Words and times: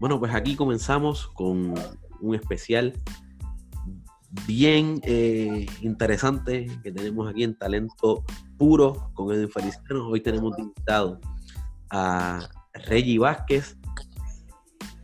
Bueno, 0.00 0.20
pues 0.20 0.32
aquí 0.32 0.54
comenzamos 0.54 1.26
con 1.26 1.74
un 2.20 2.34
especial 2.34 2.92
bien 4.46 5.00
eh, 5.02 5.66
interesante 5.80 6.66
que 6.84 6.92
tenemos 6.92 7.28
aquí 7.28 7.42
en 7.42 7.58
Talento 7.58 8.24
Puro 8.56 9.10
con 9.14 9.34
Edwin 9.34 9.50
Feliciano. 9.50 10.06
Hoy 10.06 10.20
tenemos 10.20 10.56
invitado 10.56 11.18
a 11.90 12.48
Reggie 12.74 13.18
Vázquez. 13.18 13.76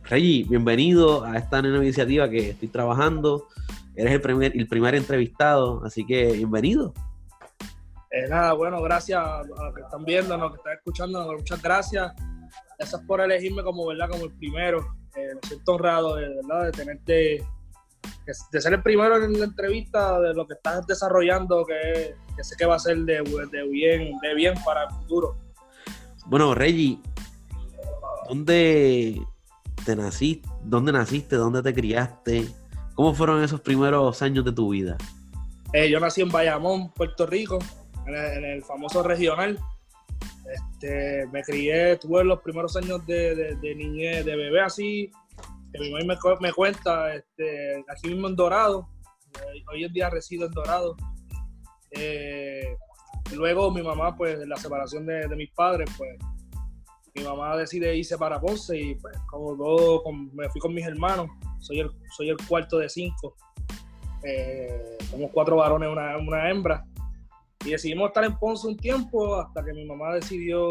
Reggie, 0.03 0.45
bienvenido 0.47 1.25
a 1.25 1.37
esta 1.37 1.61
nueva 1.61 1.83
iniciativa 1.83 2.29
que 2.29 2.51
estoy 2.51 2.69
trabajando. 2.69 3.47
Eres 3.97 4.13
el 4.13 4.21
primer, 4.21 4.55
el 4.55 4.67
primer 4.67 4.95
entrevistado, 4.95 5.83
así 5.83 6.05
que 6.05 6.31
bienvenido. 6.31 6.93
Eh, 8.11 8.29
nada, 8.29 8.53
bueno, 8.53 8.81
gracias 8.81 9.21
a 9.21 9.43
los 9.43 9.75
que 9.75 9.81
están 9.81 10.05
viendo, 10.05 10.35
a 10.35 10.37
los 10.37 10.51
que 10.51 10.57
están 10.57 10.73
escuchando, 10.73 11.33
muchas 11.33 11.61
gracias. 11.61 12.13
Gracias 12.77 13.01
por 13.03 13.21
elegirme 13.21 13.63
como, 13.63 13.85
¿verdad? 13.87 14.09
como 14.09 14.25
el 14.25 14.31
primero. 14.33 14.95
Eh, 15.15 15.29
me 15.33 15.47
siento 15.47 15.73
honrado 15.73 16.15
de, 16.15 16.27
¿verdad? 16.35 16.65
de 16.65 16.71
tenerte, 16.71 17.45
de 18.51 18.61
ser 18.61 18.73
el 18.73 18.83
primero 18.83 19.23
en 19.23 19.39
la 19.39 19.45
entrevista 19.45 20.19
de 20.19 20.33
lo 20.33 20.45
que 20.45 20.55
estás 20.55 20.85
desarrollando, 20.85 21.65
que, 21.65 22.15
sé 22.43 22.55
que 22.57 22.65
va 22.65 22.75
a 22.75 22.79
ser 22.79 22.97
de, 22.97 23.21
bien, 23.69 24.17
de 24.19 24.35
bien 24.35 24.53
para 24.65 24.83
el 24.83 24.89
futuro. 24.89 25.37
Bueno, 26.25 26.53
Reggie, 26.53 26.99
¿dónde 28.27 29.21
te 29.85 29.95
naciste? 29.95 30.49
¿Dónde 30.63 30.91
naciste? 30.91 31.37
¿Dónde 31.37 31.61
te 31.63 31.73
criaste? 31.73 32.47
¿Cómo 32.95 33.13
fueron 33.13 33.41
esos 33.41 33.61
primeros 33.61 34.21
años 34.21 34.43
de 34.43 34.51
tu 34.51 34.69
vida? 34.69 34.97
Eh, 35.71 35.89
yo 35.89 35.99
nací 35.99 36.21
en 36.21 36.29
Bayamón, 36.29 36.91
Puerto 36.91 37.25
Rico, 37.25 37.59
en 38.05 38.45
el 38.45 38.63
famoso 38.63 39.01
regional. 39.03 39.59
Este, 40.51 41.27
me 41.31 41.41
crié, 41.43 41.97
tuve 41.97 42.23
los 42.23 42.41
primeros 42.41 42.75
años 42.75 43.05
de, 43.07 43.55
de, 43.55 43.75
niñez, 43.75 44.25
de 44.25 44.35
bebé 44.35 44.61
así, 44.61 45.09
que 45.73 45.79
mi 45.79 45.91
mamá 45.91 46.19
me, 46.39 46.53
cuenta, 46.53 47.15
este, 47.15 47.83
aquí 47.89 48.09
mismo 48.09 48.27
en 48.27 48.35
Dorado, 48.35 48.87
eh, 49.35 49.63
hoy 49.71 49.83
en 49.83 49.93
día 49.93 50.09
resido 50.09 50.45
en 50.45 50.51
Dorado. 50.51 50.95
Eh, 51.91 52.75
luego 53.33 53.71
mi 53.71 53.81
mamá, 53.81 54.15
pues, 54.15 54.37
la 54.47 54.57
separación 54.57 55.05
de, 55.05 55.27
mis 55.35 55.51
padres, 55.51 55.89
pues, 55.97 56.15
mi 57.15 57.23
mamá 57.23 57.57
decide 57.57 57.95
irse 57.95 58.17
para 58.17 58.39
Ponce 58.39 58.77
y 58.77 58.95
pues, 58.95 59.17
como 59.27 59.55
todo, 59.57 60.03
me 60.33 60.49
fui 60.49 60.61
con 60.61 60.73
mis 60.73 60.85
hermanos, 60.85 61.29
soy 61.59 61.79
el, 61.79 61.89
soy 62.15 62.29
el 62.29 62.37
cuarto 62.47 62.77
de 62.77 62.89
cinco, 62.89 63.35
eh, 64.23 64.97
somos 65.09 65.31
cuatro 65.31 65.55
varones 65.55 65.89
una, 65.89 66.17
una 66.17 66.49
hembra. 66.49 66.85
Y 67.65 67.71
decidimos 67.71 68.09
estar 68.09 68.23
en 68.23 68.37
Ponce 68.37 68.67
un 68.67 68.77
tiempo 68.77 69.37
hasta 69.37 69.65
que 69.65 69.73
mi 69.73 69.85
mamá 69.85 70.13
decidió, 70.13 70.69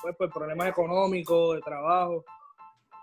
pues 0.00 0.16
por 0.16 0.30
problemas 0.30 0.68
económicos, 0.68 1.56
de 1.56 1.60
trabajo, 1.60 2.24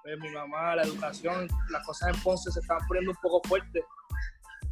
pues 0.01 0.17
mi 0.19 0.29
mamá, 0.29 0.75
la 0.75 0.81
educación, 0.81 1.47
las 1.69 1.85
cosas 1.85 2.15
en 2.15 2.21
Ponce 2.23 2.51
se 2.51 2.59
estaban 2.59 2.83
poniendo 2.87 3.11
un 3.11 3.17
poco 3.21 3.47
fuertes. 3.47 3.83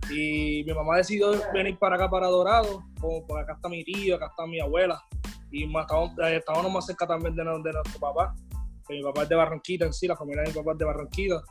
Y 0.10 0.64
mi 0.66 0.74
mamá 0.74 0.98
decidió 0.98 1.32
venir 1.54 1.78
para 1.78 1.96
acá, 1.96 2.10
para 2.10 2.28
Dorado, 2.28 2.84
porque 3.00 3.44
acá 3.44 3.54
está 3.54 3.70
mi 3.70 3.84
tío, 3.84 4.16
acá 4.16 4.26
está 4.32 4.48
mi 4.48 4.60
abuela. 4.60 5.00
Y 5.52 5.68
más, 5.68 5.86
estábamos, 6.32 6.74
más 6.74 6.88
cerca 6.88 7.06
también 7.06 7.36
de, 7.36 7.44
de 7.44 7.72
nuestro 7.72 8.00
papá, 8.00 8.34
que 8.88 8.96
mi 8.96 9.04
papá 9.04 9.24
es 9.24 9.30
de 9.30 9.36
Barranquita 9.36 9.86
en 9.86 9.94
sí, 9.94 10.08
la 10.08 10.16
familia 10.16 10.42
de 10.42 10.50
mi 10.50 10.56
papá 10.56 10.72
es 10.72 10.78
de 10.80 10.86
Barranquita. 10.86 11.44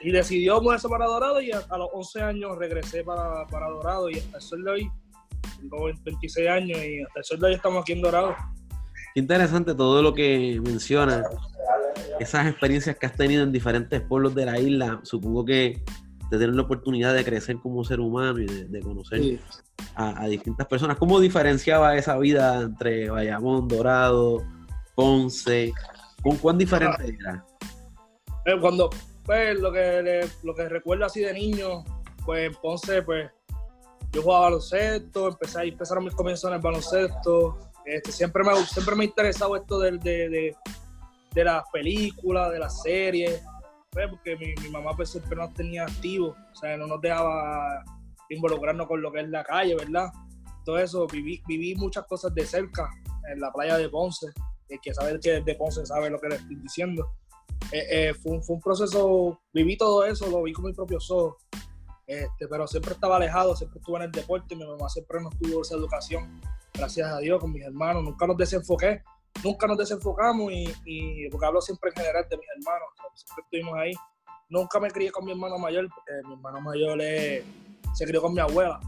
Y 0.00 0.10
decidió 0.10 0.60
moverse 0.60 0.90
para 0.90 1.06
Dorado 1.06 1.40
y 1.40 1.52
a, 1.52 1.76
los 1.78 1.88
11 1.94 2.20
años 2.20 2.58
regresé 2.58 3.02
para, 3.02 3.46
para 3.46 3.68
Dorado 3.68 4.10
y 4.10 4.18
hasta 4.18 4.36
el 4.36 4.42
sol 4.42 4.62
de 4.62 4.70
hoy 4.70 4.92
tengo 5.58 5.84
26 6.04 6.48
años 6.48 6.78
y 6.78 7.02
hasta 7.02 7.18
el 7.18 7.24
sol 7.24 7.40
de 7.40 7.46
hoy 7.46 7.54
estamos 7.54 7.82
aquí 7.82 7.92
en 7.92 8.02
Dorado. 8.02 8.36
Qué 9.14 9.20
interesante 9.20 9.74
todo 9.74 10.02
lo 10.02 10.14
que 10.14 10.60
mencionas, 10.64 11.24
esas 12.20 12.46
experiencias 12.46 12.96
que 12.96 13.06
has 13.06 13.14
tenido 13.14 13.42
en 13.42 13.52
diferentes 13.52 14.00
pueblos 14.00 14.34
de 14.34 14.46
la 14.46 14.58
isla, 14.58 15.00
supongo 15.02 15.44
que 15.44 15.82
te 16.30 16.36
dieron 16.36 16.56
la 16.56 16.62
oportunidad 16.62 17.14
de 17.14 17.24
crecer 17.24 17.56
como 17.56 17.84
ser 17.84 18.00
humano 18.00 18.38
y 18.38 18.46
de, 18.46 18.80
conocer 18.80 19.40
a, 19.94 20.26
distintas 20.26 20.66
personas. 20.66 20.98
¿Cómo 20.98 21.20
diferenciaba 21.20 21.96
esa 21.96 22.18
vida 22.18 22.60
entre 22.60 23.08
Bayamón, 23.08 23.66
Dorado, 23.66 24.44
Ponce? 24.94 25.72
¿Con 26.22 26.36
cuán 26.36 26.58
diferente 26.58 27.16
era? 27.18 27.44
Eh, 28.44 28.58
cuando, 28.60 28.90
pues, 29.24 29.58
lo 29.58 29.72
que, 29.72 30.28
lo 30.42 30.54
que 30.54 30.68
recuerdo 30.68 31.06
así 31.06 31.20
de 31.20 31.32
niño, 31.32 31.84
pues 32.26 32.50
en 32.50 32.54
Ponce, 32.60 33.02
pues, 33.02 33.30
yo 34.12 34.22
jugaba 34.22 34.44
baloncesto, 34.44 35.28
empecé, 35.28 35.62
empezaron 35.64 36.04
mis 36.04 36.14
comienzos 36.14 36.48
en 36.48 36.56
el 36.56 36.62
baloncesto. 36.62 37.58
Este, 37.84 38.12
siempre, 38.12 38.44
me, 38.44 38.54
siempre 38.66 38.94
me 38.94 39.04
ha 39.04 39.06
interesado 39.06 39.56
esto 39.56 39.78
de, 39.78 39.92
de, 39.98 40.56
de, 41.32 41.44
las 41.44 41.64
películas, 41.72 42.52
de 42.52 42.58
las 42.58 42.82
series, 42.82 43.42
pues, 43.90 44.08
porque 44.10 44.36
mi, 44.36 44.54
mi, 44.62 44.70
mamá 44.70 44.92
pues, 44.94 45.10
siempre 45.10 45.36
nos 45.36 45.54
tenía 45.54 45.84
activos, 45.84 46.36
o 46.52 46.56
sea, 46.56 46.76
no 46.76 46.86
nos 46.86 47.00
dejaba 47.00 47.84
involucrarnos 48.28 48.86
con 48.86 49.00
lo 49.00 49.10
que 49.10 49.20
es 49.20 49.28
la 49.28 49.44
calle, 49.44 49.74
¿verdad? 49.74 50.10
Todo 50.64 50.78
eso, 50.78 51.06
viví, 51.06 51.42
viví 51.46 51.74
muchas 51.76 52.04
cosas 52.06 52.34
de 52.34 52.44
cerca 52.44 52.90
en 53.32 53.40
la 53.40 53.50
playa 53.52 53.78
de 53.78 53.88
Ponce, 53.88 54.26
el 54.68 54.78
que 54.80 54.92
sabe 54.92 55.18
que 55.20 55.38
es 55.38 55.44
de 55.44 55.54
Ponce 55.54 55.86
sabe 55.86 56.10
lo 56.10 56.18
que 56.18 56.28
le 56.28 56.36
estoy 56.36 56.56
diciendo. 56.56 57.08
Eh, 57.72 57.86
eh, 57.90 58.14
fue, 58.14 58.32
un, 58.32 58.42
fue, 58.42 58.56
un, 58.56 58.62
proceso, 58.62 59.40
viví 59.52 59.76
todo 59.76 60.04
eso, 60.04 60.28
lo 60.28 60.42
vi 60.42 60.52
con 60.52 60.66
mis 60.66 60.76
propios 60.76 61.10
ojos. 61.10 61.36
Este, 62.08 62.48
pero 62.48 62.66
siempre 62.66 62.94
estaba 62.94 63.16
alejado, 63.16 63.54
siempre 63.54 63.80
estuve 63.80 63.98
en 63.98 64.04
el 64.04 64.10
deporte, 64.10 64.56
mi 64.56 64.66
mamá 64.66 64.88
siempre 64.88 65.20
nos 65.20 65.38
tuvo 65.38 65.60
esa 65.60 65.74
educación, 65.74 66.40
gracias 66.72 67.06
a 67.06 67.18
Dios, 67.18 67.38
con 67.38 67.52
mis 67.52 67.62
hermanos, 67.62 68.02
nunca 68.02 68.26
nos 68.26 68.38
desenfoqué, 68.38 69.02
nunca 69.44 69.66
nos 69.66 69.76
desenfocamos 69.76 70.50
y, 70.50 71.28
porque 71.28 71.46
hablo 71.46 71.60
siempre 71.60 71.90
en 71.90 71.96
general 71.96 72.26
de 72.30 72.38
mis 72.38 72.46
hermanos, 72.56 72.88
siempre 73.12 73.44
estuvimos 73.44 73.78
ahí. 73.78 73.92
Nunca 74.48 74.80
me 74.80 74.90
crié 74.90 75.10
con 75.12 75.26
mi 75.26 75.32
hermano 75.32 75.58
mayor, 75.58 75.86
porque 75.94 76.12
mi 76.26 76.32
hermano 76.32 76.62
mayor 76.62 76.98
se 76.98 78.06
crió 78.06 78.22
con 78.22 78.32
mi 78.32 78.40
abuela, 78.40 78.80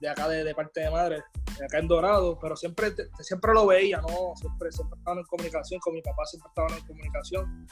de 0.00 0.08
acá 0.08 0.28
de, 0.28 0.54
parte 0.54 0.82
de 0.82 0.90
madre, 0.90 1.24
acá 1.64 1.78
en 1.78 1.88
Dorado, 1.88 2.38
pero 2.40 2.56
siempre, 2.56 2.92
siempre 3.20 3.54
lo 3.54 3.66
veía, 3.66 4.00
¿no? 4.00 4.34
Siempre, 4.36 4.70
siempre 4.72 4.98
estaban 4.98 5.18
en 5.20 5.24
comunicación, 5.24 5.80
con 5.80 5.94
mi 5.94 6.02
papá 6.02 6.24
siempre 6.26 6.48
estaban 6.48 6.74
en 6.74 6.86
comunicación. 6.86 7.66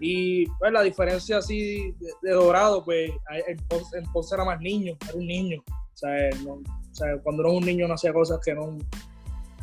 Y 0.00 0.46
pues 0.46 0.72
la 0.72 0.82
diferencia 0.82 1.38
así 1.38 1.94
de, 2.22 2.30
Dorado, 2.32 2.84
pues 2.84 3.10
en 3.46 4.04
Ponce, 4.12 4.34
era 4.34 4.44
más 4.44 4.60
niño, 4.60 4.96
era 5.08 5.14
un 5.14 5.26
niño. 5.26 5.62
O 5.68 5.96
sea, 5.96 7.18
cuando 7.22 7.42
uno 7.42 7.52
es 7.52 7.58
un 7.58 7.66
niño 7.66 7.88
no 7.88 7.94
hacía 7.94 8.12
cosas 8.12 8.38
que 8.44 8.54
no, 8.54 8.76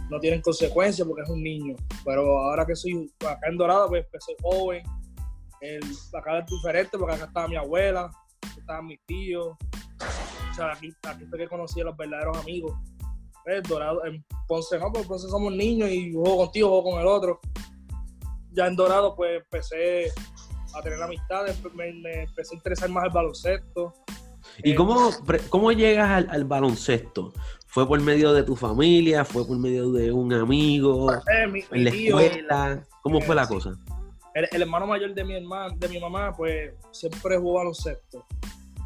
no 0.09 0.19
tienen 0.19 0.41
consecuencias 0.41 1.07
porque 1.07 1.23
es 1.23 1.29
un 1.29 1.43
niño. 1.43 1.75
Pero 2.03 2.39
ahora 2.39 2.65
que 2.65 2.75
soy 2.75 3.11
acá 3.19 3.47
en 3.47 3.57
Dorado, 3.57 3.89
pues, 3.89 4.05
pues 4.09 4.23
soy 4.23 4.35
joven. 4.41 4.83
El, 5.61 5.83
acá 6.13 6.39
es 6.39 6.45
diferente 6.47 6.97
porque 6.97 7.15
acá 7.15 7.25
estaba 7.25 7.47
mi 7.47 7.55
abuela, 7.55 8.11
estaban 8.57 8.87
mis 8.87 8.99
tíos. 9.05 9.55
O 10.51 10.55
sea, 10.55 10.73
aquí, 10.73 10.93
aquí 11.03 11.25
fue 11.25 11.39
que 11.39 11.47
conocí 11.47 11.81
a 11.81 11.85
los 11.85 11.97
verdaderos 11.97 12.37
amigos. 12.37 12.77
Pues, 13.43 13.63
Dorado, 13.63 14.05
en 14.05 14.23
Ponce 14.47 14.77
no, 14.79 14.91
porque 14.91 15.07
Ponce 15.07 15.27
somos 15.27 15.53
niños 15.53 15.89
y 15.89 16.13
juego 16.13 16.37
contigo, 16.37 16.69
juego 16.69 16.91
con 16.91 17.01
el 17.01 17.07
otro 17.07 17.39
ya 18.53 18.67
en 18.67 18.75
Dorado 18.75 19.15
pues 19.15 19.41
empecé 19.43 20.11
a 20.73 20.81
tener 20.81 21.01
amistades, 21.01 21.57
pues, 21.61 21.73
me, 21.73 21.89
empecé 22.23 22.55
a 22.55 22.57
interesar 22.57 22.89
más 22.89 23.05
el 23.05 23.11
baloncesto. 23.11 23.93
¿Y 24.63 24.71
eh, 24.71 24.75
cómo, 24.75 25.11
cómo 25.49 25.71
llegas 25.71 26.25
al, 26.29 26.45
baloncesto? 26.45 27.33
¿Fue 27.67 27.87
por 27.87 27.99
medio 28.01 28.33
de 28.33 28.43
tu 28.43 28.55
familia? 28.55 29.25
¿Fue 29.25 29.45
por 29.45 29.57
medio 29.57 29.91
de 29.91 30.11
un 30.11 30.31
amigo? 30.33 31.11
Eh, 31.11 31.65
¿En 31.71 31.83
la 31.83 31.89
escuela? 31.89 32.87
¿Cómo 33.01 33.19
fue 33.21 33.35
la 33.35 33.47
cosa? 33.47 33.75
El, 34.33 34.61
hermano 34.61 34.87
mayor 34.87 35.13
de 35.13 35.23
mi 35.23 35.35
hermana, 35.35 35.73
de 35.77 35.87
mi 35.87 35.99
mamá, 35.99 36.33
pues 36.35 36.73
siempre 36.91 37.37
jugó 37.37 37.55
baloncesto. 37.55 38.25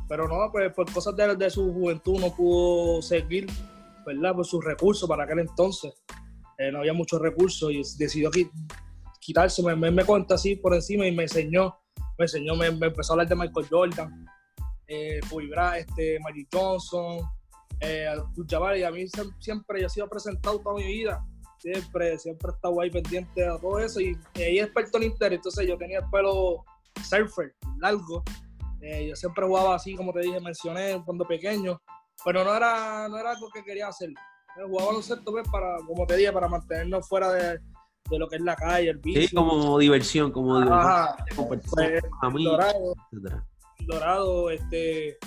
Pero 0.08 0.28
no, 0.28 0.52
pues 0.52 0.74
por 0.74 0.92
cosas 0.92 1.16
de, 1.16 1.50
su 1.50 1.74
juventud 1.74 2.20
no 2.20 2.34
pudo 2.34 3.02
seguir, 3.02 3.48
¿verdad? 4.08 4.34
Por 4.34 4.46
sus 4.46 4.64
recursos 4.64 5.08
para 5.08 5.26
aquel 5.26 5.40
entonces. 5.40 5.94
Eh, 6.58 6.72
no 6.72 6.80
había 6.80 6.94
muchos 6.94 7.22
recursos 7.22 7.72
y 7.72 7.82
decidió 8.00 8.32
quitarse, 9.20 9.62
me, 9.62 9.92
me, 9.92 10.06
cuenta 10.06 10.36
así 10.36 10.56
por 10.56 10.74
encima 10.74 11.06
y 11.06 11.12
me 11.12 11.24
enseñó, 11.24 11.78
me 12.18 12.26
enseñó, 12.26 12.56
me, 12.56 12.68
empezó 12.68 13.12
a 13.12 13.14
hablar 13.14 13.28
de 13.28 13.36
Michael 13.36 13.68
Jordan, 13.70 14.26
eh, 14.88 15.20
este, 15.78 16.20
Magic 16.22 16.48
Johnson, 16.52 17.20
eh, 17.82 18.08
y 18.78 18.84
a 18.84 18.92
mí 18.92 19.06
siempre 19.40 19.82
yo 19.82 19.88
he 19.88 19.90
sido 19.90 20.10
presentado 20.10 20.60
toda 20.60 20.78
mi 20.78 20.88
vida, 20.88 21.24
siempre, 21.60 22.18
siempre 22.18 22.50
he 22.50 22.56
estado 22.56 22.82
ahí 22.82 22.90
pendiente 22.90 23.42
de 23.42 23.60
todo 23.60 23.78
eso 23.78 24.00
y, 24.00 24.18
ahí 24.36 24.60
experto 24.60 24.98
en 24.98 25.04
Inter, 25.04 25.34
entonces 25.34 25.68
yo 25.68 25.78
tenía 25.78 26.00
el 26.00 26.10
pelo 26.10 26.64
surfer, 27.04 27.54
largo, 27.80 28.24
eh, 28.82 29.10
yo 29.10 29.16
siempre 29.16 29.46
jugaba 29.46 29.76
así, 29.76 29.94
como 29.94 30.12
te 30.12 30.22
dije, 30.22 30.40
mencioné 30.40 31.04
cuando 31.06 31.28
pequeño, 31.28 31.80
pero 32.24 32.44
no 32.44 32.56
era, 32.56 33.08
no 33.08 33.18
era 33.18 33.32
algo 33.32 33.50
que 33.50 33.64
quería 33.64 33.88
hacer. 33.88 34.12
Jugaba 34.66 34.88
baloncesto 34.88 35.32
pues, 35.32 35.48
para, 35.50 35.78
como 35.86 36.06
te 36.06 36.18
dije, 36.18 36.32
para 36.32 36.48
mantenernos 36.48 37.08
fuera 37.08 37.32
de, 37.32 37.60
de 38.10 38.20
lo 38.20 38.28
que 38.28 38.38
es 38.38 38.42
la 38.42 38.56
calle, 38.56 38.90
el 38.90 38.98
vicio. 38.98 39.22
Sí, 39.22 39.36
como 39.36 39.78
diversión, 39.78 40.32
como 40.32 40.60
diversión. 40.60 41.48
Pues, 41.48 41.62
Dorado, 42.44 42.94
Dorado, 43.80 44.50
este, 44.50 45.18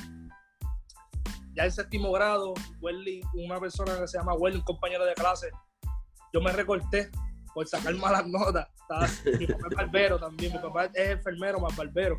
ya 1.55 1.65
en 1.65 1.73
séptimo 1.73 2.11
grado, 2.13 2.55
Welly, 2.81 3.21
una 3.35 3.61
persona 3.61 3.99
que 3.99 4.09
se 4.09 4.19
llama 4.19 4.35
Welly, 4.35 4.57
un 4.57 4.65
compañero 4.65 5.05
de 5.05 5.15
clase, 5.15 5.51
yo 6.33 6.41
me 6.41 6.53
recorté 6.53 7.11
por 7.55 7.67
sacar 7.67 7.95
malas 7.95 8.27
notas. 8.27 8.69
mi 9.39 9.47
papá 9.47 9.67
es 9.69 9.77
barbero 9.77 10.19
también, 10.19 10.53
mi 10.53 10.59
papá 10.59 10.87
es 10.87 11.11
enfermero 11.11 11.61
más 11.61 11.77
barbero. 11.77 12.19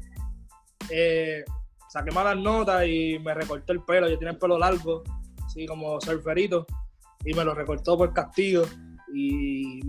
Eh, 0.89 1.43
saqué 1.91 2.09
malas 2.11 2.37
notas 2.37 2.87
y 2.87 3.19
me 3.19 3.33
recortó 3.33 3.73
el 3.73 3.83
pelo, 3.83 4.07
yo 4.07 4.17
tenía 4.17 4.31
el 4.31 4.37
pelo 4.37 4.57
largo, 4.57 5.03
así 5.45 5.65
como 5.65 5.99
surferito, 5.99 6.65
y 7.25 7.33
me 7.33 7.43
lo 7.43 7.53
recortó 7.53 7.97
por 7.97 8.13
castigo. 8.13 8.63
Y, 9.13 9.81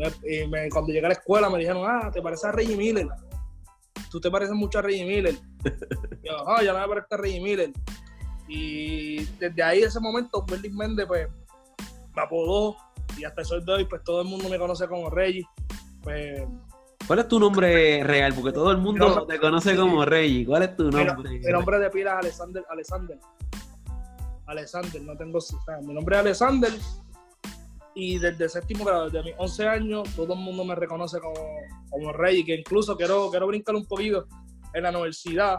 cuando 0.72 0.93
llegué 0.93 1.06
a 1.06 1.10
la 1.10 1.14
escuela 1.14 1.49
me 1.49 1.58
dijeron, 1.58 1.84
ah, 1.87 2.10
te 2.12 2.20
pareces 2.20 2.46
a 2.46 2.52
Reggie 2.52 2.76
Miller. 2.76 3.06
Tú 4.10 4.20
te 4.20 4.32
pareces 4.32 4.56
mucho 4.56 4.81
a 4.81 4.82
Reggie 4.82 5.04
Miller. 5.04 5.37
y 5.64 6.28
yo, 6.28 6.49
ah, 6.49 6.60
ya 6.60 6.75
me 6.75 6.88
parezco 6.88 7.14
a 7.14 7.19
Reggie 7.19 7.40
Miller. 7.40 7.72
Y 8.49 9.25
desde 9.38 9.62
ahí, 9.62 9.82
ese 9.82 10.00
momento, 10.00 10.44
Berlin 10.44 10.76
Méndez, 10.76 11.06
pues, 11.06 11.28
me 12.16 12.22
apodó 12.22 12.76
y 13.16 13.22
hasta 13.22 13.43
el 13.43 13.46
sol 13.46 13.64
de 13.64 13.72
hoy, 13.75 13.84
pues 13.84 14.02
todo 14.02 14.22
el 14.22 14.26
mundo 14.26 14.49
me 14.49 14.58
conoce 14.58 14.88
como 14.88 15.08
Reggie. 15.08 15.46
Pues, 16.02 16.43
¿Cuál 17.06 17.19
es 17.19 17.28
tu 17.28 17.38
nombre 17.38 18.02
real? 18.04 18.32
Porque 18.34 18.52
todo 18.52 18.70
el 18.70 18.78
mundo 18.78 19.26
te 19.26 19.38
conoce 19.38 19.76
como 19.76 20.04
Reggie. 20.04 20.46
¿Cuál 20.46 20.62
es 20.62 20.76
tu 20.76 20.90
nombre? 20.90 21.31
Mi, 21.31 21.52
nombre 21.52 21.78
de 21.78 21.90
pila 21.90 22.12
es 22.12 22.19
Alexander. 22.19 22.64
Alexander. 22.70 23.19
Alexander, 24.46 25.02
no 25.02 25.16
tengo. 25.16 25.38
Mi 25.82 25.94
nombre 25.94 26.16
es 26.16 26.20
Alexander. 26.20 26.72
Y 27.94 28.19
desde 28.19 28.49
séptimo 28.49 28.84
grado, 28.84 29.10
desde 29.10 29.25
mis 29.25 29.34
11 29.37 29.69
años, 29.69 30.08
todo 30.16 30.32
el 30.34 30.40
mundo 30.40 30.64
me 30.64 30.75
reconoce 30.75 31.20
como, 31.20 31.46
como 31.90 32.12
Reggie. 32.12 32.44
Que 32.44 32.54
incluso 32.54 32.96
quiero, 32.96 33.31
quiero 33.31 33.46
brincar 33.46 33.75
un 33.75 33.87
poquito. 33.87 34.26
En 34.75 34.84
la 34.84 34.90
universidad 34.90 35.58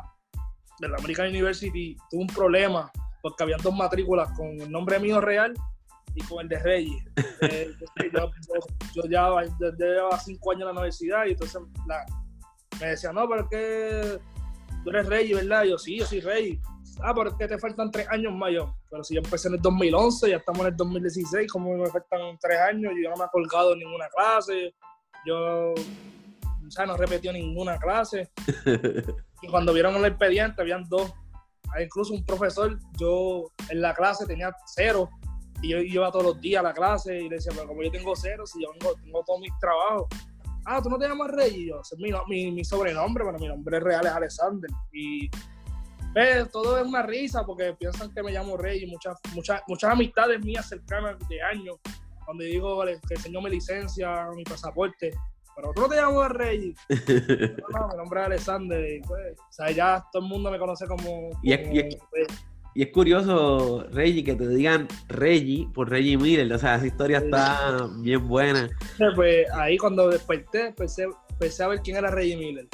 de 0.80 0.88
la 0.88 0.98
American 0.98 1.28
University 1.28 1.96
tuve 2.10 2.22
un 2.22 2.28
problema 2.28 2.92
porque 3.22 3.44
habían 3.44 3.62
dos 3.62 3.76
matrículas 3.76 4.32
con 4.36 4.60
el 4.60 4.72
nombre 4.72 5.00
mío 5.00 5.22
real 5.22 5.54
y 6.16 6.24
con 6.24 6.42
el 6.42 6.50
de 6.50 6.60
Reyes. 6.60 7.04
Eh, 7.42 7.74
yo, 8.96 9.04
ya 9.10 9.30
llevaba 9.78 10.20
cinco 10.20 10.52
años 10.52 10.62
en 10.62 10.68
la 10.68 10.72
universidad 10.72 11.26
y 11.26 11.32
entonces 11.32 11.62
me 12.80 12.88
decían, 12.88 13.16
no, 13.16 13.28
pero 13.28 13.42
es 13.42 13.50
que 13.50 14.20
tú 14.84 14.90
eres 14.90 15.08
Reyes, 15.08 15.38
¿verdad? 15.42 15.64
Y 15.64 15.70
yo, 15.70 15.78
sí, 15.78 15.98
yo 15.98 16.06
soy 16.06 16.22
Rey. 16.22 16.60
Ah, 17.02 17.14
pero 17.14 17.30
es 17.30 17.36
que 17.36 17.48
te 17.48 17.58
faltan 17.58 17.90
tres 17.90 18.08
años 18.10 18.34
más 18.34 18.52
yo. 18.54 18.76
Pero 18.90 19.04
si 19.04 19.16
yo 19.16 19.22
empecé 19.22 19.48
en 19.48 19.56
el 19.56 19.62
2011, 19.62 20.30
ya 20.30 20.38
estamos 20.38 20.62
en 20.62 20.68
el 20.68 20.78
2016, 20.78 21.52
como 21.52 21.76
me 21.76 21.90
faltan 21.90 22.38
tres 22.40 22.60
años, 22.60 22.94
yo 23.02 23.10
no 23.10 23.18
me 23.18 23.26
he 23.26 23.30
colgado 23.32 23.74
en 23.74 23.80
ninguna 23.80 24.08
clase, 24.10 24.76
yo, 25.26 25.74
o 25.74 26.72
sea, 26.72 26.86
no 26.86 26.96
repetió 26.96 27.34
ninguna 27.34 27.78
clase. 27.80 28.32
y 29.42 29.48
cuando 29.48 29.74
vieron 29.74 29.96
el 29.96 30.06
expediente, 30.06 30.62
habían 30.62 30.88
dos. 30.88 31.12
incluso 31.82 32.14
un 32.14 32.26
profesor, 32.26 32.78
yo 33.00 33.52
en 33.70 33.82
la 33.82 33.94
clase 33.94 34.26
tenía 34.26 34.56
cero 34.68 35.10
y 35.64 35.70
yo 35.70 35.80
iba 35.80 36.12
todos 36.12 36.26
los 36.26 36.42
días 36.42 36.60
a 36.60 36.68
la 36.68 36.74
clase 36.74 37.22
y 37.22 37.30
le 37.30 37.36
decía, 37.36 37.54
pero 37.56 37.68
como 37.70 37.82
yo 37.82 37.90
tengo 37.90 38.14
cero, 38.18 38.46
si 38.46 38.62
yo 38.62 38.70
tengo, 39.02 39.24
todos 39.24 39.40
mis 39.40 39.58
trabajos. 39.60 40.08
Ah, 40.66 40.82
tú 40.82 40.90
no 40.90 40.98
te 40.98 41.08
llamas 41.08 41.32
Rey. 41.32 41.56
Y 41.56 41.70
yo, 41.70 41.80
ese 41.80 41.96
es 41.96 42.28
mi, 42.28 42.52
mi, 42.52 42.66
sobrenombre, 42.66 43.24
pero 43.26 43.40
mi 43.40 43.48
nombre 43.48 43.80
real 43.80 44.06
es 44.06 44.12
Alexander. 44.12 44.70
Y 44.92 45.30
ve, 46.14 46.46
todo 46.52 46.78
es 46.78 46.86
una 46.86 47.04
risa 47.04 47.46
porque 47.46 47.74
piensan 47.80 48.14
que 48.14 48.22
me 48.22 48.34
llamo 48.34 48.58
Rey 48.58 48.84
y 48.84 48.88
muchas, 48.88 49.18
muchas, 49.34 49.62
muchas 49.68 49.92
amistades 49.92 50.44
mías 50.44 50.68
cercanas 50.68 51.18
de 51.30 51.42
años, 51.42 51.78
donde 52.28 52.46
digo 52.46 52.84
que 53.08 53.14
enseñó 53.14 53.42
mi 53.42 53.52
licencia, 53.52 54.28
mi 54.36 54.44
pasaporte. 54.44 55.12
Pero 55.56 55.72
tú 55.74 55.82
no 55.82 55.88
te 55.88 55.96
llamas 55.96 56.30
Rey. 56.32 56.76
no, 56.90 57.88
mi 57.88 57.96
nombre 57.96 58.20
es 58.20 58.26
Alexander. 58.26 58.92
Y 58.92 59.00
pues, 59.00 59.40
o 59.40 59.52
sea, 59.52 59.72
ya 59.72 60.06
todo 60.12 60.24
el 60.24 60.30
mundo 60.30 60.52
me 60.52 60.60
conoce 60.60 60.88
como. 60.88 61.30
y, 61.42 61.54
y 61.54 61.98
es 62.82 62.92
curioso, 62.92 63.86
Reggie, 63.92 64.24
que 64.24 64.36
te 64.36 64.48
digan 64.48 64.88
Reggie 65.08 65.68
por 65.74 65.90
Reggie 65.90 66.18
Miller. 66.18 66.52
O 66.52 66.58
sea, 66.58 66.76
esa 66.76 66.88
historia 66.88 67.20
está 67.20 67.88
bien 67.98 68.28
buena. 68.28 68.68
Pues 69.16 69.50
ahí 69.52 69.78
cuando 69.78 70.10
desperté, 70.10 70.68
empecé, 70.68 71.06
a 71.64 71.68
ver 71.68 71.82
quién 71.82 71.98
era 71.98 72.10
Reggie 72.10 72.36
Miller. 72.36 72.68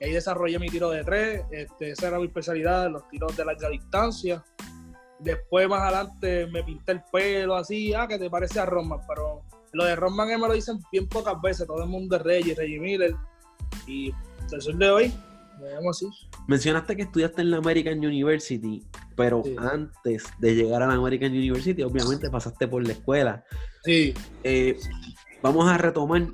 Y 0.00 0.04
ahí 0.04 0.12
desarrollé 0.12 0.58
mi 0.58 0.68
tiro 0.68 0.90
de 0.90 1.04
tres. 1.04 1.42
Este, 1.52 1.90
esa 1.90 2.08
era 2.08 2.18
mi 2.18 2.26
especialidad, 2.26 2.90
los 2.90 3.08
tiros 3.10 3.36
de 3.36 3.44
larga 3.44 3.68
distancia. 3.68 4.44
Después, 5.20 5.68
más 5.68 5.82
adelante, 5.82 6.46
me 6.48 6.64
pinté 6.64 6.92
el 6.92 7.02
pelo 7.12 7.54
así. 7.54 7.94
Ah, 7.94 8.08
que 8.08 8.18
te 8.18 8.28
parece 8.28 8.58
a 8.58 8.66
Roman. 8.66 9.00
Pero 9.06 9.42
lo 9.72 9.84
de 9.84 9.94
Roman 9.94 10.28
me 10.28 10.48
lo 10.48 10.52
dicen 10.52 10.80
bien 10.90 11.08
pocas 11.08 11.40
veces. 11.40 11.66
Todo 11.66 11.84
el 11.84 11.88
mundo 11.88 12.16
es 12.16 12.22
Reggie, 12.22 12.54
Reggie 12.56 12.80
Miller. 12.80 13.14
Y 13.86 14.12
el 14.52 14.62
sol 14.62 14.78
de 14.78 14.90
hoy, 14.90 15.14
me 15.60 15.88
así. 15.88 16.06
Mencionaste 16.48 16.96
que 16.96 17.02
estudiaste 17.02 17.42
en 17.42 17.52
la 17.52 17.58
American 17.58 17.98
University 17.98 18.84
pero 19.18 19.42
antes 19.58 20.26
de 20.38 20.54
llegar 20.54 20.80
a 20.80 20.86
la 20.86 20.94
American 20.94 21.32
University, 21.32 21.82
obviamente 21.82 22.30
pasaste 22.30 22.68
por 22.68 22.86
la 22.86 22.92
escuela. 22.92 23.44
Sí. 23.82 24.14
Eh, 24.44 24.78
vamos 25.42 25.68
a 25.68 25.76
retomar. 25.76 26.28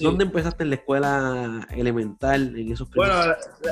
¿Dónde 0.00 0.24
empezaste 0.24 0.62
en 0.62 0.70
la 0.70 0.76
escuela 0.76 1.66
elemental? 1.72 2.56
En 2.56 2.70
esos 2.70 2.88
bueno, 2.94 3.14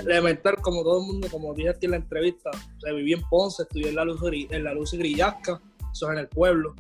elemental, 0.09 0.57
como 0.57 0.83
todo 0.83 1.01
el 1.03 1.07
mundo, 1.07 1.29
como 1.31 1.55
dije 1.55 1.69
aquí 1.69 1.87
en 1.87 1.93
la 1.93 1.99
entrevista, 1.99 2.51
viví 2.85 3.13
en 3.13 3.23
Ponce, 3.31 3.63
estudié 3.63 3.91
en 3.91 3.95
la 3.95 4.05
Luz, 4.05 4.21
en 4.25 4.65
la 4.65 4.75
Luz 4.75 4.93
Grillasca, 4.93 5.61
eso 5.93 6.07
es 6.07 6.13
en 6.13 6.19
el 6.19 6.29
pueblo. 6.29 6.75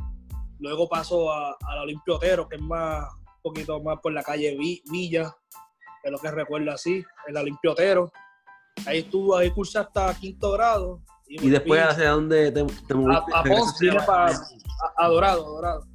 Luego 0.58 0.88
paso 0.88 1.32
a, 1.32 1.56
la 1.76 1.82
Olimpio 1.82 2.16
Otero, 2.16 2.48
que 2.48 2.56
es 2.56 2.62
más, 2.62 3.06
un 3.36 3.42
poquito 3.42 3.80
más 3.80 4.00
por 4.00 4.12
la 4.12 4.24
calle 4.24 4.56
Villa, 4.90 5.32
es 6.02 6.10
lo 6.10 6.18
que 6.18 6.30
recuerdo 6.32 6.72
así, 6.72 7.04
en 7.28 7.34
la 7.34 7.42
Olimpio 7.42 7.70
Otero. 7.70 8.12
Ahí 8.86 8.98
estuve, 8.98 9.38
ahí 9.38 9.50
cursé 9.50 9.78
hasta 9.78 10.14
quinto 10.14 10.52
grado 10.52 11.00
y, 11.40 11.48
después, 11.48 11.80
¿hacia 11.80 12.10
dónde 12.10 12.52
te, 12.52 12.62
te 12.64 12.94
moviste? 12.94 13.32
A, 13.32 13.40
a 13.40 13.42
Ponce, 13.42 13.90
para, 14.06 14.38
a, 14.98 15.08
Dorado, 15.08 15.44
Dorado. 15.44 15.86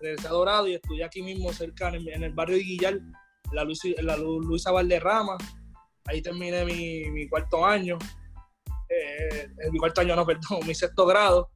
Regresé 0.00 0.26
a 0.26 0.30
Dorado 0.30 0.66
y 0.66 0.74
estudié 0.74 1.04
aquí 1.04 1.22
mismo 1.22 1.52
cerca, 1.52 1.90
en, 1.90 2.24
el 2.24 2.32
barrio 2.32 2.56
de 2.56 2.62
Guillar, 2.64 2.98
la, 3.52 3.62
Luis, 3.62 3.80
la 4.02 4.16
Luisa 4.16 4.72
Valderrama. 4.72 5.36
Ahí 6.06 6.22
terminé 6.22 6.64
mi, 6.64 7.08
mi 7.10 7.28
cuarto 7.28 7.64
año. 7.64 7.98
Eh, 8.88 9.48
mi 9.70 9.78
cuarto 9.78 10.00
año, 10.00 10.16
no, 10.16 10.26
perdón, 10.26 10.66
mi 10.66 10.74
sexto 10.74 11.06
grado. 11.06 11.50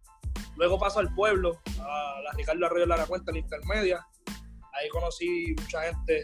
Luego 0.56 0.79
paso 0.79 1.00
al 1.00 1.12
pueblo, 1.12 1.61
a 1.81 2.21
la 2.23 2.31
Ricardo 2.37 2.67
Arroyo 2.67 2.87
de 2.87 2.97
la 2.97 3.06
Cuenta, 3.06 3.32
la 3.32 3.38
intermedia. 3.38 4.06
Ahí 4.75 4.88
conocí 4.91 5.56
mucha 5.61 5.82
gente 5.82 6.23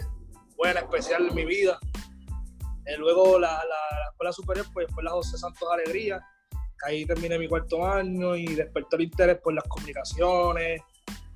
buena, 0.56 0.80
especial 0.80 1.26
en 1.26 1.34
mi 1.34 1.44
vida. 1.44 1.76
Eh, 2.90 2.96
luego 2.98 3.38
la, 3.38 3.50
la, 3.50 4.10
escuela 4.10 4.32
superior 4.32 4.66
pues, 4.72 4.86
fue 4.92 5.02
la 5.02 5.10
José 5.10 5.38
Santos 5.38 5.68
Alegría 5.72 6.20
ahí 6.86 7.04
terminé 7.04 7.38
mi 7.38 7.48
cuarto 7.48 7.84
año 7.84 8.36
y 8.36 8.46
despertó 8.54 8.96
el 8.96 9.02
interés 9.02 9.38
por 9.38 9.54
las 9.54 9.64
comunicaciones, 9.64 10.80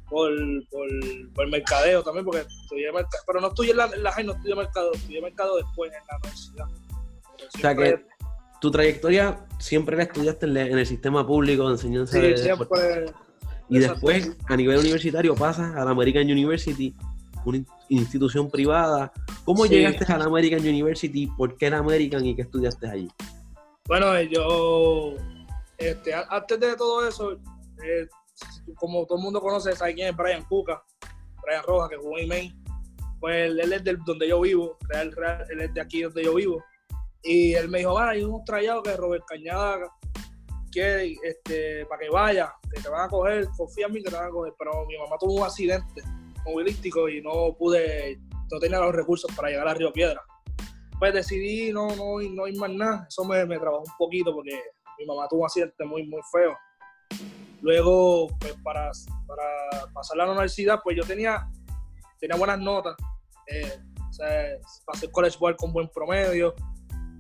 por, 0.09 0.31
por, 0.71 1.45
el 1.45 1.51
mercadeo 1.51 2.03
también, 2.03 2.25
porque 2.25 2.41
estudié 2.41 2.93
mercado, 2.93 3.25
pero 3.27 3.41
no 3.41 3.49
estudié 3.49 3.73
en 3.73 3.77
la, 3.77 3.85
en 3.87 4.03
la 4.03 4.15
no 4.25 4.33
estudié 4.33 4.55
mercado, 4.55 4.93
estudié 4.93 5.21
mercado 5.21 5.57
después 5.57 5.93
en 5.93 6.07
la 6.09 6.17
universidad. 6.19 6.67
o 6.67 7.59
sea 7.59 7.77
que 7.77 8.07
tu 8.61 8.71
trayectoria 8.71 9.47
siempre 9.59 9.97
la 9.97 10.05
estudiaste 10.05 10.47
en, 10.47 10.57
el 10.57 10.87
sistema 10.87 11.27
público 11.27 11.67
de 11.67 11.73
enseñanza. 11.73 12.19
Sí, 12.19 12.37
siempre. 12.37 12.67
Y 13.69 13.79
después, 13.79 14.37
a 14.47 14.57
nivel 14.57 14.79
universitario, 14.79 15.35
pasas 15.35 15.75
a 15.75 15.85
la 15.85 15.91
American 15.91 16.25
University, 16.25 16.95
una 17.45 17.65
institución 17.89 18.51
privada. 18.51 19.13
¿Cómo 19.45 19.67
llegaste 19.67 20.11
a 20.13 20.19
la 20.19 20.25
American 20.25 20.61
University? 20.61 21.27
¿Por 21.27 21.57
qué 21.57 21.71
la 21.71 21.79
American 21.79 22.25
y 22.25 22.35
qué 22.35 22.43
estudiaste 22.43 22.89
allí? 22.89 23.11
Bueno, 23.87 24.21
yo 24.23 25.15
este, 25.77 26.15
antes 26.15 26.61
de 26.61 26.77
todo 26.77 27.07
eso, 27.07 27.33
eh, 27.33 28.09
como 28.77 29.05
todo 29.07 29.19
el 29.19 29.25
mundo 29.25 29.41
conoce, 29.41 29.75
¿sabe 29.75 29.95
quién 29.95 30.09
es 30.09 30.17
Brian 30.17 30.45
Cuca? 30.45 30.83
Brian 31.43 31.63
Rojas, 31.65 31.91
que 31.91 31.97
jugó 31.97 32.19
en 32.19 32.29
Maine. 32.29 32.55
Pues 33.21 33.51
él, 33.51 33.73
es 33.73 33.85
de 33.85 33.97
donde 34.05 34.29
yo 34.29 34.41
vivo, 34.41 34.77
real, 34.89 35.13
real, 35.13 35.47
él 35.51 35.61
es 35.63 35.75
de 35.75 35.81
aquí 35.81 36.03
donde 36.03 36.25
yo 36.25 36.35
vivo. 36.35 36.63
Y 37.23 37.55
él 37.55 37.69
me 37.69 37.79
dijo, 37.79 37.99
hay 37.99 38.23
un 38.23 38.45
trayado 38.45 38.83
que 38.83 38.97
Robert 38.97 39.25
Cañada 39.27 39.91
quiere 40.71 41.17
este, 41.23 41.87
para 41.87 42.01
que 42.01 42.11
vaya, 42.11 42.53
que 42.73 42.83
te 42.83 42.89
van 42.89 43.07
a 43.07 43.09
coger, 43.09 43.49
confía 43.57 43.87
en 43.87 43.93
mí 43.93 44.03
que 44.03 44.11
te 44.11 44.17
van 44.17 44.27
a 44.27 44.31
coger. 44.31 44.53
Pero 44.59 44.87
mi 44.87 44.99
mamá 44.99 45.17
tuvo 45.19 45.35
un 45.35 45.43
accidente 45.43 46.03
movilístico 46.45 47.09
y 47.09 47.23
no 47.23 47.55
pude, 47.59 48.21
no 48.51 48.59
tenía 48.59 48.81
los 48.81 48.95
recursos 48.95 49.31
para 49.35 49.49
llegar 49.49 49.69
a 49.69 49.75
Río 49.75 49.93
Piedra. 49.93 50.21
Pues 50.99 51.13
decidí 51.13 51.73
no, 51.73 51.89
no, 51.97 52.21
no 52.21 52.47
ir 52.47 52.59
más 52.59 52.71
nada. 52.71 53.07
Eso 53.09 53.25
me, 53.25 53.45
me 53.47 53.59
trabajó 53.59 53.83
un 53.83 53.97
poquito 53.99 54.33
porque 54.33 54.59
mi 54.99 55.07
mamá 55.07 55.27
tuvo 55.29 55.41
un 55.41 55.47
accidente 55.47 55.85
muy, 55.85 56.07
muy 56.07 56.21
feo. 56.33 56.57
Luego, 57.61 58.29
pues 58.39 58.55
para, 58.63 58.91
para 59.27 59.87
pasar 59.93 60.21
a 60.21 60.27
la 60.27 60.33
universidad, 60.33 60.81
pues 60.83 60.97
yo 60.97 61.05
tenía, 61.05 61.49
tenía 62.21 62.37
buenas 62.37 62.59
notas. 62.59 62.95
Eh, 63.47 63.81
pasé 64.87 65.07
el 65.07 65.13
college 65.13 65.39
board 65.39 65.57
con 65.57 65.73
buen 65.73 65.89
promedio. 65.89 66.55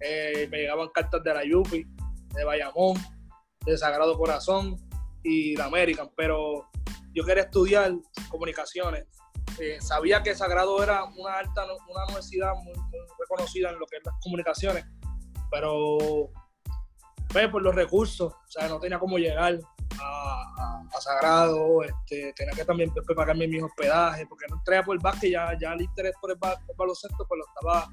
Eh, 0.00 0.46
me 0.50 0.58
llegaban 0.58 0.88
cartas 0.90 1.22
de 1.24 1.34
la 1.34 1.44
Yupi, 1.44 1.86
de 2.34 2.44
Bayamón, 2.44 2.98
de 3.64 3.78
Sagrado 3.78 4.16
Corazón 4.18 4.76
y 5.22 5.54
de 5.54 5.62
American, 5.62 6.10
pero 6.14 6.68
yo 7.14 7.24
quería 7.24 7.44
estudiar 7.44 7.92
comunicaciones. 8.28 9.06
Eh, 9.60 9.80
sabía 9.80 10.22
que 10.22 10.34
Sagrado 10.34 10.82
era 10.82 11.04
una 11.04 11.38
alta, 11.38 11.64
una 11.88 12.04
universidad 12.06 12.52
muy, 12.62 12.74
reconocida 13.20 13.70
en 13.70 13.78
lo 13.78 13.86
que 13.86 13.98
es 13.98 14.02
las 14.04 14.14
comunicaciones, 14.20 14.84
pero 15.50 15.98
pues, 17.28 17.48
por 17.48 17.62
los 17.62 17.74
recursos, 17.74 18.32
o 18.32 18.50
sea, 18.50 18.68
no 18.68 18.80
tenía 18.80 18.98
cómo 18.98 19.18
llegar. 19.18 19.58
a, 20.00 20.80
Sagrado, 21.00 21.82
este, 21.82 22.32
tenía 22.34 22.54
que 22.54 22.64
también 22.64 22.92
pagarme 23.14 23.46
mis 23.46 23.62
hospedajes, 23.62 24.26
porque 24.28 24.46
no 24.48 24.56
entré 24.56 24.82
por 24.82 24.96
el 24.96 25.00
básquet, 25.00 25.30
ya, 25.30 25.56
ya 25.60 25.72
el 25.72 25.82
interés 25.82 26.14
por 26.20 26.30
el, 26.30 26.38
baloncesto 26.38 27.26
pues 27.28 27.38
lo 27.38 27.44
estaba 27.46 27.92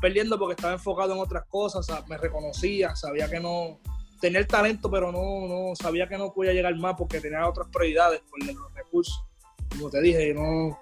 perdiendo 0.00 0.38
porque 0.38 0.54
estaba 0.54 0.72
enfocado 0.74 1.14
en 1.14 1.20
otras 1.20 1.44
cosas, 1.48 1.86
me 2.08 2.16
reconocía, 2.16 2.96
sabía 2.96 3.28
que 3.28 3.38
no, 3.38 3.80
tenía 4.20 4.40
el 4.40 4.46
talento, 4.46 4.90
pero 4.90 5.12
no, 5.12 5.48
no 5.48 5.74
sabía 5.74 6.08
que 6.08 6.18
no 6.18 6.32
podía 6.32 6.52
llegar 6.52 6.74
más 6.76 6.94
porque 6.96 7.20
tenía 7.20 7.48
otras 7.48 7.68
prioridades 7.72 8.20
por 8.28 8.44
los 8.44 8.74
recursos. 8.74 9.24
Como 9.70 9.90
te 9.90 10.00
dije, 10.00 10.34
no, 10.34 10.78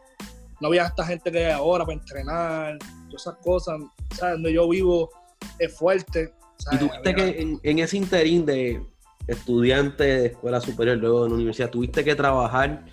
no 0.60 0.68
había 0.68 0.86
esta 0.86 1.04
gente 1.04 1.30
que 1.30 1.46
hay 1.46 1.52
ahora 1.52 1.84
para 1.84 1.98
entrenar, 1.98 2.78
todas 3.08 3.22
esas 3.22 3.36
cosas, 3.36 3.80
¿sabes? 4.14 4.34
Donde 4.34 4.52
yo 4.52 4.68
vivo 4.68 5.10
es 5.58 5.76
fuerte. 5.76 6.32
Y 6.72 6.78
tuviste 6.78 7.14
que 7.14 7.58
en, 7.62 7.78
ese 7.78 7.96
interín 7.96 8.46
de 8.46 8.82
estudiante 9.26 10.04
de 10.04 10.26
escuela 10.26 10.60
superior, 10.60 10.96
luego 10.96 11.24
de 11.24 11.28
la 11.30 11.34
universidad, 11.34 11.70
tuviste 11.70 12.02
que 12.02 12.14
trabajar 12.14 12.84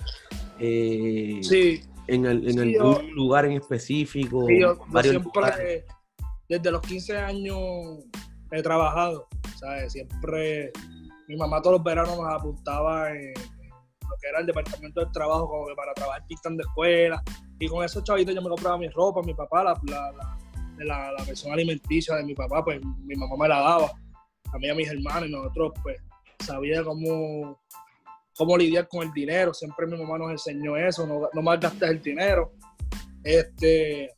eh, 0.60 1.40
en, 2.08 2.26
algún 2.26 3.12
lugar 3.14 3.46
en 3.46 3.54
específico. 3.54 4.46
Sí, 4.48 4.60
yo, 4.60 4.78
siempre, 5.02 5.86
desde 6.50 6.72
los 6.72 6.82
15 6.82 7.18
años 7.18 7.58
he 8.54 8.64
trabajado, 8.64 9.28
¿sabes? 9.58 9.94
Siempre, 9.94 10.72
mi 11.28 11.36
mamá 11.36 11.62
todos 11.62 11.78
los 11.78 11.84
veranos 11.84 12.18
nos 12.18 12.34
apuntaba 12.34 13.10
en, 13.12 13.34
lo 13.34 14.18
que 14.22 14.28
era 14.30 14.40
el 14.40 14.46
departamento 14.46 15.00
del 15.00 15.12
trabajo, 15.12 15.48
como 15.48 15.68
que 15.68 15.76
para 15.76 15.94
trabajar 15.94 16.24
pintando 16.28 16.64
de 16.64 16.70
escuela, 16.70 17.24
y 17.60 17.68
con 17.68 17.84
esos 17.84 18.04
chavitos 18.04 18.36
yo 18.36 18.42
me 18.42 18.50
compraba 18.50 18.78
mi 18.78 18.90
ropa, 18.90 19.22
mi 19.22 19.34
papá, 19.34 19.64
la, 19.64 19.80
la, 19.84 20.12
la, 20.78 21.12
la 21.12 21.24
versión 21.26 21.54
alimenticia 21.54 22.16
de 22.16 22.24
mi 22.24 22.36
papá, 22.36 22.64
pues 22.64 22.80
mi 23.06 23.16
mamá 23.16 23.36
me 23.38 23.48
la 23.48 23.60
daba, 23.60 23.92
a 24.52 24.58
mí 24.58 24.68
y 24.68 24.70
a 24.70 24.76
mis 24.76 24.90
hermanos, 24.90 25.30
y 25.30 25.32
nosotros 25.32 25.72
pues 25.82 25.98
sabía 26.40 26.84
cómo, 26.84 27.60
cómo 28.38 28.58
lidiar 28.58 28.88
con 28.88 29.04
el 29.08 29.14
dinero, 29.14 29.54
siempre 29.54 29.88
mi 29.88 29.98
mamá 29.98 30.18
nos 30.18 30.32
enseñó 30.32 30.78
eso, 30.78 31.08
no, 31.08 31.30
no 31.34 31.42
malgastes 31.42 31.90
el 31.90 32.02
dinero. 32.02 32.52
Este, 33.24 34.12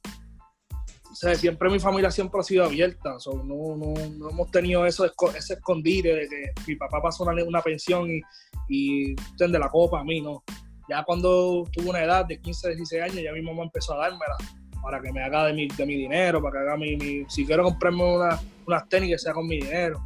o 1.15 1.17
sea, 1.17 1.33
siempre 1.33 1.69
mi 1.69 1.79
familia 1.79 2.11
siempre 2.11 2.41
ha 2.41 2.43
sido 2.43 2.65
abierta, 2.65 3.15
no, 3.25 3.77
no, 3.77 3.93
no, 4.09 4.29
hemos 4.29 4.51
tenido 4.51 4.85
eso, 4.85 5.05
ese 5.33 5.53
escondite 5.53 6.13
de 6.13 6.27
que 6.27 6.51
mi 6.67 6.75
papá 6.75 7.01
pasó 7.01 7.23
una, 7.23 7.41
una 7.41 7.61
pensión 7.61 8.11
y, 8.11 8.21
y 8.67 9.15
de 9.37 9.47
la 9.47 9.69
copa 9.69 10.01
a 10.01 10.03
mí, 10.03 10.19
no. 10.19 10.43
Ya 10.89 11.05
cuando 11.05 11.63
tuve 11.71 11.89
una 11.89 12.03
edad 12.03 12.25
de 12.25 12.41
15, 12.41 12.75
16 12.75 13.01
años, 13.01 13.23
ya 13.23 13.31
mi 13.31 13.41
mamá 13.41 13.63
empezó 13.63 13.93
a 13.93 13.99
dármela 13.99 14.35
para 14.83 15.01
que 15.01 15.13
me 15.13 15.23
haga 15.23 15.45
de 15.45 15.53
mi, 15.53 15.69
de 15.69 15.85
mi 15.85 15.95
dinero, 15.95 16.41
para 16.41 16.51
que 16.51 16.57
haga 16.59 16.75
mi, 16.75 16.97
mi 16.97 17.23
si 17.29 17.45
quiero 17.45 17.63
comprarme 17.63 18.03
una, 18.03 18.37
unas 18.67 18.89
tenis 18.89 19.11
que 19.11 19.17
sea 19.17 19.31
con 19.31 19.47
mi 19.47 19.61
dinero. 19.61 20.05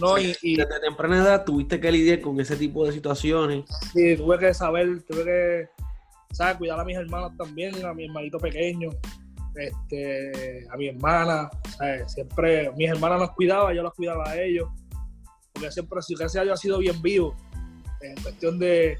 No, 0.00 0.16
y, 0.16 0.28
desde 0.42 0.80
temprana 0.80 1.24
edad 1.24 1.44
tuviste 1.44 1.80
que 1.80 1.90
lidiar 1.90 2.20
con 2.20 2.38
ese 2.38 2.54
tipo 2.54 2.86
de 2.86 2.92
situaciones. 2.92 3.64
Sí, 3.92 4.16
tuve 4.16 4.38
que 4.38 4.54
saber, 4.54 5.02
tuve 5.02 5.24
que 5.24 5.68
¿sabes? 6.30 6.56
cuidar 6.56 6.78
a 6.78 6.84
mis 6.84 6.96
hermanos 6.96 7.32
también, 7.36 7.84
a 7.84 7.92
mi 7.92 8.04
hermanito 8.04 8.38
pequeño, 8.38 8.90
este, 9.56 10.66
a 10.70 10.76
mi 10.76 10.88
hermana. 10.88 11.50
¿sabes? 11.76 12.12
Siempre, 12.12 12.70
mis 12.72 12.90
hermanas 12.90 13.20
nos 13.20 13.30
cuidaban, 13.32 13.74
yo 13.74 13.82
los 13.82 13.94
cuidaba 13.94 14.30
a 14.30 14.40
ellos. 14.40 14.68
Porque 15.52 15.70
siempre, 15.70 16.02
si 16.02 16.14
gracias 16.14 16.40
a 16.40 16.44
Dios, 16.44 16.58
ha 16.58 16.62
sido 16.62 16.78
bien 16.78 17.00
vivo. 17.00 17.34
En 18.00 18.14
cuestión 18.22 18.58
de 18.58 18.98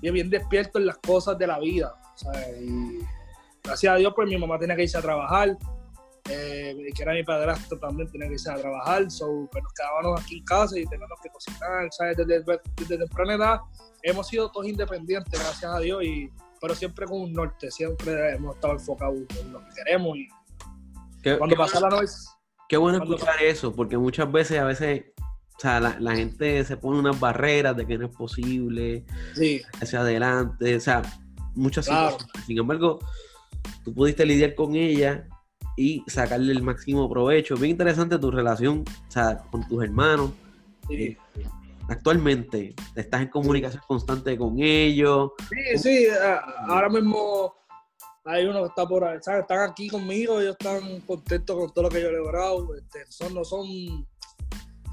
bien, 0.00 0.14
bien 0.14 0.30
despierto 0.30 0.78
en 0.78 0.86
las 0.86 0.98
cosas 0.98 1.36
de 1.38 1.46
la 1.46 1.58
vida. 1.58 1.94
¿sabes? 2.14 2.60
Y 2.60 2.98
gracias 3.62 3.92
a 3.92 3.96
Dios, 3.96 4.12
pues 4.14 4.28
mi 4.28 4.36
mamá 4.36 4.58
tenía 4.58 4.76
que 4.76 4.82
irse 4.82 4.98
a 4.98 5.02
trabajar 5.02 5.56
eh, 6.28 6.76
que 6.94 7.02
era 7.02 7.12
mi 7.12 7.24
padrastro 7.24 7.78
también 7.78 8.10
tenía 8.10 8.28
que 8.28 8.34
irse 8.34 8.50
a 8.50 8.56
trabajar, 8.56 9.10
so, 9.10 9.48
pues 9.50 9.64
nos 9.64 9.72
quedábamos 9.72 10.20
aquí 10.20 10.38
en 10.38 10.44
casa 10.44 10.78
y 10.78 10.86
teníamos 10.86 11.18
que 11.22 11.28
cocinar, 11.30 11.88
¿sabes? 11.90 12.16
Desde, 12.16 12.44
desde, 12.76 12.98
temprana 12.98 13.34
edad 13.34 13.60
hemos 14.02 14.28
sido 14.28 14.50
todos 14.50 14.66
independientes, 14.66 15.32
gracias 15.32 15.64
a 15.64 15.78
Dios, 15.80 16.04
y, 16.04 16.30
pero 16.60 16.74
siempre 16.74 17.06
con 17.06 17.22
un 17.22 17.32
norte, 17.32 17.70
siempre 17.70 18.34
hemos 18.34 18.54
estado 18.56 18.74
enfocados 18.74 19.18
en 19.40 19.52
lo 19.52 19.60
que 19.60 19.74
queremos 19.74 20.16
y 20.16 20.28
cuando 21.38 21.56
pasa 21.56 21.80
la 21.80 21.88
noche... 21.88 22.12
Qué 22.68 22.76
bueno 22.76 22.98
escuchar 23.02 23.42
eso, 23.42 23.74
porque 23.74 23.98
muchas 23.98 24.30
veces, 24.30 24.60
a 24.60 24.64
veces, 24.64 25.06
o 25.18 25.60
sea, 25.60 25.80
la, 25.80 26.14
gente 26.14 26.64
se 26.64 26.76
pone 26.76 27.00
unas 27.00 27.18
barreras 27.18 27.76
de 27.76 27.84
que 27.84 27.98
no 27.98 28.06
es 28.06 28.14
posible, 28.14 29.04
sí. 29.34 29.60
hacia 29.80 30.02
adelante, 30.02 30.76
o 30.76 30.80
sea, 30.80 31.02
muchas 31.56 31.88
cosas. 31.88 32.26
Sin 32.46 32.58
embargo, 32.58 33.00
tú 33.84 33.92
pudiste 33.92 34.24
lidiar 34.24 34.54
con 34.54 34.76
ella 34.76 35.26
y 35.76 36.04
sacarle 36.06 36.52
el 36.52 36.62
máximo 36.62 37.10
provecho. 37.10 37.56
Bien 37.56 37.72
interesante 37.72 38.18
tu 38.18 38.30
relación 38.30 38.84
con 39.50 39.66
tus 39.66 39.82
hermanos. 39.82 40.30
Eh, 40.90 41.16
actualmente 41.90 42.74
estás 42.94 43.22
en 43.22 43.28
comunicación 43.28 43.82
constante 43.86 44.38
con 44.38 44.56
ellos. 44.60 45.32
Sí, 45.48 45.78
sí, 45.78 46.06
ahora 46.68 46.88
mismo 46.88 47.54
hay 48.24 48.46
uno 48.46 48.60
que 48.60 48.68
está 48.68 48.86
por 48.86 49.04
ahí, 49.04 49.18
están 49.18 49.60
aquí 49.68 49.88
conmigo, 49.88 50.40
ellos 50.40 50.56
están 50.58 51.00
contentos 51.00 51.56
con 51.56 51.72
todo 51.72 51.84
lo 51.84 51.90
que 51.90 52.00
yo 52.00 52.08
he 52.08 52.12
logrado. 52.12 52.74
Este, 52.76 53.10
son, 53.10 53.34
no 53.34 53.44
son, 53.44 53.66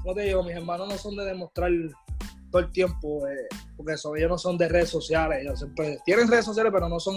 como 0.02 0.14
te 0.14 0.22
digo, 0.22 0.42
mis 0.42 0.56
hermanos 0.56 0.88
no 0.88 0.98
son 0.98 1.16
de 1.16 1.24
demostrar 1.24 1.70
todo 2.50 2.62
el 2.62 2.72
tiempo, 2.72 3.26
eh, 3.28 3.46
porque 3.76 3.92
ellos 3.92 4.30
no 4.30 4.38
son 4.38 4.58
de 4.58 4.68
redes 4.68 4.90
sociales, 4.90 5.38
ellos 5.42 5.58
siempre 5.60 5.98
tienen 6.04 6.28
redes 6.28 6.46
sociales, 6.46 6.72
pero 6.74 6.88
no 6.88 6.98
son 6.98 7.14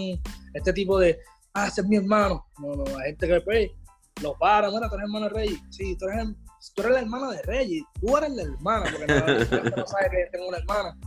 este 0.54 0.74
tipo 0.74 1.00
de, 1.00 1.18
ah, 1.54 1.68
ese 1.68 1.82
es 1.82 1.88
mi 1.88 1.96
hermano. 1.96 2.46
No, 2.60 2.76
no, 2.76 2.84
hay 2.98 3.12
gente 3.12 3.28
que 3.28 3.42
pues 3.42 3.72
lo 4.22 4.38
para, 4.38 4.70
bueno, 4.70 4.88
tú 4.88 4.96
eres 4.96 5.06
hermano 5.06 5.26
de 5.28 5.34
Rey. 5.34 5.58
Sí, 5.72 5.98
tú 5.98 6.06
eres, 6.06 6.28
tú 6.76 6.82
eres 6.82 6.94
la 6.94 7.00
hermana 7.02 7.32
de 7.32 7.42
Rey, 7.44 7.84
tú 8.00 8.18
eres 8.18 8.32
la 8.32 8.44
hermana, 8.44 8.86
porque 8.92 9.08
no, 9.08 9.76
no 9.78 9.88
sabes 9.88 10.10
que 10.12 10.30
tengo 10.32 10.48
una 10.48 10.58
hermana. 10.58 10.98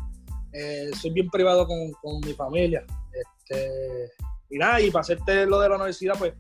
Eh, 0.52 0.90
soy 1.00 1.10
bien 1.10 1.28
privado 1.28 1.66
con, 1.66 1.92
con, 2.02 2.20
mi 2.20 2.32
familia. 2.34 2.84
Este, 3.12 4.10
y 4.50 4.58
nada, 4.58 4.80
y 4.80 4.90
para 4.90 5.00
hacerte 5.00 5.46
lo 5.46 5.60
de 5.60 5.68
la 5.68 5.76
universidad, 5.76 6.14
pues, 6.18 6.34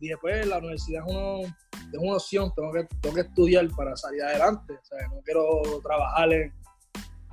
dije, 0.00 0.16
pues, 0.20 0.46
la 0.46 0.58
universidad 0.58 1.04
es, 1.06 1.14
uno, 1.14 1.40
es 1.42 1.98
una 1.98 2.16
opción, 2.16 2.52
tengo 2.54 2.72
que, 2.72 2.84
tengo 3.00 3.14
que 3.14 3.20
estudiar 3.22 3.68
para 3.76 3.96
salir 3.96 4.22
adelante. 4.22 4.74
O 4.74 4.84
sea, 4.84 5.06
no 5.08 5.20
quiero 5.22 5.60
trabajar 5.82 6.32
en, 6.32 6.52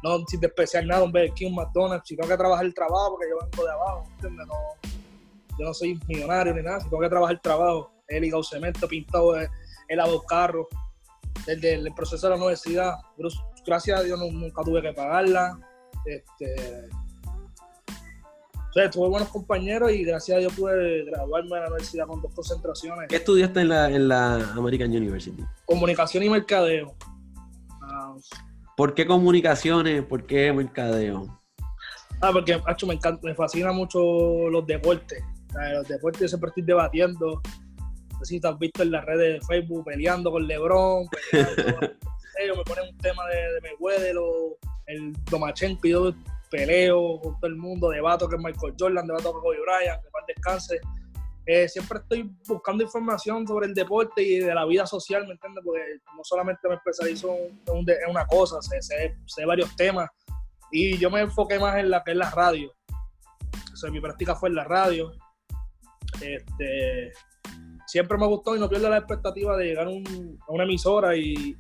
no 0.04 0.20
sin 0.28 0.40
despreciar 0.40 0.86
nada, 0.86 1.04
un 1.04 1.12
Burger 1.12 1.34
un 1.48 1.56
McDonald's, 1.56 2.08
si 2.08 2.16
tengo 2.16 2.30
que 2.30 2.38
trabajar 2.38 2.66
el 2.66 2.74
trabajo, 2.74 3.12
porque 3.12 3.28
yo 3.30 3.38
vengo 3.40 3.66
de 3.66 3.72
abajo, 3.72 4.04
¿entiendes? 4.16 4.48
Yo 5.58 5.66
no 5.66 5.74
soy 5.74 6.00
millonario 6.08 6.54
ni 6.54 6.62
nada, 6.62 6.80
si 6.80 6.90
tengo 6.90 7.02
que 7.02 7.10
trabajar 7.10 7.36
el 7.36 7.42
trabajo, 7.42 7.92
he 8.08 8.20
ligado 8.20 8.44
cemento, 8.44 8.88
pintado, 8.88 9.40
he, 9.40 9.96
lavado 9.96 10.22
carros, 10.24 10.68
desde 11.46 11.74
el 11.74 11.94
proceso 11.94 12.28
de 12.28 12.32
la 12.32 12.38
universidad, 12.38 12.94
gracias 13.66 14.00
a 14.00 14.04
Dios 14.04 14.20
nunca 14.20 14.64
tuve 14.64 14.82
que 14.82 14.94
pagarla, 14.94 15.60
este, 16.06 16.90
tuve 18.92 19.10
buenos 19.10 19.30
compañeros 19.30 19.92
y 19.92 20.04
gracias 20.04 20.38
a 20.38 20.40
Dios 20.40 20.54
pude 20.54 21.06
graduarme 21.06 21.58
en 21.58 21.64
la 21.64 21.68
universidad 21.70 22.08
con 22.08 22.22
dos 22.22 22.34
concentraciones. 22.34 23.08
¿Qué 23.10 23.18
estudiaste 23.18 23.62
en 23.62 23.70
la, 23.70 23.90
en 23.90 24.08
la 24.08 24.36
American 24.54 24.90
University? 24.90 25.44
Comunicación 25.66 26.24
y 26.24 26.30
mercadeo. 26.30 26.96
Ah, 27.82 28.16
¿Por 28.78 28.94
qué 28.94 29.06
comunicaciones? 29.06 30.04
¿Por 30.04 30.26
qué 30.26 30.54
mercadeo? 30.54 31.40
Ah, 32.22 32.32
porque 32.34 32.62
me 32.86 32.94
encanta, 32.94 33.20
me 33.24 33.36
fascina 33.36 33.72
mucho 33.72 34.00
los 34.50 34.66
deportes 34.66 35.24
los 35.74 35.88
deportes 35.88 36.22
yo 36.22 36.28
siempre 36.28 36.50
estoy 36.50 36.64
debatiendo. 36.64 37.42
No 38.20 38.26
sé 38.26 38.36
si 38.36 38.42
te 38.42 38.48
has 38.50 38.60
visto 38.60 38.84
en 38.84 38.92
las 38.92 39.06
redes 39.06 39.40
de 39.40 39.46
Facebook 39.48 39.86
peleando 39.86 40.32
con 40.32 40.46
LeBron, 40.46 41.08
peleando, 41.32 41.88
me 42.58 42.64
ponen 42.66 42.90
un 42.90 42.98
tema 42.98 43.26
de, 43.28 43.54
de 43.54 43.62
Mayweather 43.62 44.18
o 44.18 44.58
el 44.88 45.14
Domachenko 45.26 45.88
y 45.88 45.92
yo 45.92 46.14
peleo 46.50 47.20
con 47.22 47.40
todo 47.40 47.48
el 47.48 47.56
mundo, 47.56 47.90
debato 47.90 48.28
con 48.28 48.42
Michael 48.42 48.74
Jordan, 48.78 49.08
debato 49.08 49.32
con 49.32 49.42
Kobe 49.42 49.58
Bryant, 49.62 50.04
que 50.04 50.10
para 50.10 50.26
descanse. 50.28 50.80
Eh, 51.46 51.68
siempre 51.68 52.00
estoy 52.00 52.30
buscando 52.48 52.84
información 52.84 53.48
sobre 53.48 53.68
el 53.68 53.74
deporte 53.74 54.22
y 54.22 54.40
de 54.40 54.54
la 54.54 54.66
vida 54.66 54.86
social, 54.86 55.26
¿me 55.26 55.34
entiendes? 55.34 55.64
Porque 55.66 55.82
no 56.16 56.24
solamente 56.24 56.68
me 56.68 56.76
especializo 56.76 57.34
en, 57.34 58.10
una 58.10 58.28
cosa, 58.28 58.62
sé, 58.62 58.80
sé, 58.82 59.46
varios 59.46 59.76
temas. 59.76 60.10
Y 60.72 60.98
yo 60.98 61.10
me 61.10 61.22
enfoqué 61.22 61.58
más 61.58 61.78
en 61.78 61.90
la 61.90 62.04
que 62.04 62.12
es 62.12 62.18
la 62.18 62.30
radio. 62.30 62.72
O 63.74 63.76
sea, 63.76 63.90
mi 63.90 64.00
práctica 64.00 64.36
fue 64.36 64.50
en 64.50 64.56
la 64.56 64.64
radio. 64.66 65.12
Este, 66.22 67.12
siempre 67.90 68.20
me 68.20 68.28
gustó 68.28 68.56
y 68.56 68.60
no 68.60 68.70
pierdo 68.70 68.88
la 68.88 68.98
expectativa 68.98 69.58
de 69.58 69.66
llegar 69.66 69.88
a 69.88 69.92
una 70.48 70.64
emisora 70.64 71.16
y, 71.18 71.58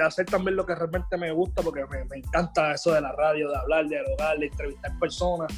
hacer 0.00 0.24
también 0.24 0.54
lo 0.54 0.64
que 0.64 0.76
realmente 0.76 1.16
me 1.16 1.32
gusta, 1.32 1.62
porque 1.62 1.84
me, 1.86 2.18
encanta 2.18 2.72
eso 2.72 2.92
de 2.92 3.00
la 3.00 3.10
radio, 3.10 3.50
de 3.50 3.56
hablar, 3.56 3.82
de 3.88 3.96
dialogar, 3.96 4.38
de 4.38 4.46
entrevistar 4.46 4.96
personas. 5.00 5.52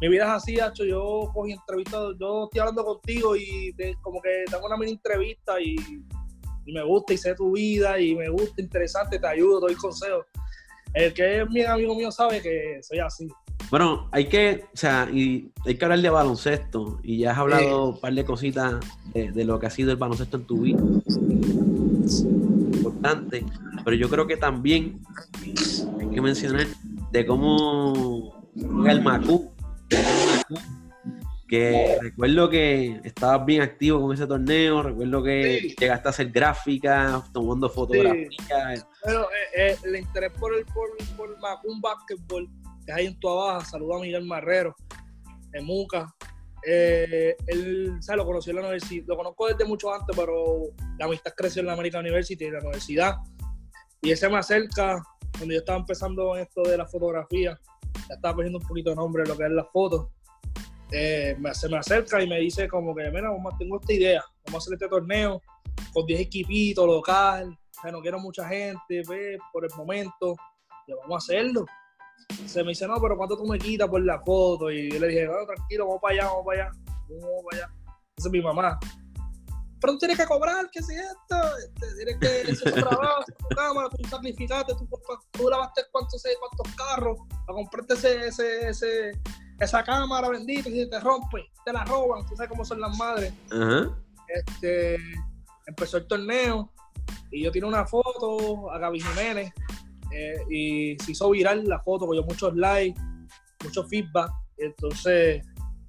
Mi 0.00 0.08
vida 0.08 0.24
es 0.24 0.30
así, 0.30 0.54
hecho 0.54 0.84
yo 0.84 1.28
cogí 1.34 1.52
entrevistas, 1.52 2.00
yo 2.20 2.44
estoy 2.44 2.60
hablando 2.60 2.84
contigo 2.84 3.34
y 3.34 3.74
como 4.02 4.22
que 4.22 4.44
tengo 4.48 4.66
una 4.66 4.76
mini 4.76 4.92
entrevista 4.92 5.60
y, 5.60 5.74
y, 6.64 6.72
me 6.72 6.84
gusta 6.84 7.14
y 7.14 7.18
sé 7.18 7.34
tu 7.34 7.50
vida 7.50 7.98
y 7.98 8.14
me 8.14 8.28
gusta, 8.28 8.62
interesante, 8.62 9.18
te 9.18 9.26
ayudo, 9.26 9.58
doy 9.58 9.74
consejos. 9.74 10.24
El 10.94 11.12
que 11.12 11.40
es 11.40 11.50
mi 11.50 11.62
amigo 11.62 11.96
mío 11.96 12.12
sabe 12.12 12.40
que 12.40 12.78
soy 12.82 13.00
así. 13.00 13.28
Bueno, 13.70 14.08
hay 14.12 14.26
que, 14.26 14.64
o 14.72 14.76
sea, 14.76 15.08
y 15.12 15.50
hay 15.64 15.76
que 15.76 15.84
hablar 15.84 16.00
de 16.00 16.10
baloncesto. 16.10 17.00
Y 17.02 17.18
ya 17.18 17.32
has 17.32 17.38
hablado 17.38 17.90
un 17.90 18.00
par 18.00 18.12
de 18.14 18.24
cositas 18.24 18.76
de, 19.12 19.44
lo 19.44 19.58
que 19.58 19.66
ha 19.66 19.70
sido 19.70 19.90
el 19.90 19.96
baloncesto 19.96 20.36
en 20.36 20.44
tu 20.44 20.60
vida. 20.60 20.80
importante, 22.76 23.44
pero 23.84 23.96
yo 23.96 24.08
creo 24.08 24.26
que 24.26 24.36
también 24.36 25.00
hay 25.42 26.08
que 26.08 26.20
mencionar 26.20 26.66
de 27.10 27.26
cómo 27.26 28.50
el 28.88 29.02
Macú, 29.02 29.52
que 31.48 31.98
recuerdo 32.00 32.50
que 32.50 33.00
estabas 33.04 33.46
bien 33.46 33.62
activo 33.62 34.00
con 34.00 34.14
ese 34.14 34.26
torneo, 34.26 34.82
recuerdo 34.82 35.22
que 35.22 35.74
llegaste 35.78 36.08
a 36.08 36.10
hacer 36.10 36.30
gráficas, 36.30 37.32
tomando 37.32 37.68
fotografías. 37.68 38.86
Pero 39.04 39.22
eh, 39.22 39.26
eh, 39.56 39.76
el 39.84 39.96
interés 39.96 40.32
por 40.38 40.54
el 40.54 40.64
por, 40.66 40.88
por 41.16 41.38
Macú 41.40 41.80
Basketball, 41.80 42.48
que 42.86 42.92
hay 42.92 43.06
en 43.06 43.18
tu 43.18 43.28
abajo, 43.28 43.66
saludo 43.66 43.96
a 43.96 44.00
Miguel 44.00 44.24
Marrero, 44.24 44.74
en 45.52 45.64
Muca, 45.64 46.14
eh, 46.64 47.36
él, 47.46 47.96
¿sabes? 48.00 48.18
Lo 48.18 48.26
conocí 48.26 48.50
en 48.50 48.56
la 48.56 48.62
universidad, 48.62 49.04
lo 49.06 49.16
conozco 49.16 49.48
desde 49.48 49.64
mucho 49.64 49.92
antes, 49.92 50.16
pero 50.16 50.62
la 50.98 51.06
amistad 51.06 51.32
creció 51.36 51.60
en 51.60 51.66
la 51.66 51.72
American 51.74 52.00
University, 52.00 52.44
en 52.44 52.54
la 52.54 52.60
universidad. 52.60 53.16
Y 54.02 54.12
ese 54.12 54.28
me 54.28 54.38
acerca, 54.38 55.02
cuando 55.32 55.52
yo 55.52 55.60
estaba 55.60 55.78
empezando 55.78 56.36
esto 56.36 56.62
de 56.62 56.78
la 56.78 56.86
fotografía, 56.86 57.58
ya 58.08 58.14
estaba 58.14 58.36
poniendo 58.36 58.58
un 58.58 58.66
poquito 58.66 58.90
de 58.90 58.96
nombre 58.96 59.26
lo 59.26 59.36
que 59.36 59.44
es 59.44 59.50
la 59.50 59.64
foto. 59.64 60.12
Eh, 60.92 61.36
se 61.52 61.68
me 61.68 61.78
acerca 61.78 62.22
y 62.22 62.28
me 62.28 62.38
dice 62.38 62.68
como 62.68 62.94
que, 62.94 63.10
mira, 63.10 63.30
tengo 63.58 63.80
esta 63.80 63.92
idea, 63.92 64.24
vamos 64.46 64.54
a 64.54 64.64
hacer 64.64 64.74
este 64.74 64.88
torneo 64.88 65.40
con 65.92 66.06
10 66.06 66.20
equipitos 66.20 66.86
local, 66.86 67.58
no 67.90 68.00
quiero 68.00 68.18
mucha 68.20 68.48
gente, 68.48 69.02
ve, 69.08 69.38
por 69.52 69.64
el 69.64 69.70
momento, 69.76 70.36
y 70.86 70.92
vamos 70.92 71.14
a 71.14 71.16
hacerlo 71.18 71.66
se 72.46 72.62
me 72.62 72.70
dice, 72.70 72.86
no, 72.86 73.00
pero 73.00 73.16
¿cuánto 73.16 73.36
tú 73.36 73.44
me 73.46 73.58
quitas 73.58 73.88
por 73.88 74.02
la 74.02 74.20
foto? 74.20 74.70
Y 74.70 74.90
yo 74.90 75.00
le 75.00 75.08
dije, 75.08 75.26
no, 75.26 75.46
tranquilo, 75.46 75.86
vamos 75.86 76.00
para 76.00 76.14
allá, 76.14 76.24
vamos 76.26 76.44
para 76.46 76.62
allá, 76.62 76.72
vamos 77.08 77.44
para 77.50 77.64
allá. 77.64 77.74
Esa 78.16 78.28
es 78.28 78.32
mi 78.32 78.42
mamá. 78.42 78.78
Pero 79.80 79.92
tú 79.92 79.98
tienes 79.98 80.18
que 80.18 80.24
cobrar, 80.24 80.70
¿qué 80.70 80.78
es 80.78 80.88
esto? 80.88 81.36
Este, 81.58 81.94
tienes 81.96 82.16
que 82.18 82.52
hacer 82.52 82.72
tu 82.72 82.80
trabajo, 82.80 83.24
tu 83.26 83.54
cámara, 83.54 83.88
tú 83.90 84.08
sacrificaste, 84.08 84.74
tú, 84.74 84.88
tú 85.32 85.50
lavaste 85.50 85.82
cuántos, 85.92 86.22
cuántos 86.40 86.74
carros 86.74 87.18
para 87.46 87.56
comprarte 87.56 87.94
ese, 87.94 88.26
ese, 88.26 88.68
ese, 88.68 89.12
esa 89.60 89.84
cámara 89.84 90.30
bendita, 90.30 90.68
y 90.70 90.84
si 90.84 90.90
te 90.90 90.98
rompe, 91.00 91.44
te 91.64 91.72
la 91.72 91.84
roban, 91.84 92.24
tú 92.26 92.34
sabes 92.36 92.50
cómo 92.50 92.64
son 92.64 92.80
las 92.80 92.96
madres. 92.96 93.32
este, 94.28 94.96
empezó 95.66 95.98
el 95.98 96.06
torneo 96.06 96.72
y 97.30 97.44
yo 97.44 97.52
tiré 97.52 97.66
una 97.66 97.86
foto 97.86 98.70
a 98.72 98.78
Gaby 98.78 99.00
Jiménez 99.00 99.52
eh, 100.12 100.38
y 100.50 100.96
se 101.02 101.12
hizo 101.12 101.30
viral 101.30 101.64
la 101.64 101.80
foto, 101.80 102.06
cogió 102.06 102.22
muchos 102.22 102.54
likes, 102.56 103.00
mucho 103.64 103.84
feedback. 103.84 104.30
Entonces, 104.58 105.44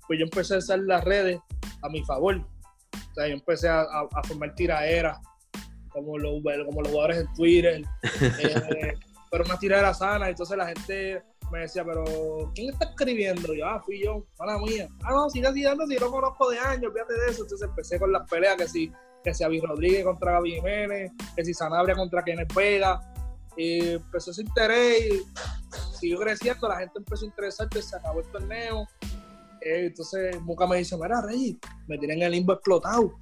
pues 0.07 0.19
yo 0.19 0.25
empecé 0.25 0.55
a 0.55 0.57
usar 0.57 0.79
las 0.79 1.03
redes 1.03 1.39
a 1.81 1.89
mi 1.89 2.03
favor. 2.03 2.37
O 2.37 3.13
sea, 3.13 3.27
yo 3.27 3.33
empecé 3.33 3.67
a, 3.69 3.85
formar 4.27 4.55
tiraderas, 4.55 5.19
como 5.89 6.17
los, 6.17 6.41
como 6.65 6.81
los 6.81 6.91
jugadores 6.91 7.19
en 7.19 7.33
Twitter, 7.33 7.81
eh, 8.21 8.93
pero 9.31 9.43
una 9.45 9.57
tiradera 9.57 9.93
sana. 9.93 10.29
Entonces 10.29 10.57
la 10.57 10.67
gente 10.67 11.23
me 11.51 11.59
decía, 11.59 11.83
pero 11.83 12.51
¿quién 12.53 12.69
está 12.69 12.85
escribiendo? 12.85 13.53
yo, 13.53 13.65
ah, 13.65 13.81
fui 13.83 14.03
yo, 14.03 14.25
mala 14.39 14.57
mía. 14.59 14.87
Ah, 15.03 15.11
no, 15.11 15.29
sigue 15.29 15.51
siguiendo, 15.53 15.85
si 15.87 15.97
lo 15.97 16.11
conozco 16.11 16.49
de 16.49 16.59
años, 16.59 16.91
fíjate 16.93 17.13
de 17.13 17.31
eso. 17.31 17.43
Entonces 17.43 17.67
empecé 17.67 17.99
con 17.99 18.11
las 18.11 18.29
peleas 18.29 18.55
que 18.57 18.67
si, 18.67 18.91
que 19.23 19.33
si 19.33 19.43
Avi 19.43 19.59
Rodríguez 19.59 20.03
contra 20.03 20.33
Gaby 20.33 20.53
Jiménez, 20.53 21.11
que 21.35 21.45
si 21.45 21.53
Sanabria 21.53 21.95
contra 21.95 22.23
Kenneth 22.23 22.53
Vega, 22.53 22.99
y 23.57 23.89
empezó 23.89 24.31
ese 24.31 24.43
interés 24.43 25.05
y 25.11 25.97
siguió 25.97 26.19
creciendo, 26.19 26.67
la 26.69 26.77
gente 26.77 26.99
empezó 26.99 27.25
a 27.25 27.27
interesarse, 27.27 27.81
se 27.81 27.95
acabó 27.95 28.19
el 28.19 28.31
torneo. 28.31 28.87
Eh, 29.61 29.87
entonces 29.87 30.39
Muca 30.41 30.67
me 30.67 30.77
dice, 30.77 30.95
mira, 30.95 31.21
Rey, 31.21 31.59
me 31.87 31.97
tienen 31.97 32.21
el 32.21 32.31
limbo 32.31 32.53
explotado. 32.53 33.19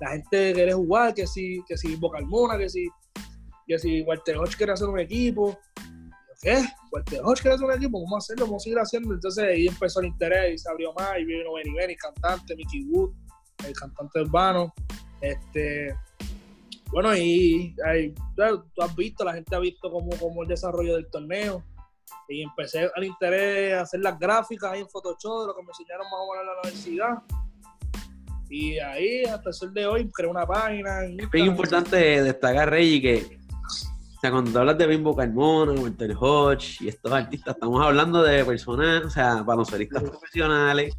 La 0.00 0.10
gente 0.10 0.52
quiere 0.52 0.72
jugar, 0.74 1.14
que 1.14 1.26
si, 1.26 1.62
que 1.66 1.76
si 1.76 1.96
Boca 1.96 2.18
Almona, 2.18 2.58
que 2.58 2.68
si, 2.68 2.88
que 3.66 3.78
si 3.78 4.02
Walter 4.02 4.36
Hodge 4.36 4.56
quiere 4.56 4.72
hacer 4.72 4.88
un 4.88 5.00
equipo. 5.00 5.58
¿Qué? 6.40 6.62
Walter 6.92 7.20
Hodge 7.24 7.40
quiere 7.40 7.54
hacer 7.56 7.66
un 7.66 7.72
equipo, 7.72 8.00
vamos 8.00 8.24
hacerlo, 8.24 8.46
vamos 8.46 8.62
a 8.62 8.64
seguir 8.64 8.78
haciendo. 8.78 9.14
Entonces 9.14 9.44
ahí 9.44 9.66
empezó 9.66 10.00
el 10.00 10.06
interés 10.06 10.54
y 10.54 10.58
se 10.58 10.70
abrió 10.70 10.92
más 10.92 11.18
y 11.18 11.24
vino 11.24 11.54
Benny 11.54 11.74
Benny, 11.74 11.96
cantante, 11.96 12.54
Mickey 12.54 12.84
Wood, 12.84 13.12
el 13.66 13.72
cantante 13.72 14.20
urbano. 14.20 14.72
Este, 15.20 15.96
bueno, 16.90 17.14
y 17.16 17.74
tú 18.34 18.82
has 18.82 18.96
visto, 18.96 19.24
la 19.24 19.34
gente 19.34 19.54
ha 19.54 19.58
visto 19.58 19.90
cómo, 19.90 20.42
el 20.42 20.48
desarrollo 20.48 20.96
del 20.96 21.08
torneo. 21.10 21.64
Y 22.28 22.42
empecé 22.42 22.90
al 22.94 23.04
interés 23.04 23.74
a 23.74 23.82
hacer 23.82 24.00
las 24.00 24.18
gráficas 24.18 24.72
ahí 24.72 24.80
en 24.80 24.88
Photoshop, 24.88 25.40
de 25.40 25.46
lo 25.48 25.56
que 25.56 25.62
me 25.62 25.68
enseñaron 25.68 26.06
más 26.06 26.20
o 26.20 26.32
menos 26.32 26.42
en 26.42 26.46
la 26.46 26.60
universidad. 26.62 27.22
Y 28.50 28.78
ahí, 28.78 29.24
hasta 29.24 29.50
el 29.50 29.54
sol 29.54 29.74
de 29.74 29.86
hoy, 29.86 30.10
creé 30.10 30.30
una 30.30 30.46
página. 30.46 31.04
Es 31.04 31.30
bien 31.30 31.46
importante 31.46 32.22
destacar, 32.22 32.70
Reggie, 32.70 33.00
que 33.00 33.38
o 34.16 34.20
sea, 34.20 34.32
cuando 34.32 34.58
hablas 34.58 34.76
de 34.76 34.86
Bimbo 34.86 35.14
Carmona, 35.14 35.72
Walter 35.72 36.12
Hodge 36.18 36.80
y 36.80 36.88
estos 36.88 37.12
artistas, 37.12 37.54
estamos 37.54 37.84
hablando 37.84 38.22
de 38.22 38.44
personas, 38.44 39.04
o 39.04 39.10
sea, 39.10 39.42
baloncelistas 39.42 40.02
profesionales 40.02 40.92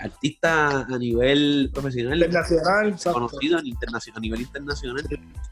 artistas 0.00 0.86
a 0.90 0.98
nivel 0.98 1.70
profesional, 1.72 2.18
internacional, 2.18 2.96
conocidos 3.12 3.62
a 4.14 4.20
nivel 4.20 4.40
internacional 4.40 5.02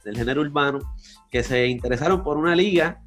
del 0.05 0.17
género 0.17 0.41
urbano, 0.43 0.79
que 1.31 1.43
se 1.43 1.67
interesaron 1.67 2.23
por 2.23 2.37
una 2.37 2.55
liga 2.55 3.01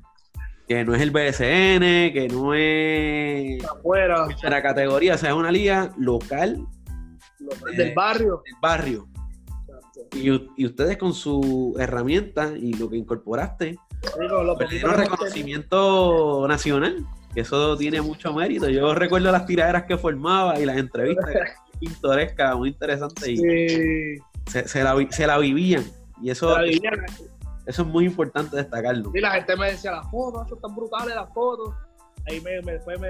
que 0.68 0.84
no 0.84 0.96
es 0.96 1.02
el 1.02 1.12
BSN, 1.12 2.14
que 2.14 2.28
no 2.32 2.54
es 2.54 3.64
afuera, 3.64 4.28
la 4.44 4.62
categoría, 4.64 5.16
o 5.16 5.18
sea, 5.18 5.30
es 5.30 5.36
una 5.36 5.52
liga 5.52 5.94
local 5.98 6.66
del 7.76 7.94
barrio. 7.94 8.42
Del 8.44 8.56
barrio. 8.62 9.08
Y, 10.14 10.30
y, 10.58 10.66
ustedes 10.66 10.98
con 10.98 11.14
su 11.14 11.76
herramienta 11.78 12.54
y 12.56 12.74
lo 12.74 12.90
que 12.90 12.98
incorporaste, 12.98 13.78
pues, 14.02 14.70
le 14.72 14.76
dieron 14.76 14.96
reconocimiento 14.96 16.48
nacional 16.48 17.06
eso 17.42 17.78
tiene 17.78 18.02
mucho 18.02 18.34
mérito. 18.34 18.70
Yo 18.70 18.94
recuerdo 18.94 19.32
las 19.32 19.46
tiraderas 19.46 19.84
que 19.84 19.98
formaba 19.98 20.60
y 20.60 20.66
las 20.66 20.78
entrevistas 20.78 21.26
pintorescas, 21.80 22.56
muy 22.56 22.70
interesantes. 22.70 23.28
Y 23.28 23.38
se, 24.46 24.84
la, 24.84 25.38
vivían. 25.38 25.84
Y 26.22 26.30
eso, 26.30 26.58
eso 26.60 27.82
es 27.82 27.88
muy 27.88 28.06
importante 28.06 28.56
destacarlo. 28.56 29.12
Y 29.14 29.20
la 29.20 29.32
gente 29.32 29.56
me 29.56 29.72
decía, 29.72 29.92
las 29.92 30.10
fotos, 30.10 30.48
son 30.50 30.62
tan 30.62 30.76
brutales 30.76 31.16
las 31.16 31.34
fotos. 31.34 31.74
Ahí 32.28 32.42
me, 32.42 32.62
me, 32.62 32.74
después 32.74 33.00
me, 33.00 33.10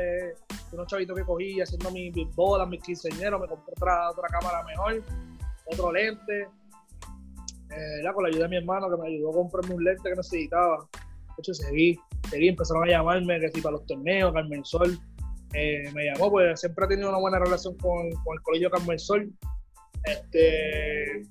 unos 0.73 0.87
chavitos 0.87 1.15
que 1.15 1.23
cogí 1.23 1.61
haciendo 1.61 1.89
mis, 1.91 2.13
bolas, 2.35 2.67
mis 2.67 2.81
quinceñeros, 2.83 3.39
me 3.39 3.47
compré 3.47 3.73
otra, 3.77 4.09
otra 4.11 4.27
cámara 4.27 4.63
mejor, 4.63 5.01
otro 5.65 5.91
lente. 5.91 6.47
Eh, 7.71 8.13
con 8.13 8.23
la 8.23 8.29
ayuda 8.29 8.43
de 8.43 8.49
mi 8.49 8.57
hermano 8.57 8.89
que 8.89 9.01
me 9.01 9.07
ayudó 9.07 9.31
a 9.31 9.33
comprarme 9.33 9.75
un 9.75 9.83
lente 9.83 10.09
que 10.09 10.15
necesitaba. 10.15 10.87
De 11.37 11.41
hecho, 11.41 11.53
seguí 11.53 11.99
seguí, 12.29 12.49
empezaron 12.49 12.83
a 12.83 12.91
llamarme, 12.91 13.39
que 13.39 13.49
si 13.49 13.61
para 13.61 13.73
los 13.73 13.85
torneos, 13.85 14.33
Carmen 14.33 14.63
Sol 14.65 14.97
eh, 15.53 15.89
me 15.93 16.05
llamó, 16.05 16.31
pues 16.31 16.59
siempre 16.59 16.85
he 16.85 16.87
tenido 16.89 17.09
una 17.09 17.19
buena 17.19 17.39
relación 17.39 17.77
con, 17.77 18.09
con 18.23 18.37
el 18.37 18.41
colegio 18.41 18.69
Carmen 18.69 18.99
Sol. 18.99 19.31
Este, 20.03 21.21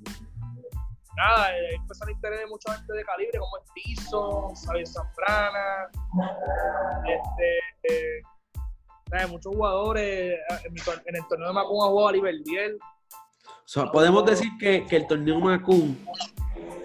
nada, 1.17 1.57
eh, 1.57 1.75
empezaron 1.77 2.09
a 2.09 2.17
interesar 2.17 2.49
mucha 2.49 2.75
gente 2.75 2.93
de 2.93 3.05
calibre, 3.05 3.39
como 3.39 3.59
Estizo, 3.59 4.53
Xavier 4.67 4.87
Zambrana, 4.87 5.89
este, 7.07 8.19
eh, 9.17 9.27
muchos 9.29 9.55
jugadores, 9.55 10.39
en, 10.65 11.17
el 11.17 11.29
torneo 11.29 11.49
de 11.49 11.55
Macum 11.55 11.83
ha 11.83 11.89
jugado 11.89 12.09
a 12.09 12.13
Biel. 12.13 12.79
O 13.47 13.67
sea, 13.69 13.87
podemos 13.87 14.25
decir 14.27 14.49
que, 14.59 14.85
que 14.87 14.97
el 14.97 15.07
torneo 15.07 15.39
Macum 15.41 15.97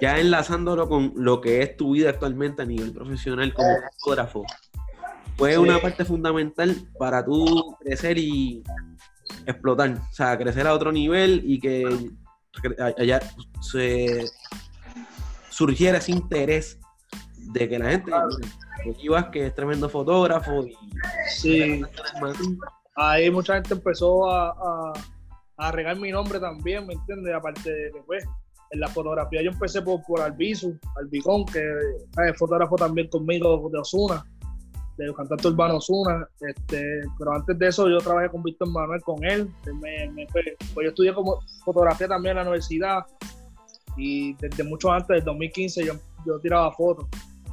ya 0.02 0.20
enlazándolo 0.20 0.88
con 0.88 1.14
lo 1.16 1.42
que 1.42 1.62
es 1.62 1.78
tu 1.78 1.94
vida 1.94 2.10
actualmente 2.10 2.62
a 2.62 2.66
nivel 2.66 2.94
profesional 2.94 3.54
como 3.54 3.70
fotógrafo, 3.98 4.46
fue 5.38 5.58
una 5.58 5.80
parte 5.80 6.04
fundamental 6.04 6.76
para 6.98 7.24
tú 7.24 7.76
crecer 7.80 8.18
y 8.18 8.64
explotar, 9.46 9.92
o 9.92 10.14
sea, 10.14 10.38
crecer 10.38 10.68
a 10.68 10.74
otro 10.74 10.92
nivel 10.92 11.42
y 11.46 11.60
que 11.60 12.12
allá 12.98 13.22
se 13.62 14.26
surgiera 15.50 15.98
ese 15.98 16.12
interés 16.12 16.80
de 17.38 17.70
que 17.70 17.80
la 17.80 17.90
gente, 17.92 18.12
claro. 18.12 19.32
que 19.32 19.48
es 19.48 19.56
tremendo 19.56 19.90
fotógrafo 19.90 20.66
y 20.66 20.78
sí. 21.30 21.82
ahí 22.96 23.32
mucha 23.32 23.56
gente 23.56 23.74
empezó 23.74 24.30
a, 24.30 24.94
a, 25.58 25.72
regar 25.72 25.98
mi 25.98 26.12
nombre 26.12 26.40
también, 26.40 26.86
¿me 26.86 26.94
entiendes? 26.94 27.34
Aparte 27.34 27.72
de 27.72 27.92
que 27.92 28.02
pues 28.06 28.26
en 28.72 28.80
la 28.80 28.88
fotografía 28.88 29.42
yo 29.42 29.52
empecé 29.52 29.82
por, 29.82 30.02
por 30.04 30.22
Albizu, 30.22 30.78
Albicón, 30.98 31.46
que 31.46 31.60
es 31.60 32.38
fotógrafo 32.38 32.76
también 32.76 33.08
conmigo 33.10 33.70
de 33.72 33.80
Osuna, 33.80 34.24
del 34.98 35.14
cantante 35.14 35.48
urbano 35.48 35.78
Osuna. 35.78 36.28
Este, 36.42 37.02
pero 37.18 37.34
antes 37.34 37.58
de 37.58 37.68
eso 37.68 37.90
yo 37.90 37.98
trabajé 38.00 38.30
con 38.30 38.44
Víctor 38.44 38.70
Manuel, 38.70 39.02
con 39.02 39.24
él. 39.24 39.50
pues 40.74 40.84
yo 40.84 40.90
estudié 40.90 41.14
como 41.14 41.40
fotografía 41.64 42.08
también 42.08 42.32
en 42.32 42.44
la 42.44 42.50
universidad 42.50 43.06
y 43.98 44.34
desde 44.36 44.64
mucho 44.64 44.92
antes, 44.92 45.08
del 45.08 45.24
2015, 45.26 45.86
yo, 45.86 45.94
yo 46.26 46.40
tiraba 46.40 46.72
fotos. 46.74 47.08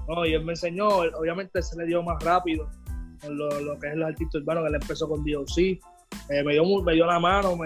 ¿no? 0.08 0.24
Y 0.26 0.34
él 0.34 0.44
me 0.44 0.52
enseñó, 0.52 0.88
obviamente 0.88 1.62
se 1.62 1.76
le 1.76 1.86
dio 1.86 2.02
más 2.02 2.22
rápido 2.22 2.68
lo, 3.28 3.48
lo 3.60 3.78
que 3.78 3.88
es 3.88 3.94
el 3.94 4.02
artista 4.02 4.38
urbano, 4.38 4.62
que 4.62 4.68
él 4.68 4.74
empezó 4.74 5.08
con 5.08 5.24
DOC. 5.24 5.58
Eh, 5.58 6.42
me, 6.44 6.52
dio, 6.52 6.64
me 6.82 6.92
dio 6.92 7.06
la 7.06 7.18
mano, 7.18 7.56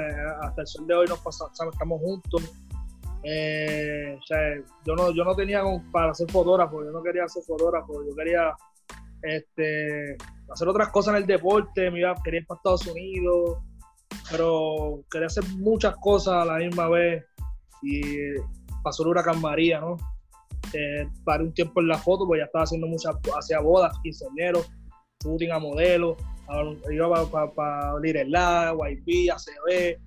hasta 0.42 0.62
el 0.62 0.66
sol 0.66 0.86
de 0.86 0.94
hoy 0.94 1.06
nos 1.06 1.18
pasamos, 1.18 1.52
estamos 1.74 2.00
juntos 2.00 2.42
Eh, 3.22 4.18
yo 4.86 4.94
no, 4.94 5.14
yo 5.14 5.24
no 5.24 5.34
tenía 5.34 5.62
para 5.92 6.14
ser 6.14 6.30
fotógrafo, 6.30 6.84
yo 6.84 6.90
no 6.90 7.02
quería 7.02 7.28
ser 7.28 7.42
fotógrafo, 7.42 8.02
yo 8.04 8.14
quería 8.16 8.54
este, 9.22 10.16
hacer 10.50 10.68
otras 10.68 10.88
cosas 10.88 11.14
en 11.14 11.22
el 11.22 11.26
deporte, 11.26 11.90
me 11.90 12.00
iba, 12.00 12.14
quería 12.24 12.40
ir 12.40 12.46
para 12.46 12.58
Estados 12.58 12.86
Unidos, 12.86 13.58
pero 14.30 15.02
quería 15.10 15.26
hacer 15.26 15.44
muchas 15.58 15.96
cosas 15.96 16.34
a 16.34 16.44
la 16.44 16.56
misma 16.56 16.88
vez 16.88 17.24
y 17.82 18.00
pasó 18.82 19.02
el 19.02 19.10
huracán 19.10 19.40
María, 19.40 19.80
¿no? 19.80 19.96
Eh, 20.72 21.08
paré 21.24 21.44
un 21.44 21.52
tiempo 21.52 21.80
en 21.80 21.88
la 21.88 21.98
foto, 21.98 22.26
porque 22.26 22.40
ya 22.40 22.46
estaba 22.46 22.64
haciendo 22.64 22.86
muchas, 22.86 23.16
hacía 23.36 23.60
bodas, 23.60 23.92
quinceañeros, 24.02 24.70
shooting 25.22 25.52
a 25.52 25.58
modelos, 25.58 26.16
iba 26.90 27.26
para 27.30 27.50
pa, 27.50 27.54
pa 27.54 27.94
YP, 28.02 29.30
ACB, 29.30 29.98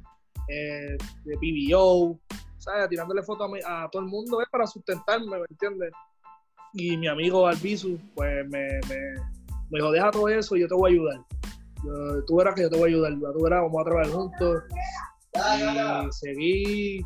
eh, 0.49 0.97
de 1.26 1.38
PBO, 1.38 2.19
¿sabes? 2.63 2.89
Tirándole 2.89 3.23
fotos 3.23 3.52
a, 3.65 3.89
todo 3.91 4.02
el 4.02 4.08
mundo, 4.08 4.41
es 4.41 4.49
para 4.49 4.65
sustentarme, 4.65 5.38
¿me 5.38 5.45
entiendes? 5.49 5.91
Y 6.73 6.97
mi 6.97 7.08
amigo 7.08 7.47
Albizu, 7.47 7.99
pues 8.15 8.47
me, 8.49 8.67
me, 8.89 8.97
me, 9.69 9.78
dijo, 9.78 9.91
deja 9.91 10.12
todo 10.12 10.30
eso 10.30 10.56
y 10.56 10.62
yo 10.62 10.67
te 10.67 10.73
voy 10.73 10.91
a 10.91 10.93
ayudar. 10.93 11.19
tú 12.26 12.36
verás 12.38 12.56
que 12.56 12.63
yo 12.63 12.69
te 12.69 12.78
voy 12.78 12.91
a 12.91 12.95
ayudar, 12.95 13.13
tú 13.13 13.43
verás, 13.43 13.62
vamos 13.62 13.82
a 13.82 13.84
trabajar 13.84 14.12
juntos. 14.12 14.63
Y 15.36 16.12
seguí 16.12 17.06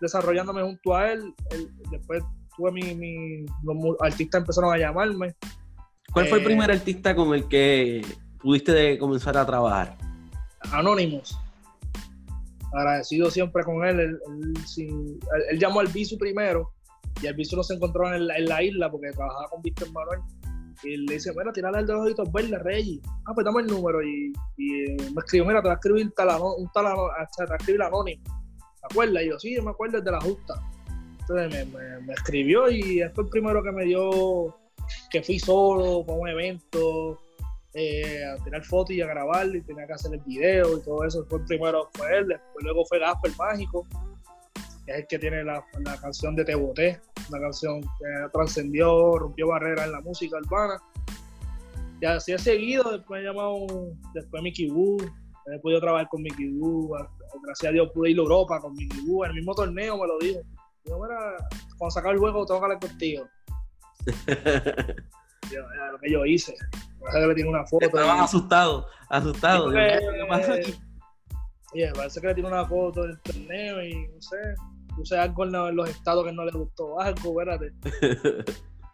desarrollándome 0.00 0.62
junto 0.62 0.96
a 0.96 1.12
él. 1.12 1.34
después 1.90 2.22
tuve 2.56 2.72
mi, 2.72 2.94
mi, 2.94 3.46
los 3.62 3.96
artistas 4.00 4.40
empezaron 4.40 4.72
a 4.74 4.78
llamarme. 4.78 5.34
¿Cuál 6.12 6.26
fue 6.26 6.38
el 6.38 6.44
eh, 6.44 6.46
primer 6.46 6.70
artista 6.70 7.14
con 7.14 7.34
el 7.34 7.46
que 7.46 8.04
pudiste 8.38 8.98
comenzar 8.98 9.36
a 9.36 9.46
trabajar? 9.46 9.96
Anónimos. 10.72 11.38
Agradecido 12.72 13.30
siempre 13.30 13.62
con 13.64 13.84
él. 13.84 14.00
Él, 14.00 15.58
llamó 15.58 15.80
al 15.80 15.88
Bisu 15.88 16.18
primero 16.18 16.72
y 17.22 17.26
el 17.26 17.34
Bisu 17.34 17.56
no 17.56 17.62
se 17.62 17.74
encontró 17.74 18.12
en, 18.12 18.26
la 18.26 18.62
isla 18.62 18.90
porque 18.90 19.10
trabajaba 19.10 19.48
con 19.48 19.62
Víctor 19.62 19.90
Manuel. 19.92 20.20
Y 20.84 20.96
le 20.96 21.14
dice, 21.14 21.32
bueno, 21.32 21.52
tirale 21.52 21.80
el 21.80 21.86
de 21.86 21.92
los 21.92 22.02
ojitos 22.06 22.32
verdes, 22.32 22.62
Reggie. 22.62 23.00
Ah, 23.26 23.32
pues 23.34 23.44
dame 23.44 23.62
el 23.62 23.66
número. 23.66 24.02
Y, 24.02 24.32
me 24.56 25.20
escribió, 25.20 25.46
mira, 25.46 25.60
te 25.60 25.68
va 25.68 25.74
a 25.74 25.76
escribir 25.76 26.06
un 26.06 26.12
tal, 26.12 26.28
un 26.40 26.70
tal 26.72 26.84
te 27.36 27.44
va 27.44 27.54
a 27.54 27.56
escribir 27.56 27.82
anónimo. 27.82 28.22
¿Te 28.24 28.86
acuerdas? 28.92 29.22
Y 29.24 29.28
yo, 29.28 29.38
sí, 29.38 29.56
yo 29.56 29.62
me 29.62 29.70
acuerdo 29.70 30.00
de 30.00 30.10
la 30.10 30.20
justa. 30.20 30.54
Entonces 31.20 31.66
me, 31.72 32.12
escribió 32.12 32.70
y 32.70 33.02
fue 33.14 33.24
el 33.24 33.30
primero 33.30 33.62
que 33.62 33.72
me 33.72 33.84
dio 33.84 34.56
que 35.10 35.22
fui 35.22 35.38
solo 35.38 36.04
para 36.06 36.18
un 36.18 36.28
evento 36.28 37.18
eh, 37.74 38.24
a 38.24 38.42
tirar 38.42 38.64
fotos 38.64 38.92
y 38.92 39.02
a 39.02 39.06
grabar 39.06 39.46
y 39.54 39.60
tenía 39.60 39.86
que 39.86 39.92
hacer 39.92 40.14
el 40.14 40.20
video 40.20 40.78
y 40.78 40.82
todo 40.82 41.04
eso. 41.04 41.24
Fue 41.26 41.44
primero, 41.44 41.88
fue 41.94 42.18
él. 42.18 42.28
Después 42.28 42.64
luego 42.64 42.84
fue 42.86 42.98
Gasper 42.98 43.32
Mágico, 43.36 43.86
que 44.86 44.92
es 44.92 44.98
el 44.98 45.06
que 45.06 45.18
tiene 45.18 45.44
la, 45.44 45.64
canción 46.00 46.34
de 46.34 46.44
Te 46.44 46.54
Boté, 46.54 47.00
una 47.28 47.40
canción 47.40 47.80
que 47.82 48.28
trascendió, 48.32 49.18
rompió 49.18 49.48
barreras 49.48 49.86
en 49.86 49.92
la 49.92 50.00
música 50.00 50.38
urbana. 50.38 50.80
Y 52.00 52.06
así 52.06 52.32
he 52.32 52.38
seguido, 52.38 52.90
después 52.92 53.20
he 53.20 53.24
llamado, 53.24 53.66
después 54.14 54.42
Mickey 54.42 54.70
Woo, 54.70 54.98
he 55.52 55.58
podido 55.58 55.80
trabajar 55.80 56.08
con 56.08 56.22
Mickey 56.22 56.50
Woo, 56.52 56.90
gracias 57.42 57.70
a 57.70 57.72
Dios 57.72 57.90
pude 57.92 58.10
ir 58.10 58.18
a 58.18 58.22
Europa 58.22 58.60
con 58.60 58.72
Mickey 58.74 59.00
Woo, 59.06 59.24
en 59.24 59.30
el 59.30 59.36
mismo 59.36 59.54
torneo 59.54 59.98
me 59.98 60.06
lo 60.06 60.18
dijo. 60.18 60.40
Yo, 60.84 60.98
mira, 61.00 61.36
cuando 61.76 61.90
sacar 61.90 62.12
el 62.12 62.18
juego 62.18 62.46
tengo 62.46 62.60
que 62.60 62.64
hablar 62.64 62.80
contigo. 62.80 63.28
yo, 65.50 65.62
lo 65.92 65.98
que 65.98 66.10
yo 66.10 66.24
hice. 66.24 66.54
Parece 67.00 67.20
que 67.20 67.26
le 67.26 67.34
tiene 67.34 67.50
una 67.50 67.66
foto. 67.66 67.86
Estaban 67.86 68.20
asustados, 68.20 68.86
asustados. 69.08 69.72
¿Qué 69.72 70.00
pasa 70.28 70.54
aquí? 70.54 70.74
Oye, 71.74 71.92
parece 71.94 72.20
que 72.20 72.26
le 72.28 72.34
tiene 72.34 72.48
una 72.48 72.64
foto 72.64 73.02
del 73.02 73.20
torneo 73.20 73.84
y 73.84 74.08
no 74.08 74.22
sé, 74.22 74.36
puse 74.96 75.18
algo 75.18 75.44
en 75.44 75.76
los 75.76 75.88
estados 75.88 76.24
que 76.24 76.32
no 76.32 76.44
le 76.44 76.52
gustó, 76.52 76.98
algo, 77.00 77.40
espérate. 77.40 77.72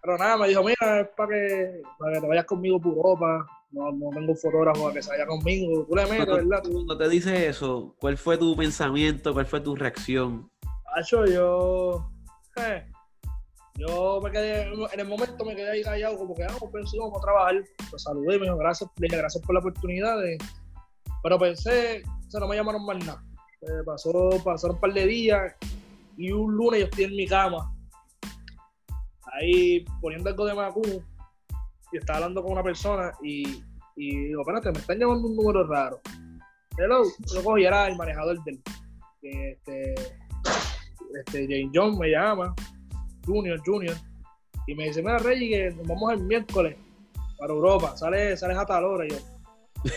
Pero 0.03 0.19
nada, 0.19 0.37
me 0.37 0.49
dijo, 0.49 0.63
mira, 0.63 1.01
es 1.01 1.09
para 1.17 1.29
que, 1.31 1.83
para 1.99 2.13
que 2.13 2.21
te 2.21 2.27
vayas 2.27 2.45
conmigo 2.45 2.79
por 2.79 2.93
Europa, 2.93 3.47
no, 3.71 3.91
no 3.91 4.11
tengo 4.11 4.33
un 4.33 4.37
fotógrafo 4.37 4.83
para 4.83 4.95
que 4.95 5.03
se 5.03 5.11
vaya 5.11 5.27
conmigo, 5.27 5.87
tú 5.89 5.97
le 5.97 6.07
metes, 6.07 6.27
¿verdad? 6.27 6.63
Cuando 6.71 6.99
te 6.99 7.09
dice 7.09 7.49
eso, 7.49 7.95
¿cuál 7.99 8.19
fue 8.19 8.37
tu 8.37 8.55
pensamiento, 8.55 9.33
cuál 9.33 9.47
fue 9.47 9.61
tu 9.61 9.75
reacción? 9.75 10.51
Hacho, 10.95 11.25
yo, 11.25 12.11
eh, 12.57 12.85
yo 13.77 14.21
me 14.23 14.31
quedé, 14.31 14.63
en 14.63 15.01
el 15.01 15.09
momento 15.09 15.45
me 15.45 15.57
quedé 15.57 15.71
ahí 15.71 15.83
callado, 15.83 16.17
como 16.17 16.35
que, 16.35 16.45
ah, 16.45 16.55
pues 16.59 16.85
vamos 16.99 17.19
a 17.19 17.21
trabajar. 17.21 17.55
Lo 17.91 17.99
saludé 17.99 18.39
me 18.39 18.45
dijo, 18.45 18.57
gracias, 18.57 18.91
le 18.99 19.07
dije, 19.09 19.17
gracias 19.17 19.45
por 19.45 19.55
la 19.55 19.61
oportunidad. 19.61 20.17
Pero 21.23 21.39
pensé, 21.39 22.03
o 22.33 22.41
no 22.41 22.49
me 22.49 22.57
llamaron 22.57 22.85
más 22.85 23.05
nada. 23.05 23.25
Eh, 23.63 23.83
pasó, 23.85 24.31
pasaron 24.45 24.77
un 24.77 24.81
par 24.81 24.93
de 24.93 25.07
días 25.07 25.55
y 26.17 26.31
un 26.31 26.55
lunes 26.55 26.81
yo 26.81 26.87
estoy 26.87 27.05
en 27.05 27.17
mi 27.17 27.27
cama, 27.27 27.75
ahí 29.33 29.85
poniendo 30.01 30.31
algo 30.31 30.47
de 30.47 30.55
Macu, 30.55 30.83
y 31.93 31.97
estaba 31.97 32.19
hablando 32.19 32.43
con 32.43 32.53
una 32.53 32.63
persona 32.63 33.13
y, 33.23 33.63
y 33.97 34.17
digo, 34.27 34.43
espérate, 34.43 34.71
me 34.71 34.79
están 34.79 34.99
llamando 34.99 35.29
un 35.29 35.37
número 35.37 35.67
raro. 35.67 36.01
Hello, 36.77 37.03
lo 37.35 37.43
cogí, 37.43 37.65
era 37.65 37.89
el 37.89 37.97
manejador 37.97 38.43
del. 38.45 38.61
Este, 39.23 39.95
este, 39.95 41.47
Jane 41.49 41.71
John 41.73 41.99
me 41.99 42.11
llama 42.11 42.55
Junior, 43.25 43.61
Junior, 43.65 43.97
y 44.67 44.75
me 44.75 44.85
dice, 44.85 45.03
mira, 45.03 45.19
Reggie, 45.19 45.51
que 45.51 45.71
nos 45.77 45.87
vamos 45.87 46.13
el 46.13 46.21
miércoles 46.21 46.77
para 47.39 47.53
Europa, 47.53 47.97
sales, 47.97 48.41
sales 48.41 48.57
a 48.57 48.67
tal 48.67 48.85
hora, 48.85 49.07
y 49.07 49.11
yo, 49.11 49.17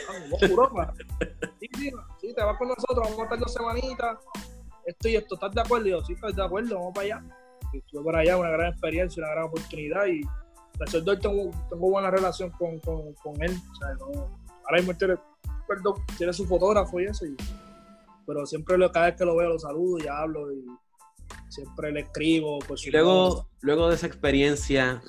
vamos 0.07 0.43
a 0.43 0.45
Europa. 0.45 0.93
sí, 1.59 1.69
sí, 1.77 1.91
sí, 2.21 2.33
te 2.33 2.43
vas 2.43 2.57
con 2.57 2.67
nosotros, 2.67 2.99
vamos 3.03 3.19
a 3.19 3.23
estar 3.23 3.39
dos 3.39 3.53
semanitas, 3.53 4.17
esto 4.85 5.09
y 5.09 5.15
esto, 5.15 5.35
¿estás 5.35 5.53
de 5.53 5.61
acuerdo? 5.61 5.87
Y 5.87 5.91
yo, 5.91 6.03
sí, 6.03 6.13
estoy 6.13 6.33
de 6.33 6.43
acuerdo, 6.43 6.75
vamos 6.75 6.93
para 6.93 7.05
allá. 7.05 7.23
Y 7.73 7.77
estuve 7.77 8.03
por 8.03 8.15
allá, 8.15 8.37
una 8.37 8.49
gran 8.49 8.71
experiencia, 8.71 9.23
una 9.23 9.33
gran 9.33 9.45
oportunidad, 9.45 10.05
y 10.07 10.21
gracias 10.77 11.03
tengo, 11.03 11.51
tengo 11.69 11.89
buena 11.89 12.11
relación 12.11 12.49
con, 12.51 12.79
con, 12.79 13.13
con 13.15 13.41
él, 13.41 13.51
o 13.71 13.75
sea, 13.75 13.93
no, 13.95 14.37
ahora 14.65 14.77
mismo 14.77 14.93
tiene, 14.95 15.15
perdón, 15.67 15.95
tiene 16.17 16.33
su 16.33 16.45
fotógrafo 16.45 16.99
y 16.99 17.05
eso, 17.05 17.25
y, 17.25 17.35
pero 18.25 18.45
siempre 18.45 18.77
cada 18.91 19.07
vez 19.07 19.15
que 19.15 19.25
lo 19.25 19.35
veo 19.35 19.49
lo 19.49 19.59
saludo 19.59 20.03
y 20.03 20.07
hablo, 20.07 20.51
y 20.51 20.65
siempre 21.49 21.91
le 21.91 22.01
escribo. 22.01 22.59
Por 22.59 22.77
y 22.83 22.91
luego, 22.91 23.49
luego 23.61 23.89
de 23.89 23.95
esa 23.95 24.07
experiencia 24.07 25.01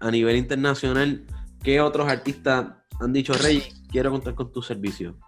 a 0.00 0.10
nivel 0.10 0.36
internacional, 0.36 1.26
¿qué 1.62 1.80
otros 1.80 2.08
artistas 2.08 2.66
han 3.00 3.12
dicho, 3.12 3.32
Rey, 3.34 3.62
quiero 3.90 4.10
contar 4.10 4.34
con 4.34 4.52
tu 4.52 4.62
servicio? 4.62 5.18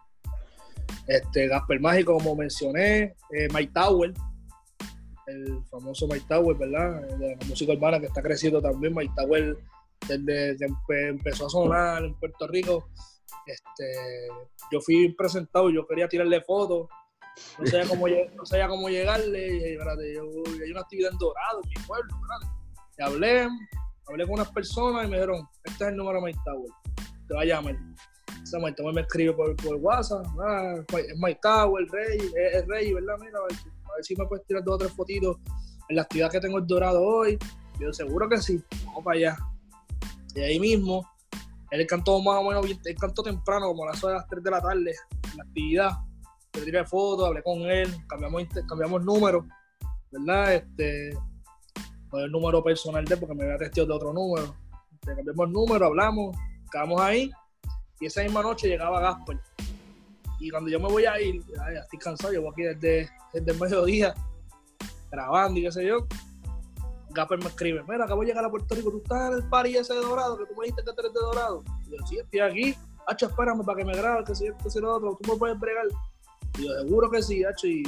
Este, 1.06 1.48
Gasper 1.48 1.80
Mágico, 1.80 2.14
como 2.14 2.36
mencioné, 2.36 3.16
eh, 3.30 3.48
Mike 3.52 3.72
Tower, 3.74 4.12
el 5.26 5.64
famoso 5.70 6.06
Mike 6.06 6.26
Tower, 6.28 6.56
¿verdad? 6.56 7.02
De 7.18 7.36
la 7.36 7.46
música 7.46 7.72
urbana 7.72 8.00
que 8.00 8.06
está 8.06 8.22
creciendo 8.22 8.60
también. 8.60 8.94
Mike 8.94 9.12
Tower, 9.16 9.56
desde 10.08 10.56
que 10.86 11.08
empezó 11.08 11.46
a 11.46 11.50
sonar 11.50 12.04
en 12.04 12.14
Puerto 12.14 12.46
Rico, 12.46 12.88
este, 13.46 14.28
yo 14.70 14.80
fui 14.80 15.12
presentado, 15.14 15.70
yo 15.70 15.86
quería 15.86 16.08
tirarle 16.08 16.40
fotos 16.42 16.88
no 17.58 17.66
sabía 17.66 17.88
cómo, 17.88 18.06
no 18.08 18.46
sabía 18.46 18.68
cómo 18.68 18.88
llegarle. 18.88 19.72
Y 19.72 20.14
yo, 20.14 20.22
hay 20.62 20.70
una 20.70 20.80
actividad 20.80 21.12
en 21.12 21.18
Dorado, 21.18 21.60
en 21.64 21.70
mi 21.70 21.86
pueblo. 21.86 22.14
Y 22.98 23.02
hablé, 23.02 23.48
hablé 24.06 24.24
con 24.24 24.34
unas 24.34 24.50
personas 24.50 25.06
y 25.06 25.08
me 25.08 25.16
dijeron, 25.16 25.48
este 25.64 25.84
es 25.84 25.90
el 25.90 25.96
número 25.96 26.20
de 26.20 26.26
Mike 26.26 26.40
Tower, 26.44 26.70
te 27.26 27.34
va 27.34 27.42
a 27.42 27.44
llamar. 27.44 27.76
Ese 28.42 28.58
Mike 28.58 28.74
Tower 28.76 28.94
me 28.94 29.00
escribe 29.00 29.32
por, 29.32 29.56
por 29.56 29.76
WhatsApp, 29.76 30.26
ah, 30.40 30.74
es 30.98 31.18
Mike 31.18 31.40
Tower, 31.42 31.82
el 31.82 31.88
rey, 31.88 32.18
es, 32.52 32.66
rey, 32.66 32.92
¿verdad? 32.92 33.16
Mira, 33.20 33.38
a 33.38 33.42
ver, 33.42 34.04
si 34.04 34.16
me 34.16 34.26
puedes 34.26 34.44
tirar 34.46 34.62
dos 34.64 34.74
o 34.74 34.78
tres 34.78 34.92
fotitos 34.92 35.36
en 35.88 35.96
la 35.96 36.02
actividad 36.02 36.30
que 36.30 36.40
tengo 36.40 36.58
en 36.58 36.66
Dorado 36.66 37.02
hoy. 37.02 37.38
Yo 37.80 37.92
seguro 37.92 38.28
que 38.28 38.38
sí, 38.38 38.62
vamos 38.84 39.04
para 39.04 39.16
allá. 39.16 39.36
Y 40.34 40.40
ahí 40.40 40.60
mismo, 40.60 41.08
él 41.70 41.86
cantó 41.86 42.20
más 42.22 42.38
o 42.38 42.44
menos, 42.44 42.66
él 42.84 42.96
cantó 43.00 43.22
temprano, 43.22 43.68
como 43.68 43.84
a 43.84 43.88
las, 43.88 44.02
las 44.02 44.28
3 44.28 44.42
de 44.42 44.50
la 44.50 44.60
tarde, 44.60 44.94
en 45.30 45.36
la 45.36 45.44
actividad 45.44 45.92
le 46.54 46.64
tiré 46.64 46.84
fotos, 46.84 47.26
hablé 47.26 47.42
con 47.42 47.62
él, 47.62 47.88
cambiamos, 48.06 48.42
cambiamos 48.68 49.04
número, 49.04 49.46
¿verdad? 50.10 50.54
Este, 50.54 51.10
el 51.10 52.30
número 52.30 52.62
personal 52.62 53.04
de 53.04 53.16
porque 53.16 53.34
me 53.34 53.44
había 53.44 53.58
testeado 53.58 53.88
de 53.88 53.94
otro 53.94 54.12
número. 54.12 54.54
Este, 54.92 55.14
cambiamos 55.14 55.46
el 55.46 55.52
número, 55.52 55.86
hablamos, 55.86 56.36
quedamos 56.70 57.00
ahí, 57.00 57.30
y 58.00 58.06
esa 58.06 58.22
misma 58.22 58.42
noche 58.42 58.68
llegaba 58.68 59.00
Gasper. 59.00 59.40
Y 60.40 60.50
cuando 60.50 60.68
yo 60.68 60.80
me 60.80 60.88
voy 60.88 61.06
a 61.06 61.20
ir, 61.20 61.42
ya, 61.46 61.80
estoy 61.80 61.98
cansado, 61.98 62.32
llevo 62.32 62.50
aquí 62.50 62.62
desde, 62.62 63.08
desde 63.32 63.52
el 63.52 63.60
mediodía, 63.60 64.14
grabando 65.10 65.58
y 65.58 65.62
qué 65.62 65.72
sé 65.72 65.86
yo. 65.86 66.06
Gasper 67.10 67.38
me 67.38 67.46
escribe, 67.46 67.82
mira, 67.88 68.04
acabo 68.04 68.22
de 68.22 68.28
llegar 68.28 68.44
a 68.44 68.50
Puerto 68.50 68.74
Rico, 68.74 68.90
tú 68.90 68.98
estás 68.98 69.30
en 69.30 69.38
el 69.38 69.48
party 69.48 69.76
ese 69.76 69.94
de 69.94 70.00
Dorado, 70.00 70.36
que 70.38 70.46
tú 70.46 70.54
me 70.58 70.66
dijiste 70.66 70.82
que 70.82 70.90
eres 70.98 71.12
de 71.12 71.20
Dorado. 71.20 71.62
Y 71.86 71.90
yo, 71.90 72.06
sí, 72.06 72.18
estoy 72.18 72.40
aquí, 72.40 72.74
hacho, 73.06 73.26
espérame 73.26 73.64
para 73.64 73.78
que 73.78 73.84
me 73.84 73.94
grabe, 73.94 74.24
que 74.24 74.34
si 74.34 74.46
esto, 74.46 74.68
si 74.68 74.80
lo 74.80 74.96
otro, 74.96 75.18
tú 75.22 75.32
me 75.32 75.38
puedes 75.38 75.58
bregar. 75.58 75.86
Y 76.58 76.66
yo 76.66 76.72
seguro 76.80 77.10
que 77.10 77.22
sí, 77.22 77.42
hecho, 77.42 77.66
y, 77.66 77.82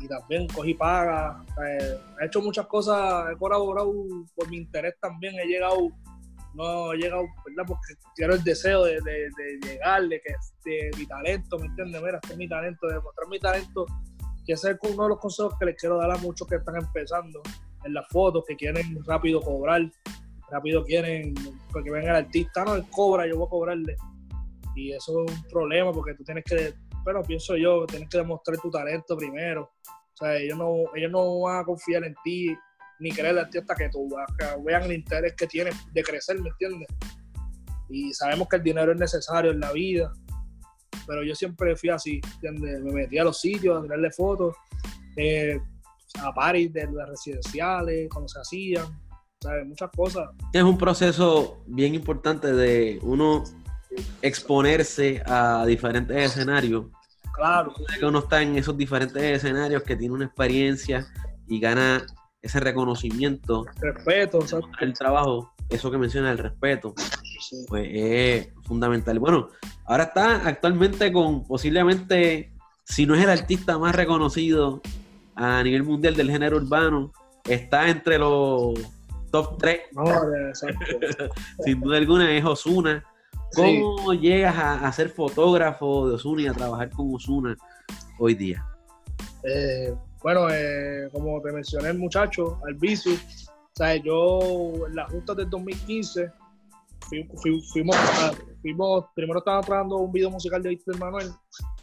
y 0.00 0.08
también 0.08 0.46
cogí 0.48 0.74
paga. 0.74 1.44
he 2.20 2.26
hecho 2.26 2.40
muchas 2.40 2.66
cosas, 2.66 3.32
he 3.32 3.36
colaborado 3.36 3.92
por 4.34 4.48
mi 4.50 4.58
interés 4.58 4.94
también, 5.00 5.34
he 5.38 5.46
llegado, 5.46 5.90
no 6.54 6.92
he 6.92 6.96
llegado, 6.96 7.24
¿verdad? 7.46 7.64
Porque 7.66 7.94
quiero 8.14 8.34
el 8.34 8.44
deseo 8.44 8.84
de, 8.84 9.00
de, 9.00 9.58
llegar, 9.62 10.02
de, 10.08 10.20
que, 10.20 10.34
de 10.64 10.90
mi 10.98 11.06
talento, 11.06 11.58
¿me 11.58 11.66
entiendes? 11.66 12.02
Mira, 12.02 12.18
este 12.22 12.32
es 12.32 12.38
mi 12.38 12.48
talento, 12.48 12.86
de 12.86 13.00
mostrar 13.00 13.28
mi 13.28 13.38
talento 13.38 13.86
que 14.46 14.52
ese 14.52 14.70
es 14.70 14.78
uno 14.82 15.02
de 15.02 15.08
los 15.10 15.18
consejos 15.18 15.54
que 15.58 15.66
les 15.66 15.76
quiero 15.76 15.98
dar 15.98 16.10
a 16.12 16.16
muchos 16.18 16.46
que 16.46 16.54
están 16.54 16.76
empezando 16.76 17.42
en 17.84 17.92
las 17.92 18.06
fotos, 18.08 18.44
que 18.46 18.54
quieren 18.54 19.04
rápido 19.04 19.40
cobrar, 19.40 19.82
rápido 20.50 20.84
quieren, 20.84 21.34
porque 21.72 21.90
venga 21.90 22.10
el 22.10 22.24
artista, 22.24 22.64
no, 22.64 22.76
él 22.76 22.84
cobra, 22.90 23.26
yo 23.26 23.36
voy 23.36 23.46
a 23.46 23.50
cobrarle. 23.50 23.96
Y 24.76 24.92
eso 24.92 25.24
es 25.24 25.32
un 25.32 25.42
problema 25.50 25.92
porque 25.92 26.14
tú 26.14 26.22
tienes 26.22 26.44
que, 26.44 26.74
bueno, 27.06 27.22
pienso 27.22 27.56
yo, 27.56 27.86
tienes 27.86 28.08
que 28.08 28.18
demostrar 28.18 28.58
tu 28.58 28.68
talento 28.68 29.16
primero. 29.16 29.70
O 29.84 30.16
sea, 30.16 30.34
ellos 30.34 30.58
no, 30.58 30.92
ellos 30.96 31.12
no 31.12 31.38
van 31.38 31.60
a 31.60 31.64
confiar 31.64 32.02
en 32.02 32.16
ti 32.24 32.52
ni 32.98 33.12
creer 33.12 33.38
en 33.38 33.48
ti 33.48 33.58
hasta 33.58 33.76
que 33.76 33.88
tú 33.90 34.08
vean 34.64 34.82
el 34.82 34.92
interés 34.94 35.34
que 35.36 35.46
tienes 35.46 35.76
de 35.92 36.02
crecer, 36.02 36.40
¿me 36.40 36.48
entiendes? 36.48 36.88
Y 37.88 38.12
sabemos 38.12 38.48
que 38.48 38.56
el 38.56 38.64
dinero 38.64 38.90
es 38.90 38.98
necesario 38.98 39.52
en 39.52 39.60
la 39.60 39.70
vida, 39.70 40.12
pero 41.06 41.22
yo 41.22 41.32
siempre 41.36 41.76
fui 41.76 41.90
así, 41.90 42.20
¿entiendes? 42.34 42.82
Me 42.82 42.90
metí 42.90 43.18
a 43.18 43.24
los 43.24 43.40
sitios 43.40 43.78
a 43.78 43.82
tirarle 43.82 44.10
fotos, 44.10 44.56
eh, 45.16 45.60
a 46.18 46.34
paris 46.34 46.72
de 46.72 46.90
las 46.90 47.08
residenciales, 47.08 48.08
cuando 48.10 48.26
se 48.26 48.40
hacían, 48.40 48.86
¿sabes? 49.40 49.64
Muchas 49.64 49.90
cosas. 49.96 50.28
Es 50.52 50.62
un 50.64 50.76
proceso 50.76 51.62
bien 51.68 51.94
importante 51.94 52.52
de 52.52 52.98
uno 53.02 53.44
exponerse 54.22 55.22
a 55.24 55.64
diferentes 55.66 56.16
escenarios. 56.16 56.86
Claro. 57.36 57.74
Que 57.98 58.06
uno 58.06 58.20
está 58.20 58.42
en 58.42 58.56
esos 58.56 58.76
diferentes 58.76 59.22
escenarios, 59.22 59.82
que 59.82 59.96
tiene 59.96 60.14
una 60.14 60.24
experiencia 60.24 61.06
y 61.46 61.60
gana 61.60 62.04
ese 62.42 62.60
reconocimiento. 62.60 63.66
Respeto, 63.80 64.38
El 64.80 64.92
trabajo, 64.94 65.52
eso 65.68 65.90
que 65.90 65.98
menciona 65.98 66.30
el 66.30 66.38
respeto, 66.38 66.94
pues 67.68 67.88
es 67.92 68.48
fundamental. 68.62 69.18
Bueno, 69.18 69.48
ahora 69.84 70.04
está 70.04 70.48
actualmente 70.48 71.12
con 71.12 71.44
posiblemente, 71.44 72.52
si 72.84 73.06
no 73.06 73.14
es 73.14 73.22
el 73.22 73.30
artista 73.30 73.78
más 73.78 73.94
reconocido 73.94 74.80
a 75.34 75.62
nivel 75.62 75.82
mundial 75.82 76.16
del 76.16 76.30
género 76.30 76.56
urbano, 76.56 77.12
está 77.44 77.88
entre 77.88 78.18
los 78.18 78.74
top 79.30 79.58
3. 79.58 79.80
Sin 81.64 81.80
duda 81.80 81.98
alguna 81.98 82.32
es 82.32 82.44
Osuna. 82.44 83.04
¿Cómo 83.54 84.12
llegas 84.14 84.56
a, 84.56 84.92
ser 84.92 85.08
fotógrafo 85.10 86.08
de 86.08 86.14
Osuna 86.16 86.42
y 86.42 86.46
a 86.46 86.52
trabajar 86.52 86.90
con 86.90 87.14
Osuna 87.14 87.56
hoy 88.18 88.34
día? 88.34 88.64
Eh, 89.44 89.94
bueno, 90.22 90.48
eh, 90.50 91.08
como 91.12 91.40
te 91.40 91.52
mencioné, 91.52 91.90
el 91.90 91.98
muchacho, 91.98 92.58
al 92.66 92.74
vicio, 92.74 93.12
sea, 93.76 93.96
yo 93.96 94.86
en 94.86 94.96
las 94.96 95.10
justas 95.12 95.36
del 95.36 95.50
2015 95.50 96.32
fuimos, 97.08 97.72
fuimos, 98.62 99.04
primero 99.14 99.38
estaba 99.38 99.60
trabajando 99.60 99.96
un 99.98 100.12
video 100.12 100.30
musical 100.30 100.62
de 100.62 100.70
Víctor 100.70 100.98
Manuel, 100.98 101.30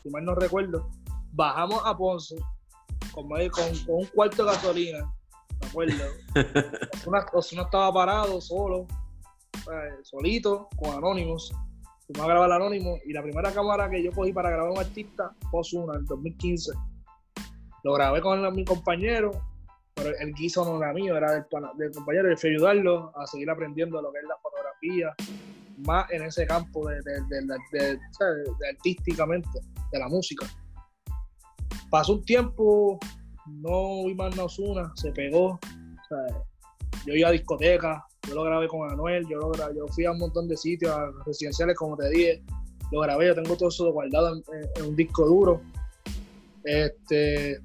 si 0.01 0.09
mal 0.09 0.25
no 0.25 0.35
recuerdo, 0.35 0.89
bajamos 1.31 1.81
a 1.85 1.95
Ponce 1.95 2.35
con, 3.13 3.29
con, 3.29 3.65
un 3.87 4.05
cuarto 4.07 4.43
de 4.43 4.51
gasolina, 4.51 5.13
me 5.61 5.67
acuerdo. 5.67 6.03
Osuna, 7.33 7.61
estaba 7.61 7.93
parado, 7.93 8.41
solo, 8.41 8.87
solito, 10.03 10.69
con 10.77 10.95
Anónimos. 10.95 11.53
Fuimos 12.05 12.25
a 12.25 12.27
grabar 12.27 12.51
Anónimo 12.51 12.97
y 13.05 13.13
la 13.13 13.23
primera 13.23 13.51
cámara 13.53 13.89
que 13.89 14.03
yo 14.03 14.11
cogí 14.11 14.33
para 14.33 14.49
grabar 14.49 14.69
a 14.69 14.73
un 14.73 14.79
artista 14.79 15.33
fue 15.49 15.61
Osuna, 15.61 15.97
en 15.97 16.05
2015. 16.05 16.71
Lo 17.83 17.93
grabé 17.93 18.21
con 18.21 18.53
mi 18.55 18.65
compañero, 18.65 19.31
pero 19.93 20.09
el 20.17 20.33
guiso 20.33 20.65
no 20.65 20.77
era 20.77 20.93
mío, 20.93 21.15
era 21.15 21.33
del, 21.33 21.45
compañero. 21.93 22.31
Y 22.31 22.35
fui 22.35 22.49
a 22.49 22.53
ayudarlo 22.53 23.11
a 23.17 23.25
seguir 23.27 23.49
aprendiendo 23.49 24.01
lo 24.01 24.11
que 24.11 24.19
es 24.19 24.25
la 24.25 24.37
fotografía, 24.41 25.13
más 25.85 26.09
en 26.11 26.23
ese 26.23 26.45
campo 26.45 26.87
de, 26.87 27.01
de, 27.01 27.99
artísticamente, 28.69 29.59
de 29.91 29.99
la 29.99 30.07
música. 30.07 30.45
Pasó 31.89 32.13
un 32.13 32.25
tiempo, 32.25 32.99
no 33.47 34.05
vi 34.05 34.15
más 34.15 34.37
Osuna, 34.37 34.91
se 34.95 35.11
pegó. 35.11 35.59
yo 37.05 37.13
iba 37.13 37.29
a 37.29 37.31
discotecas, 37.31 38.01
yo 38.27 38.35
lo 38.35 38.43
grabé 38.43 38.67
con 38.67 38.89
Anuel, 38.91 39.27
yo, 39.27 39.39
lo 39.39 39.73
yo 39.73 39.87
fui 39.87 40.05
a 40.05 40.11
un 40.11 40.19
montón 40.19 40.47
de 40.47 40.57
sitios, 40.57 40.91
a 40.91 41.11
residenciales, 41.25 41.77
como 41.77 41.97
te 41.97 42.09
dije, 42.09 42.43
lo 42.91 43.01
grabé, 43.01 43.27
yo 43.27 43.35
tengo 43.35 43.55
todo 43.55 43.69
eso 43.69 43.91
guardado 43.91 44.35
en 44.75 44.85
un 44.85 44.95
disco 44.95 45.25
duro. 45.25 45.61
Este, 46.63 47.59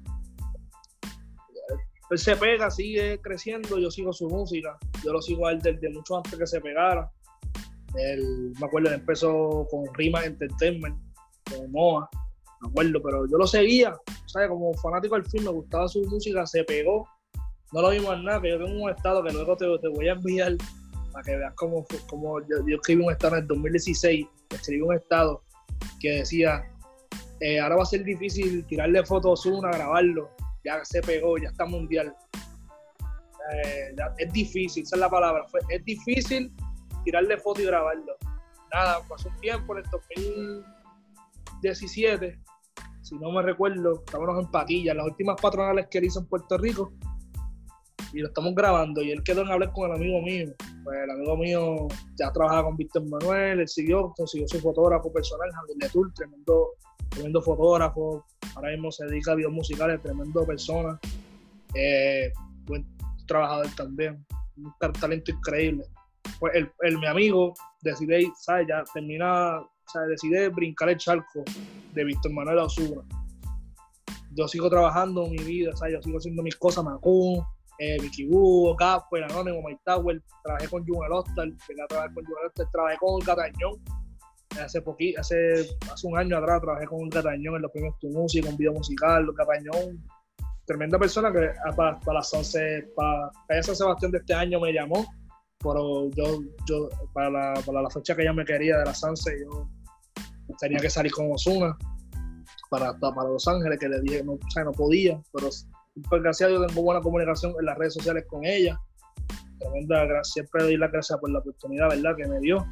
él 2.09 2.17
se 2.17 2.35
pega, 2.35 2.71
sigue 2.71 3.19
creciendo, 3.21 3.77
yo 3.77 3.91
sigo 3.91 4.11
su 4.11 4.27
música, 4.27 4.77
yo 5.03 5.13
lo 5.13 5.21
sigo 5.21 5.47
a 5.47 5.51
él 5.51 5.61
desde 5.61 5.89
mucho 5.89 6.17
antes 6.17 6.37
que 6.37 6.47
se 6.47 6.59
pegara. 6.59 7.09
Él, 7.95 8.53
me 8.59 8.65
acuerdo, 8.65 8.89
él 8.89 8.95
empezó 8.95 9.67
con 9.69 9.85
Rima 9.93 10.25
Entertainment, 10.25 10.97
con 11.49 11.71
Moa, 11.71 12.09
me 12.61 12.69
acuerdo, 12.69 13.01
pero 13.03 13.27
yo 13.27 13.37
lo 13.37 13.47
seguía, 13.47 13.95
¿sabes? 14.25 14.49
Como 14.49 14.73
fanático 14.75 15.15
del 15.15 15.25
film, 15.25 15.45
me 15.45 15.51
gustaba 15.51 15.87
su 15.87 16.01
música, 16.05 16.45
se 16.45 16.63
pegó. 16.63 17.07
No 17.71 17.81
lo 17.81 17.91
vimos 17.91 18.15
en 18.15 18.23
nada, 18.23 18.41
que 18.41 18.49
yo 18.49 18.63
tengo 18.63 18.83
un 18.83 18.89
estado 18.89 19.23
que 19.23 19.31
luego 19.31 19.55
te, 19.55 19.65
te 19.79 19.87
voy 19.87 20.09
a 20.09 20.13
enviar 20.13 20.53
para 21.11 21.23
que 21.23 21.37
veas 21.37 21.53
cómo, 21.55 21.85
cómo 22.07 22.39
yo, 22.41 22.57
escribí 22.67 23.03
un 23.03 23.11
estado 23.11 23.35
en 23.35 23.43
el 23.43 23.47
2016, 23.47 24.25
escribí 24.49 24.81
un 24.81 24.95
estado 24.95 25.43
que 25.99 26.19
decía, 26.19 26.63
eh, 27.39 27.59
ahora 27.59 27.75
va 27.77 27.83
a 27.83 27.85
ser 27.85 28.03
difícil 28.03 28.65
tirarle 28.65 29.05
fotos 29.05 29.45
a 29.45 29.49
uno, 29.49 29.69
grabarlo, 29.69 30.31
ya 30.63 30.83
se 30.83 31.01
pegó, 31.01 31.37
ya 31.37 31.49
está 31.49 31.65
mundial. 31.65 32.15
Eh, 33.53 33.95
es 34.17 34.33
difícil, 34.33 34.83
esa 34.83 34.95
es 34.95 34.99
la 34.99 35.09
palabra. 35.09 35.45
es 35.69 35.85
difícil 35.85 36.51
tirarle 37.03 37.37
foto 37.37 37.61
y 37.61 37.65
grabarlo. 37.65 38.15
Nada, 38.73 38.99
pasó 39.07 39.29
un 39.29 39.39
tiempo 39.39 39.77
en 39.77 39.83
el 39.83 39.89
2017, 39.91 42.39
si 43.01 43.15
no 43.17 43.31
me 43.31 43.41
recuerdo, 43.41 44.03
estábamos 44.05 44.43
en 44.43 44.51
Patilla, 44.51 44.93
las 44.93 45.07
últimas 45.07 45.41
patronales 45.41 45.87
que 45.87 45.97
él 45.97 46.03
hizo 46.05 46.19
en 46.19 46.27
Puerto 46.27 46.55
Rico, 46.57 46.93
y 48.13 48.19
lo 48.19 48.27
estamos 48.27 48.55
grabando. 48.55 49.01
Y 49.01 49.11
él 49.11 49.23
quedó 49.23 49.41
en 49.41 49.51
hablar 49.51 49.71
con 49.73 49.89
el 49.89 49.97
amigo 49.97 50.21
mío. 50.21 50.53
Pues 50.83 50.97
el 51.03 51.11
amigo 51.11 51.37
mío 51.37 51.87
ya 52.17 52.31
trabajaba 52.31 52.63
con 52.63 52.77
Víctor 52.77 53.07
Manuel, 53.07 53.59
él 53.59 53.67
siguió, 53.67 54.13
consiguió 54.15 54.47
su 54.47 54.59
fotógrafo 54.59 55.11
personal, 55.11 55.49
Javier 55.53 55.77
Letur, 55.81 56.13
tremendo, 56.13 56.69
tremendo 57.09 57.41
fotógrafo, 57.41 58.25
ahora 58.55 58.71
mismo 58.71 58.91
se 58.91 59.05
dedica 59.05 59.33
a 59.33 59.35
videos 59.35 59.53
musicales, 59.53 60.01
tremendo 60.01 60.45
persona, 60.45 60.99
eh, 61.75 62.31
buen 62.65 62.85
trabajador 63.27 63.67
también, 63.75 64.25
un 64.57 64.73
talento 64.99 65.31
increíble. 65.31 65.85
Pues 66.39 66.53
el, 66.55 66.97
mi 66.97 67.07
amigo 67.07 67.53
decide, 67.81 68.31
¿sabes? 68.39 68.67
Ya 68.67 68.83
termina, 68.93 69.61
¿sabes? 69.85 70.09
Decide 70.09 70.49
brincar 70.49 70.89
el 70.89 70.97
charco 70.97 71.43
de 71.93 72.03
Víctor 72.03 72.31
Manuel 72.31 72.59
Osuna. 72.59 73.01
Yo 74.31 74.47
sigo 74.47 74.69
trabajando 74.69 75.27
mi 75.27 75.37
vida, 75.37 75.75
¿sabes? 75.75 75.95
Yo 75.95 76.01
sigo 76.01 76.17
haciendo 76.17 76.43
mis 76.43 76.55
cosas, 76.55 76.83
Macun, 76.83 77.43
eh, 77.79 77.97
Vicky 78.01 78.25
Boo, 78.27 78.75
el 79.11 79.23
Anónimo, 79.23 79.61
Mike 79.65 79.81
Tower, 79.85 80.21
trabajé 80.43 80.67
con 80.67 80.85
Jun 80.85 80.99
Hostal, 81.11 81.55
trabajé 81.87 82.13
con 82.13 82.25
Jun 82.25 82.67
trabajé 82.71 82.97
con 82.97 83.21
Catañón, 83.21 83.81
hace 84.61 84.81
poquito, 84.81 85.21
hace, 85.21 85.61
hace 85.91 86.07
un 86.07 86.17
año 86.17 86.37
atrás 86.37 86.61
trabajé 86.61 86.85
con 86.87 87.09
Catañón 87.09 87.55
en 87.55 87.61
los 87.61 87.71
premios 87.71 87.97
Tu 87.99 88.09
Música, 88.09 88.49
un 88.49 88.57
video 88.57 88.73
musical, 88.73 89.25
Catañón, 89.35 90.03
tremenda 90.65 90.99
persona 90.99 91.31
que 91.31 91.51
ah, 91.65 91.73
para, 91.73 91.99
para, 92.01 92.19
las 92.19 92.33
11, 92.33 92.91
para, 92.95 93.31
San 93.63 93.75
Sebastián 93.75 94.11
de 94.11 94.17
este 94.17 94.33
año 94.33 94.59
me 94.59 94.73
llamó, 94.73 95.05
pero 95.63 96.09
yo, 96.11 96.41
yo 96.67 96.89
para, 97.13 97.29
la, 97.29 97.53
para 97.65 97.81
la 97.81 97.89
fecha 97.89 98.13
que 98.13 98.23
ella 98.23 98.33
me 98.33 98.43
quería 98.43 98.77
de 98.77 98.85
las 98.85 99.01
11, 99.01 99.39
yo 99.39 99.69
tenía 100.59 100.79
que 100.79 100.89
salir 100.89 101.13
con 101.13 101.31
Osuna 101.31 101.77
para, 102.69 102.93
para 102.99 103.29
Los 103.29 103.47
Ángeles, 103.47 103.79
que 103.79 103.87
le 103.87 104.01
dije, 104.01 104.21
no, 104.23 104.33
o 104.33 104.51
sea, 104.51 104.65
no 104.65 104.73
podía, 104.73 105.21
pero 105.31 105.47
pues, 106.09 106.21
gracias 106.21 106.47
a 106.47 106.49
Dios 106.51 106.67
tengo 106.67 106.81
buena 106.81 107.01
comunicación 107.01 107.53
en 107.59 107.65
las 107.65 107.77
redes 107.77 107.93
sociales 107.95 108.25
con 108.27 108.45
ella. 108.45 108.79
Tremenda, 109.59 110.23
siempre 110.23 110.63
doy 110.63 110.77
las 110.77 110.91
gracias 110.91 111.19
por 111.19 111.29
la 111.29 111.39
oportunidad, 111.39 111.89
¿verdad?, 111.89 112.15
que 112.15 112.27
me 112.27 112.39
dio. 112.39 112.65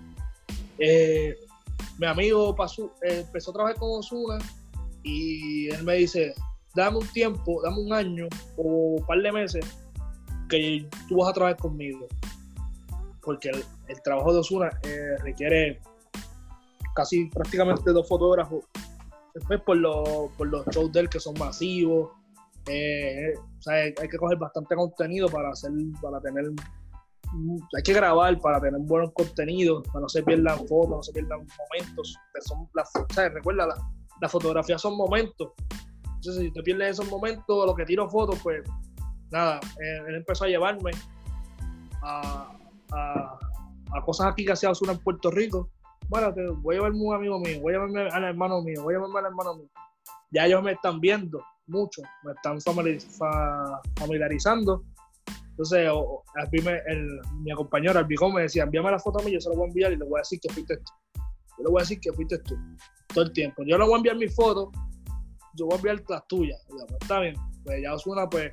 Eh, 0.80 1.36
mi 1.98 2.06
amigo 2.06 2.56
pasó, 2.56 2.92
eh, 3.04 3.24
empezó 3.26 3.52
a 3.52 3.54
trabajar 3.56 3.78
con 3.78 4.00
Osuna 4.00 4.38
y 5.04 5.70
él 5.70 5.84
me 5.84 5.96
dice, 5.96 6.34
dame 6.76 6.98
un 6.98 7.08
tiempo, 7.08 7.62
dame 7.64 7.80
un 7.80 7.94
año 7.94 8.28
o 8.58 8.96
un 8.98 9.06
par 9.06 9.20
de 9.22 9.32
meses 9.32 9.66
que 10.50 10.88
tú 11.08 11.18
vas 11.18 11.30
a 11.30 11.34
trabajar 11.34 11.58
conmigo. 11.58 12.08
Porque 13.22 13.50
el, 13.50 14.02
trabajo 14.04 14.34
de 14.34 14.40
Osuna 14.40 14.70
eh, 14.84 15.18
requiere 15.24 15.82
casi 16.96 17.26
prácticamente 17.26 17.92
dos 17.92 18.08
fotógrafos. 18.08 18.64
Después 19.34 19.62
por 19.62 19.78
los, 19.78 20.32
por 20.38 20.48
los 20.48 20.66
shows 20.68 20.92
de 20.92 21.02
él 21.02 21.10
que 21.10 21.20
son 21.20 21.34
masivos. 21.38 22.12
Eh, 22.70 23.34
hay, 23.68 23.94
que 23.94 24.18
coger 24.18 24.38
bastante 24.38 24.76
contenido 24.76 25.28
para 25.30 25.50
hacer, 25.50 25.72
para 26.02 26.20
tener 26.22 26.46
hay 27.76 27.84
que 27.84 27.94
grabar 27.94 28.40
para 28.40 28.60
tener 28.62 28.80
buenos 28.82 29.12
contenidos, 29.14 29.86
para 29.88 30.02
no 30.02 30.10
se 30.10 30.24
pierdan 30.24 30.58
fotos, 30.68 30.90
no 30.90 31.04
se 31.04 31.14
pierdan 31.14 31.40
momentos. 31.40 32.18
Son 32.42 32.70
las, 32.74 32.92
Recuerda, 33.34 33.68
la, 34.22 34.30
fotografía 34.30 34.78
son 34.78 34.96
momentos. 34.96 35.52
Entonces, 36.04 36.38
si 36.38 36.52
te 36.52 36.64
pierdes 36.64 36.92
esos 36.92 37.10
momentos, 37.10 37.66
lo 37.66 37.76
que 37.76 37.86
tiro 37.86 38.10
fotos, 38.10 38.40
pues 38.42 38.64
nada, 39.30 39.60
eh, 39.60 40.04
él 40.08 40.16
empezó 40.16 40.46
a 40.46 40.48
llevarme 40.48 40.92
a, 42.02 42.54
cosas 44.06 44.28
aquí 44.28 44.46
que 44.46 44.54
hacía 44.54 44.70
Osuna 44.70 44.94
en 44.94 45.00
Puerto 45.00 45.30
Rico. 45.30 45.70
Bueno, 46.08 46.34
voy 46.62 46.76
a 46.76 46.78
llevarme 46.78 47.00
un 47.02 47.14
amigo 47.14 47.40
mío, 47.40 47.60
voy 47.62 47.74
a 47.74 47.76
llevarme 47.76 48.10
al 48.10 48.24
hermano 48.24 48.62
mío, 48.62 48.84
voy 48.84 48.94
a 48.94 48.98
llevarme 48.98 49.20
al 49.20 49.26
hermano 49.26 49.56
mío. 49.56 49.70
Ya 50.32 50.46
ellos 50.46 50.64
me 50.64 50.72
están 50.72 51.02
viendo 51.02 51.42
mucho, 51.68 52.02
me 52.24 52.32
están 52.32 52.60
familiarizando. 53.96 54.84
Entonces, 55.50 55.90
mi 57.42 57.52
compañero, 57.54 58.00
el 58.00 58.34
me 58.34 58.42
decía, 58.44 58.64
envíame 58.64 58.92
la 58.92 59.00
foto 59.00 59.20
a 59.20 59.24
mí, 59.24 59.32
yo 59.32 59.42
se 59.42 59.50
lo 59.50 59.56
voy 59.56 59.66
a 59.66 59.68
enviar 59.70 59.92
y 59.92 59.98
le 59.98 60.06
voy 60.06 60.20
a 60.20 60.22
decir 60.22 60.40
que 60.40 60.54
fuiste 60.54 60.78
tú. 60.78 60.92
Yo 61.58 61.64
le 61.64 61.70
voy 61.72 61.80
a 61.80 61.84
decir 61.84 62.00
que 62.00 62.14
fuiste 62.14 62.38
tú, 62.40 62.56
todo 63.08 63.24
el 63.24 63.34
tiempo. 63.34 63.64
Yo 63.66 63.78
le 63.78 63.84
voy 63.84 63.94
a 63.94 63.98
enviar 63.98 64.18
mi 64.18 64.28
foto, 64.28 64.72
yo 65.56 65.66
voy 65.66 65.74
a 65.74 65.78
enviar 65.78 66.04
las 66.08 66.28
tuyas. 66.28 66.64
Pues, 66.70 66.86
está 67.02 67.20
bien. 67.22 67.36
Pues 67.64 67.82
ya 67.82 67.96
Osuna, 67.96 68.30
pues, 68.30 68.52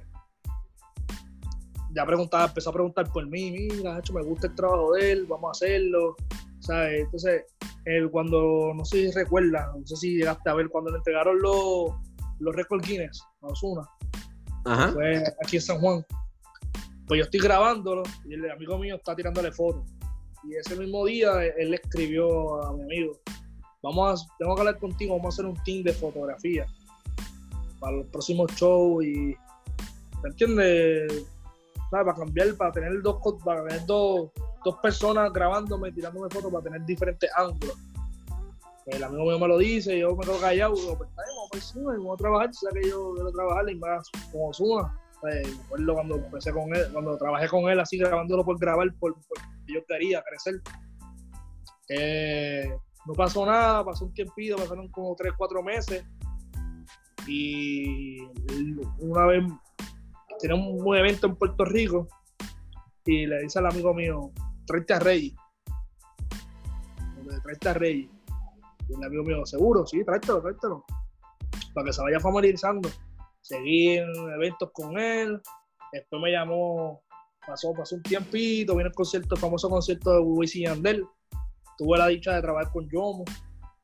ya 1.95 2.07
preguntaba, 2.07 2.47
empezó 2.47 2.71
a 2.71 2.73
preguntar 2.73 3.13
por 3.13 3.27
mí, 3.29 3.51
mira, 3.51 3.99
hecho, 3.99 4.15
me 4.15 4.23
gusta 4.23 4.47
el 4.47 4.55
trabajo 4.55 4.95
de 4.95 5.13
él, 5.13 5.27
vamos 5.27 5.49
a 5.49 5.53
hacerlo. 5.53 6.17
¿Sabes? 6.61 7.03
Entonces, 7.03 7.45
él 7.85 8.11
cuando, 8.11 8.73
no 8.75 8.83
sé 8.87 9.11
si 9.11 9.13
recuerda, 9.13 9.71
no 9.79 9.87
sé 9.87 9.97
si 9.97 10.17
llegaste 10.17 10.49
a 10.49 10.55
ver, 10.55 10.71
cuando 10.71 10.91
le 10.91 10.97
entregaron 10.97 11.39
los, 11.39 11.93
los 12.39 12.55
Record 12.55 12.85
Guinness 12.85 13.23
a 13.43 13.47
Osuna, 13.47 13.89
fue 14.93 15.23
aquí 15.45 15.57
en 15.57 15.63
San 15.63 15.81
Juan. 15.81 16.05
Pues 17.07 17.19
yo 17.19 17.25
estoy 17.25 17.41
grabándolo 17.41 18.03
y 18.25 18.35
el 18.35 18.51
amigo 18.51 18.79
mío 18.79 18.97
está 18.97 19.15
tirándole 19.15 19.53
fotos. 19.53 19.85
Y 20.45 20.55
ese 20.57 20.77
mismo 20.77 21.05
día 21.07 21.43
él 21.43 21.71
le 21.71 21.77
escribió 21.77 22.63
a 22.65 22.73
mi 22.75 22.83
amigo, 22.83 23.19
vamos 23.83 24.23
a, 24.23 24.37
tengo 24.39 24.55
que 24.55 24.61
hablar 24.61 24.79
contigo, 24.79 25.17
vamos 25.17 25.35
a 25.35 25.35
hacer 25.35 25.47
un 25.47 25.63
team 25.65 25.83
de 25.83 25.93
fotografía 25.93 26.67
para 27.79 27.97
los 27.99 28.07
próximos 28.07 28.51
shows 28.53 29.05
y, 29.05 29.37
¿me 30.23 30.31
entiendes? 30.31 31.27
Para 31.91 32.15
cambiar, 32.15 32.55
para 32.57 32.73
tener 32.73 33.03
dos, 33.03 33.17
para 33.45 33.65
tener 33.65 33.87
dos, 33.87 34.31
dos 34.65 34.77
personas 34.83 35.33
grabándome, 35.33 35.93
tirándome 35.93 36.29
fotos 36.31 36.51
para 36.51 36.65
tener 36.65 36.85
diferentes 36.85 37.31
ángulos. 37.37 37.77
El 38.87 39.03
amigo 39.03 39.25
mío 39.25 39.39
me 39.39 39.49
lo 39.49 39.59
dice, 39.59 39.99
yo 39.99 40.15
me 40.15 40.25
quedo 40.25 40.41
callado, 40.41 40.75
digo, 40.75 40.99
pues 40.99 41.11
vamos, 41.17 41.49
pues, 41.51 41.75
vamos 41.75 42.15
a 42.15 42.17
trabajar, 42.17 42.55
sea 42.55 42.71
que 42.71 42.89
yo 42.89 43.15
quiero 43.15 43.33
trabajar 43.33 43.71
y 43.71 43.75
más 43.77 44.11
como 44.31 44.53
suma. 44.53 45.01
Pues, 45.21 45.59
recuerdo 45.59 45.95
cuando 45.95 46.17
empecé 46.17 46.53
con 46.53 46.75
él, 46.77 46.87
cuando 46.93 47.17
trabajé 47.17 47.49
con 47.49 47.71
él 47.71 47.81
así 47.81 47.97
grabándolo 47.97 48.45
por 48.45 48.59
grabar, 48.59 48.93
por, 48.99 49.15
yo 49.67 49.81
quería 49.89 50.23
crecer. 50.23 50.61
Eh, 51.89 52.77
no 53.07 53.15
pasó 53.15 53.47
nada, 53.47 53.85
pasó 53.85 54.05
un 54.05 54.13
tiempito, 54.13 54.57
pasaron 54.57 54.89
como 54.89 55.15
3, 55.17 55.33
4 55.37 55.63
meses. 55.63 56.05
Y 57.27 58.19
una 58.99 59.27
vez 59.27 59.45
tenía 60.39 60.57
un, 60.57 60.97
evento 60.97 61.27
en 61.27 61.37
Puerto 61.37 61.65
Rico 61.65 62.07
y 63.07 63.27
le 63.27 63.41
dice 63.41 63.59
al 63.59 63.67
amigo 63.67 63.95
mío, 63.95 64.31
30 64.67 64.99
Reyes. 64.99 65.35
30 67.43 67.75
Reyes. 67.75 68.14
Y 68.89 68.95
el 68.95 69.05
amigo 69.05 69.25
mío, 69.25 69.47
seguro, 69.47 69.87
sí, 69.87 70.05
tráetelo, 70.05 70.41
tráetelo. 70.41 70.85
Para 71.75 71.87
que 71.87 71.93
se 71.93 72.03
vaya 72.03 72.21
familiarizando 72.21 72.89
seguí 73.45 73.99
en 73.99 74.09
eventos 74.35 74.71
con 74.73 74.99
él, 74.99 75.41
después 75.93 76.23
me 76.23 76.33
llamó, 76.33 77.03
pasó, 77.47 77.75
pasó 77.75 77.97
un 77.97 78.03
tiempito, 78.03 78.75
vino 78.75 78.89
el 78.89 78.95
concierto, 78.95 79.35
el 79.35 79.41
famoso 79.41 79.69
concierto 79.69 80.15
de 80.15 80.21
Wisin 80.21 80.63
y 80.63 80.65
Yandel, 80.67 81.07
tuve 81.77 81.99
la 81.99 82.07
dicha 82.07 82.35
de 82.35 82.41
trabajar 82.41 82.73
con 82.73 82.89
Yomo, 82.91 83.25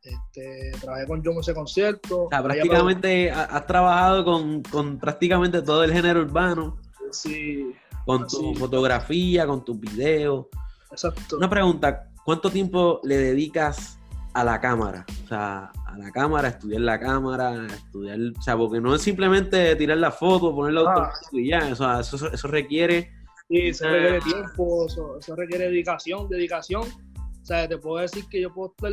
este, 0.03 0.73
trabajé 0.81 1.07
con 1.07 1.23
Yomo 1.23 1.41
ese 1.41 1.53
concierto. 1.53 2.29
prácticamente 2.31 3.31
has 3.31 3.67
trabajado 3.67 4.25
con, 4.25 4.63
con, 4.63 4.99
prácticamente 4.99 5.61
todo 5.61 5.85
el 5.85 5.93
género 5.93 6.23
urbano. 6.23 6.79
Sí. 7.11 7.75
Con 8.07 8.27
tu 8.27 8.55
fotografía, 8.55 9.47
con 9.47 9.63
tus 9.63 9.79
videos. 9.79 10.47
Exacto. 10.91 11.37
Una 11.37 11.51
pregunta, 11.51 12.11
¿cuánto 12.25 12.49
tiempo 12.51 13.01
le 13.05 13.19
dedicas 13.19 14.00
a 14.35 14.45
la 14.45 14.61
cámara? 14.61 15.05
O 15.25 15.29
sea, 15.29 15.73
a 15.87 15.99
la 15.99 16.11
cámara, 16.11 16.49
estudiar 16.49 16.81
la 16.83 17.01
cámara, 17.01 17.67
estudiar, 17.67 18.19
o 18.39 18.43
sea, 18.43 18.57
porque 18.57 18.81
no 18.81 18.95
es 18.95 19.03
simplemente 19.03 19.75
tirar 19.77 19.99
la 19.99 20.11
foto, 20.11 20.55
ponerla 20.55 20.85
ah. 20.87 21.13
y 21.33 21.49
ya, 21.49 21.69
o 21.73 21.77
sea, 21.77 22.01
eso, 22.01 22.31
eso 22.33 22.49
requiere... 22.49 23.13
Sí, 23.49 23.69
eso 23.69 23.89
requiere 23.89 24.21
tiempo, 24.21 24.87
eso, 24.87 25.19
eso, 25.19 25.35
requiere 25.35 25.65
dedicación, 25.65 26.29
dedicación. 26.29 26.83
O 26.83 27.45
sea, 27.45 27.69
te 27.69 27.79
puedo 27.79 27.97
decir 27.97 28.25
que 28.31 28.41
yo 28.41 28.55
puedo 28.55 28.71
estar 28.71 28.93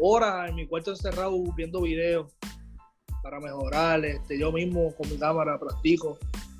horas 0.00 0.48
en 0.48 0.56
mi 0.56 0.66
cuarto 0.66 0.90
encerrado 0.90 1.40
viendo 1.56 1.82
videos 1.82 2.32
para 3.22 3.40
mejorar, 3.40 4.04
este, 4.04 4.38
yo 4.38 4.50
mismo 4.50 4.94
con 4.96 5.08
mi 5.08 5.18
cámara 5.18 5.58
practico, 5.58 6.18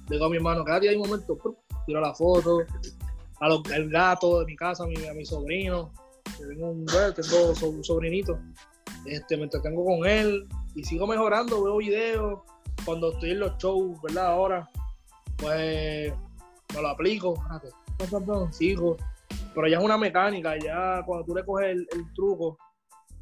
digo 0.09 0.25
a 0.27 0.29
mi 0.29 0.37
hermano, 0.37 0.65
cada 0.65 0.81
día 0.81 0.91
hay 0.91 0.97
un 0.97 1.09
momento, 1.09 1.37
tiro 1.87 2.01
la 2.01 2.15
foto, 2.15 2.59
a 3.41 3.49
los, 3.49 3.63
al 3.73 3.89
gato 3.89 4.41
de 4.41 4.47
mi 4.47 4.57
casa, 4.57 4.85
a 4.85 4.87
mi, 4.87 5.07
a 5.07 5.15
mi 5.15 5.25
sobrino, 5.25 5.93
tengo 6.37 6.71
un, 6.71 6.87
tengo 6.87 7.69
un 7.71 7.85
sobrinito, 7.85 8.39
este, 9.05 9.37
me 9.37 9.45
entretengo 9.45 9.85
con 9.85 10.07
él 10.07 10.49
y 10.75 10.85
sigo 10.85 11.07
mejorando, 11.07 11.63
veo 11.63 11.77
videos, 11.79 12.41
cuando 12.85 13.13
estoy 13.13 13.33
en 13.33 13.41
los 13.41 13.57
shows, 13.59 14.01
¿verdad? 14.03 14.27
Ahora, 14.27 14.71
pues 15.37 16.13
me 16.75 16.83
lo 16.83 16.89
aplico, 16.89 17.35
sigo, 18.51 18.97
pero 19.55 19.69
ya 19.69 19.79
es 19.79 19.85
una 19.85 19.99
mecánica, 19.99 20.57
ya 20.59 21.03
cuando 21.05 21.25
tú 21.25 21.35
le 21.35 21.45
coges 21.45 21.77
el, 21.77 21.87
truco 22.15 22.59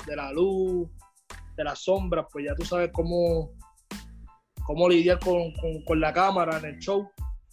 de 0.06 0.16
la 0.16 0.32
luz, 0.32 0.88
de 1.56 1.64
las 1.64 1.82
sombras, 1.82 2.26
pues 2.32 2.46
ya 2.46 2.54
tú 2.54 2.64
sabes 2.64 2.90
cómo, 2.92 3.52
cómo 4.64 4.88
lidiar 4.88 5.18
con, 5.20 5.52
con, 5.84 6.00
la 6.00 6.12
cámara 6.12 6.58
en 6.58 6.66
el 6.66 6.78
show. 6.78 7.08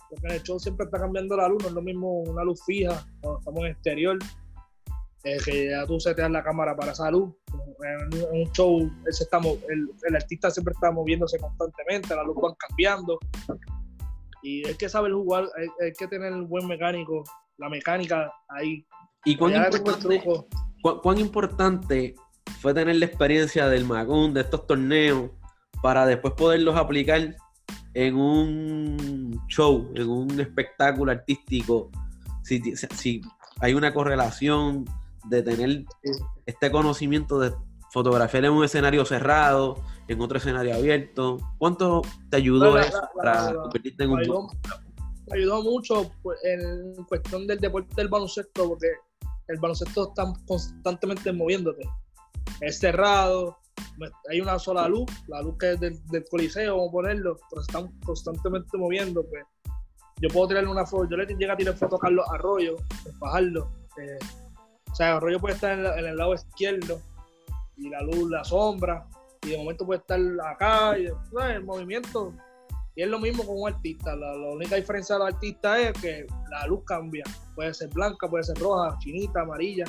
Porque 0.09 0.27
en 0.27 0.33
el 0.33 0.43
show 0.43 0.59
siempre 0.59 0.85
está 0.85 0.99
cambiando 0.99 1.35
la 1.35 1.47
luz, 1.47 1.63
no 1.63 1.69
es 1.69 1.73
lo 1.73 1.81
mismo 1.81 2.21
una 2.23 2.43
luz 2.43 2.61
fija 2.65 3.05
cuando 3.21 3.39
estamos 3.39 3.63
en 3.63 3.71
exterior 3.71 4.19
que 5.23 5.69
ya 5.69 5.85
tú 5.85 5.99
seteas 5.99 6.29
la 6.29 6.43
cámara 6.43 6.75
para 6.75 6.93
salud. 6.93 7.33
En 7.81 8.41
un 8.41 8.51
show, 8.51 8.79
el, 8.79 9.89
el, 10.03 10.15
artista 10.15 10.51
siempre 10.51 10.73
está 10.73 10.91
moviéndose 10.91 11.37
constantemente, 11.39 12.15
la 12.15 12.23
luz 12.23 12.35
van 12.41 12.53
cambiando. 12.55 13.19
Y 14.41 14.67
hay 14.67 14.75
que 14.75 14.89
saber 14.89 15.13
jugar, 15.13 15.45
hay, 15.81 15.93
que 15.93 16.07
tener 16.07 16.33
un 16.33 16.47
buen 16.49 16.67
mecánico, 16.67 17.23
la 17.57 17.69
mecánica 17.69 18.31
ahí. 18.49 18.85
¿Y 19.23 19.37
cuán 19.37 19.55
importante, 19.55 20.23
cuán 20.81 21.17
importante 21.17 22.15
fue 22.59 22.73
tener 22.73 22.97
la 22.97 23.05
experiencia 23.05 23.67
del 23.67 23.85
Magún, 23.85 24.33
de 24.33 24.41
estos 24.41 24.67
torneos, 24.67 25.31
para 25.81 26.05
después 26.05 26.33
poderlos 26.33 26.75
aplicar 26.75 27.35
en 27.93 28.15
un 28.15 29.41
show, 29.47 29.89
en 29.95 30.09
un 30.09 30.39
espectáculo 30.39 31.13
artístico? 31.13 31.89
Si, 32.43 32.59
si 32.75 33.21
hay 33.61 33.73
una 33.73 33.93
correlación 33.93 34.83
de 35.25 35.43
tener 35.43 35.85
este 36.45 36.71
conocimiento 36.71 37.39
de 37.39 37.53
fotografiar 37.91 38.45
en 38.45 38.51
un 38.51 38.63
escenario 38.63 39.05
cerrado, 39.05 39.81
en 40.07 40.19
otro 40.21 40.37
escenario 40.37 40.75
abierto? 40.75 41.37
¿Cuánto 41.57 42.01
te 42.29 42.37
ayudó 42.37 42.77
eso 42.77 43.01
para 43.15 43.53
convertirte 43.53 44.03
en 44.03 44.11
un... 44.11 44.19
Ayudó, 44.19 44.47
me 45.27 45.37
ayudó 45.37 45.63
mucho 45.63 46.11
pues, 46.21 46.39
en 46.43 46.95
cuestión 47.05 47.47
del 47.47 47.59
deporte 47.59 47.93
del 47.95 48.09
baloncesto, 48.09 48.67
porque 48.67 48.87
el 49.47 49.59
baloncesto 49.59 50.09
está 50.09 50.33
constantemente 50.45 51.31
moviéndote. 51.31 51.87
Es 52.61 52.79
cerrado, 52.79 53.57
hay 54.29 54.41
una 54.41 54.59
sola 54.59 54.87
luz, 54.87 55.05
la 55.27 55.41
luz 55.41 55.57
que 55.57 55.73
es 55.73 55.79
del, 55.79 56.25
coliseo, 56.29 56.77
vamos 56.77 56.89
a 56.89 56.91
ponerlo, 56.91 57.37
pero 57.49 57.61
están 57.61 57.99
constantemente 58.01 58.77
moviendo. 58.77 59.23
Pues. 59.23 59.43
Yo 60.21 60.29
puedo 60.29 60.49
tirarle 60.49 60.69
una 60.69 60.85
foto, 60.85 61.09
yo 61.09 61.17
le 61.17 61.25
llegué 61.25 61.51
a 61.51 61.57
tirar 61.57 61.75
foto 61.75 61.95
a 61.97 61.99
Carlos 61.99 62.25
Arroyo, 62.31 62.75
bajarlo. 63.19 63.71
Eh, 63.97 64.19
o 64.93 64.95
sea, 64.95 65.15
el 65.15 65.21
rollo 65.21 65.39
puede 65.39 65.55
estar 65.55 65.71
en, 65.71 66.05
el 66.05 66.15
lado 66.15 66.35
izquierdo 66.35 67.01
y 67.77 67.89
la 67.89 67.99
luz, 68.03 68.29
la 68.29 68.43
sombra, 68.43 69.07
y 69.41 69.49
de 69.49 69.57
momento 69.57 69.87
puede 69.87 70.01
estar 70.01 70.19
acá, 70.45 70.99
y 70.99 71.07
el 71.07 71.63
movimiento. 71.63 72.31
Y 72.95 73.01
es 73.01 73.09
lo 73.09 73.17
mismo 73.17 73.43
con 73.43 73.59
un 73.59 73.69
artista. 73.69 74.15
La, 74.15 74.35
única 74.35 74.75
diferencia 74.75 75.15
de 75.15 75.19
los 75.25 75.33
artistas 75.33 75.79
es 75.79 75.93
que 75.93 76.27
la 76.51 76.67
luz 76.67 76.83
cambia. 76.85 77.23
Puede 77.55 77.73
ser 77.73 77.89
blanca, 77.89 78.29
puede 78.29 78.43
ser 78.43 78.55
roja, 78.59 78.95
chinita, 78.99 79.41
amarilla. 79.41 79.85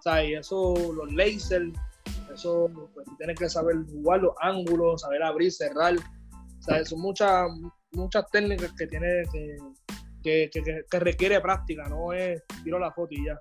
Sea, 0.00 0.22
y 0.22 0.34
eso, 0.34 0.74
los 0.92 1.10
lasers, 1.14 1.72
eso 2.34 2.70
pues, 2.92 3.06
tienes 3.16 3.38
que 3.38 3.48
saber 3.48 3.76
jugar 3.90 4.20
los 4.20 4.34
ángulos, 4.42 5.00
saber 5.00 5.22
abrir, 5.22 5.50
cerrar. 5.50 5.94
Sea, 6.60 6.84
son 6.84 7.00
muchas, 7.00 7.48
muchas 7.92 8.30
técnicas 8.30 8.70
que 8.74 8.86
tiene 8.86 9.22
que, 10.22 10.50
que 10.52 10.98
requiere 11.00 11.40
práctica, 11.40 11.88
no 11.88 12.12
es 12.12 12.42
tiro 12.62 12.78
la 12.78 12.92
foto 12.92 13.14
y 13.14 13.24
ya. 13.24 13.40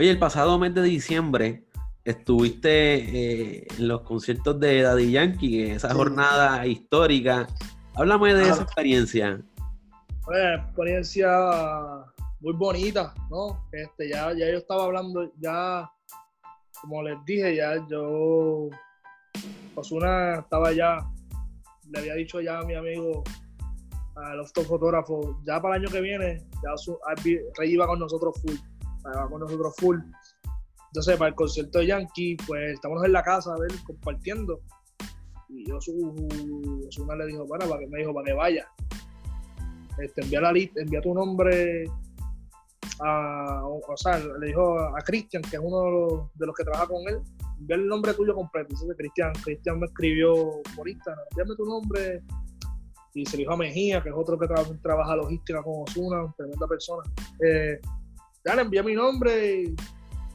Oye, 0.00 0.12
el 0.12 0.18
pasado 0.18 0.58
mes 0.58 0.74
de 0.74 0.80
diciembre 0.80 1.66
estuviste 2.04 3.58
eh, 3.60 3.66
en 3.78 3.86
los 3.86 4.00
conciertos 4.00 4.58
de 4.58 4.80
Daddy 4.80 5.12
Yankee, 5.12 5.72
esa 5.72 5.92
jornada 5.92 6.66
histórica. 6.66 7.46
Háblame 7.94 8.32
de 8.32 8.48
esa 8.48 8.62
experiencia. 8.62 9.42
Una 10.26 10.54
experiencia 10.54 11.28
muy 12.40 12.54
bonita, 12.54 13.12
¿no? 13.30 13.68
Este, 13.72 14.08
ya, 14.08 14.32
ya 14.32 14.50
yo 14.50 14.56
estaba 14.56 14.84
hablando, 14.84 15.30
ya, 15.38 15.86
como 16.80 17.02
les 17.02 17.22
dije, 17.26 17.56
ya 17.56 17.86
yo, 17.86 18.70
Osuna 19.74 20.36
estaba 20.36 20.72
ya, 20.72 20.96
le 21.90 21.98
había 21.98 22.14
dicho 22.14 22.40
ya 22.40 22.60
a 22.60 22.64
mi 22.64 22.74
amigo, 22.74 23.22
al 24.16 24.46
fotógrafo, 24.46 25.38
ya 25.44 25.60
para 25.60 25.76
el 25.76 25.82
año 25.82 25.92
que 25.92 26.00
viene, 26.00 26.42
ya 26.62 26.70
Rey 27.58 27.72
iba 27.74 27.86
con 27.86 27.98
nosotros 27.98 28.40
full 28.40 28.56
con 29.28 29.40
nosotros 29.40 29.74
full. 29.78 29.98
Entonces, 30.90 31.16
para 31.16 31.28
el 31.28 31.34
concierto 31.34 31.78
de 31.78 31.86
Yankee, 31.86 32.36
pues 32.46 32.74
estamos 32.74 33.04
en 33.04 33.12
la 33.12 33.22
casa, 33.22 33.54
a 33.54 33.58
ver, 33.58 33.70
compartiendo. 33.86 34.60
Y 35.48 35.68
yo 35.68 35.80
su, 35.80 36.28
Osuna 36.88 37.14
le 37.16 37.26
dijo, 37.26 37.46
para, 37.46 37.66
que 37.78 37.86
me 37.86 37.98
dijo, 37.98 38.12
para 38.12 38.26
que 38.26 38.32
vaya. 38.32 38.68
Este, 39.98 40.22
envía 40.22 40.40
la 40.40 40.50
envía 40.50 41.00
tu 41.00 41.14
nombre 41.14 41.84
a, 43.00 43.62
o, 43.64 43.96
sea, 43.96 44.18
le 44.18 44.48
dijo 44.48 44.78
a 44.78 44.98
Cristian, 45.04 45.42
que 45.42 45.56
es 45.56 45.62
uno 45.62 46.30
de 46.34 46.46
los, 46.46 46.56
que 46.56 46.64
trabaja 46.64 46.88
con 46.88 47.06
él, 47.08 47.20
envía 47.60 47.76
el 47.76 47.86
nombre 47.86 48.14
tuyo 48.14 48.34
completo. 48.34 48.68
Entonces 48.70 48.96
Cristian, 48.96 49.32
Cristian 49.44 49.78
me 49.78 49.86
escribió 49.86 50.60
por 50.74 50.88
Instagram, 50.88 51.24
envíame 51.30 51.56
tu 51.56 51.64
nombre. 51.66 52.22
Y 53.14 53.26
se 53.26 53.36
le 53.36 53.42
dijo 53.42 53.52
a 53.52 53.56
Mejía, 53.56 54.02
que 54.02 54.08
es 54.08 54.14
otro 54.16 54.38
que 54.38 54.46
trabaja 54.82 55.16
logística 55.16 55.62
con 55.62 55.82
Osuna, 55.82 56.32
tremenda 56.36 56.66
persona. 56.66 57.02
Eh, 57.44 57.80
ya 58.44 58.54
le 58.54 58.62
envié 58.62 58.82
mi 58.82 58.94
nombre 58.94 59.62
y, 59.62 59.76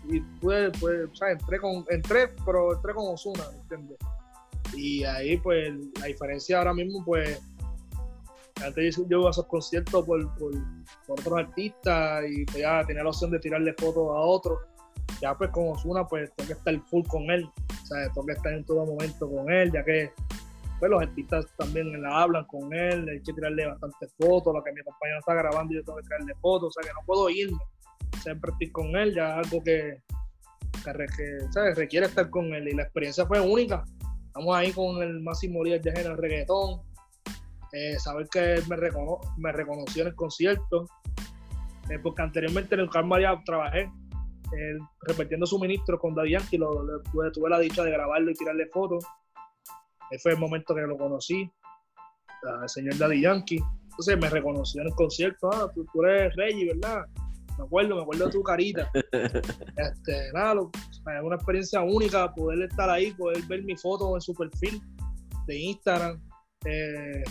y 0.09 0.21
pude, 0.39 0.71
pues, 0.79 1.09
o 1.11 1.15
sea, 1.15 1.31
entré 1.31 1.59
con, 1.59 1.85
entré, 1.89 2.29
pero 2.45 2.73
entré 2.73 2.93
con 2.93 3.13
Osuna, 3.13 3.43
¿entiendes? 3.61 3.97
Y 4.75 5.03
ahí, 5.03 5.37
pues, 5.37 5.73
la 5.99 6.07
diferencia 6.07 6.57
ahora 6.57 6.73
mismo, 6.73 7.03
pues, 7.05 7.41
antes 8.63 8.95
yo 8.95 9.19
iba 9.19 9.27
a 9.27 9.31
esos 9.31 9.47
conciertos 9.47 10.05
por, 10.05 10.37
por, 10.37 10.53
otros 11.07 11.39
artistas 11.39 12.23
y 12.29 12.45
pues 12.45 12.59
ya 12.59 12.85
tenía 12.85 13.03
la 13.03 13.09
opción 13.09 13.31
de 13.31 13.39
tirarle 13.39 13.73
fotos 13.73 14.09
a 14.09 14.19
otros. 14.19 14.59
Ya 15.21 15.37
pues 15.37 15.49
con 15.51 15.69
Osuna, 15.69 16.07
pues 16.07 16.33
tengo 16.35 16.47
que 16.47 16.53
estar 16.53 16.79
full 16.87 17.05
con 17.07 17.29
él. 17.31 17.49
O 17.83 17.85
sea, 17.85 18.07
tengo 18.13 18.25
que 18.25 18.33
estar 18.33 18.53
en 18.53 18.63
todo 18.63 18.85
momento 18.85 19.29
con 19.29 19.51
él, 19.51 19.71
ya 19.71 19.83
que 19.83 20.11
pues 20.79 20.91
los 20.91 21.01
artistas 21.01 21.45
también 21.57 22.01
la 22.01 22.21
hablan 22.21 22.45
con 22.45 22.73
él, 22.73 23.07
hay 23.07 23.21
que 23.21 23.33
tirarle 23.33 23.67
bastantes 23.67 24.13
fotos, 24.17 24.53
lo 24.53 24.63
que 24.63 24.73
mi 24.73 24.83
compañero 24.83 25.19
está 25.19 25.33
grabando 25.33 25.73
yo 25.73 25.83
tengo 25.83 25.97
que 25.99 26.03
tirarle 26.03 26.35
fotos, 26.41 26.67
o 26.67 26.71
sea 26.71 26.89
que 26.89 26.93
no 26.93 27.05
puedo 27.05 27.29
irme, 27.29 27.57
siempre 28.25 28.51
estoy 28.51 28.71
con 28.71 28.95
él, 28.95 29.13
ya 29.13 29.37
algo 29.37 29.63
que, 29.63 30.01
que, 30.83 30.93
requiere 31.73 32.07
estar 32.07 32.29
con 32.29 32.53
él 32.53 32.67
y 32.67 32.75
la 32.75 32.83
experiencia 32.83 33.25
fue 33.25 33.39
única. 33.39 33.85
Estamos 34.27 34.55
ahí 34.55 34.71
con 34.71 35.01
el 35.01 35.21
máximo 35.21 35.63
líder 35.63 35.81
de 35.81 35.91
género 35.91 36.15
reggaetón, 36.17 36.81
eh, 37.71 37.97
saber 37.99 38.27
que 38.29 38.55
él 38.55 38.63
me, 38.67 38.77
me 39.37 39.51
reconoció 39.51 40.01
en 40.01 40.09
el 40.09 40.15
concierto, 40.15 40.87
eh, 41.89 41.99
porque 42.01 42.23
anteriormente 42.23 42.75
en 42.75 42.81
el 42.81 42.89
Carmen 42.89 43.21
ya 43.21 43.41
trabajé 43.45 43.89
repitiendo 45.01 45.45
suministros 45.45 45.99
con 45.99 46.15
Daddy 46.15 46.31
Yankee, 46.31 46.57
lo, 46.57 46.69
tuve, 47.11 47.49
la 47.49 47.59
dicha 47.59 47.83
de 47.83 47.91
grabarlo 47.91 48.31
y 48.31 48.33
tirarle 48.35 48.67
fotos. 48.67 49.05
Ese 50.11 50.21
fue 50.21 50.31
el 50.33 50.39
momento 50.39 50.75
que 50.75 50.81
lo 50.81 50.97
conocí, 50.97 51.49
el 52.61 52.69
señor 52.69 52.97
Daddy 52.97 53.21
Yankee. 53.21 53.59
Entonces 53.83 54.17
me 54.19 54.29
reconoció 54.29 54.81
en 54.81 54.87
el 54.87 54.93
concierto, 54.93 55.49
ah, 55.53 55.71
tú, 55.73 56.03
eres 56.03 56.35
Reggie, 56.35 56.73
¿verdad? 56.73 57.05
Me 57.57 57.63
acuerdo, 57.63 57.95
me 57.95 58.01
acuerdo 58.01 58.25
de 58.25 58.31
tu 58.31 58.43
carita. 58.43 58.91
este, 58.93 60.31
nada, 60.33 60.61
es 60.61 61.23
una 61.23 61.35
experiencia 61.35 61.81
única 61.81 62.33
poder 62.33 62.63
estar 62.63 62.89
ahí, 62.89 63.11
poder 63.13 63.41
ver 63.43 63.63
mi 63.63 63.75
foto 63.75 64.15
en 64.15 64.21
su 64.21 64.33
perfil 64.33 64.81
de 65.47 65.57
Instagram. 65.57 66.21
Eh, 66.65 67.23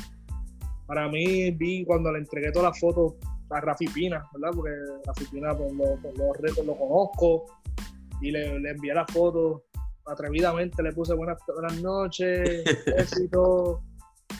para 0.86 1.08
mí 1.08 1.50
vi 1.50 1.84
cuando 1.84 2.12
le 2.12 2.20
entregué 2.20 2.52
todas 2.52 2.70
las 2.70 2.80
fotos 2.80 3.14
a 3.50 3.60
Rafi 3.60 3.86
Pina, 3.86 4.24
¿verdad? 4.32 4.50
Porque 4.54 4.70
Rafi 5.06 5.24
Pina 5.26 5.56
pues, 5.56 5.72
lo, 5.72 5.96
pues, 6.00 6.56
lo, 6.56 6.64
lo, 6.64 6.78
conozco 6.78 7.46
y 8.20 8.30
le, 8.30 8.58
le, 8.58 8.70
envié 8.70 8.94
las 8.94 9.10
fotos 9.12 9.62
atrevidamente, 10.06 10.82
le 10.82 10.92
puse 10.92 11.14
buenas, 11.14 11.38
buenas 11.46 11.80
noches, 11.82 12.64
éxito. 12.86 13.82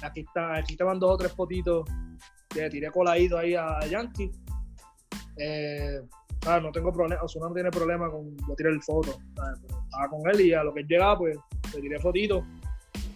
Aquí, 0.02 0.20
está, 0.20 0.56
aquí 0.56 0.76
te 0.76 0.84
dos 0.84 1.02
o 1.02 1.16
tres 1.16 1.32
fotitos 1.32 1.88
que 2.48 2.68
tiré 2.68 2.90
coladito 2.90 3.38
ahí 3.38 3.54
a 3.54 3.80
Yankee. 3.86 4.30
Eh, 5.36 6.00
no 6.44 6.70
tengo 6.72 6.92
problema, 6.92 7.22
Osuna 7.22 7.48
no 7.48 7.54
tiene 7.54 7.70
problema 7.70 8.10
con 8.10 8.36
yo 8.36 8.54
tiré 8.56 8.70
el 8.70 8.82
foto. 8.82 9.18
Estaba 9.30 10.08
con 10.10 10.20
él 10.30 10.40
y 10.40 10.52
a 10.52 10.62
lo 10.62 10.74
que 10.74 10.82
llegaba, 10.82 11.18
pues 11.18 11.38
le 11.74 11.80
tiré 11.80 11.98
fotitos 11.98 12.44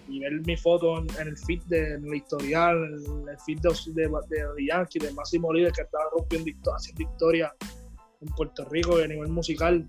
y 0.09 0.21
ver 0.21 0.33
mi 0.47 0.57
foto 0.57 0.99
en, 0.99 1.29
el 1.29 1.37
feed 1.37 1.62
de 1.66 1.95
en 1.95 2.07
el 2.07 2.14
historial, 2.14 2.77
el 2.85 3.39
feed 3.45 3.61
de, 3.61 4.09
de, 4.29 4.55
de 4.57 4.66
Yankee, 4.66 4.99
de 4.99 5.12
Máximo 5.12 5.53
Líder, 5.53 5.73
que 5.73 5.83
estaba 5.83 6.05
rompiendo 6.16 6.51
haciendo 6.75 7.03
historia 7.03 7.53
en 8.21 8.29
Puerto 8.29 8.64
Rico 8.71 8.97
a 8.97 9.07
nivel 9.07 9.29
musical. 9.29 9.87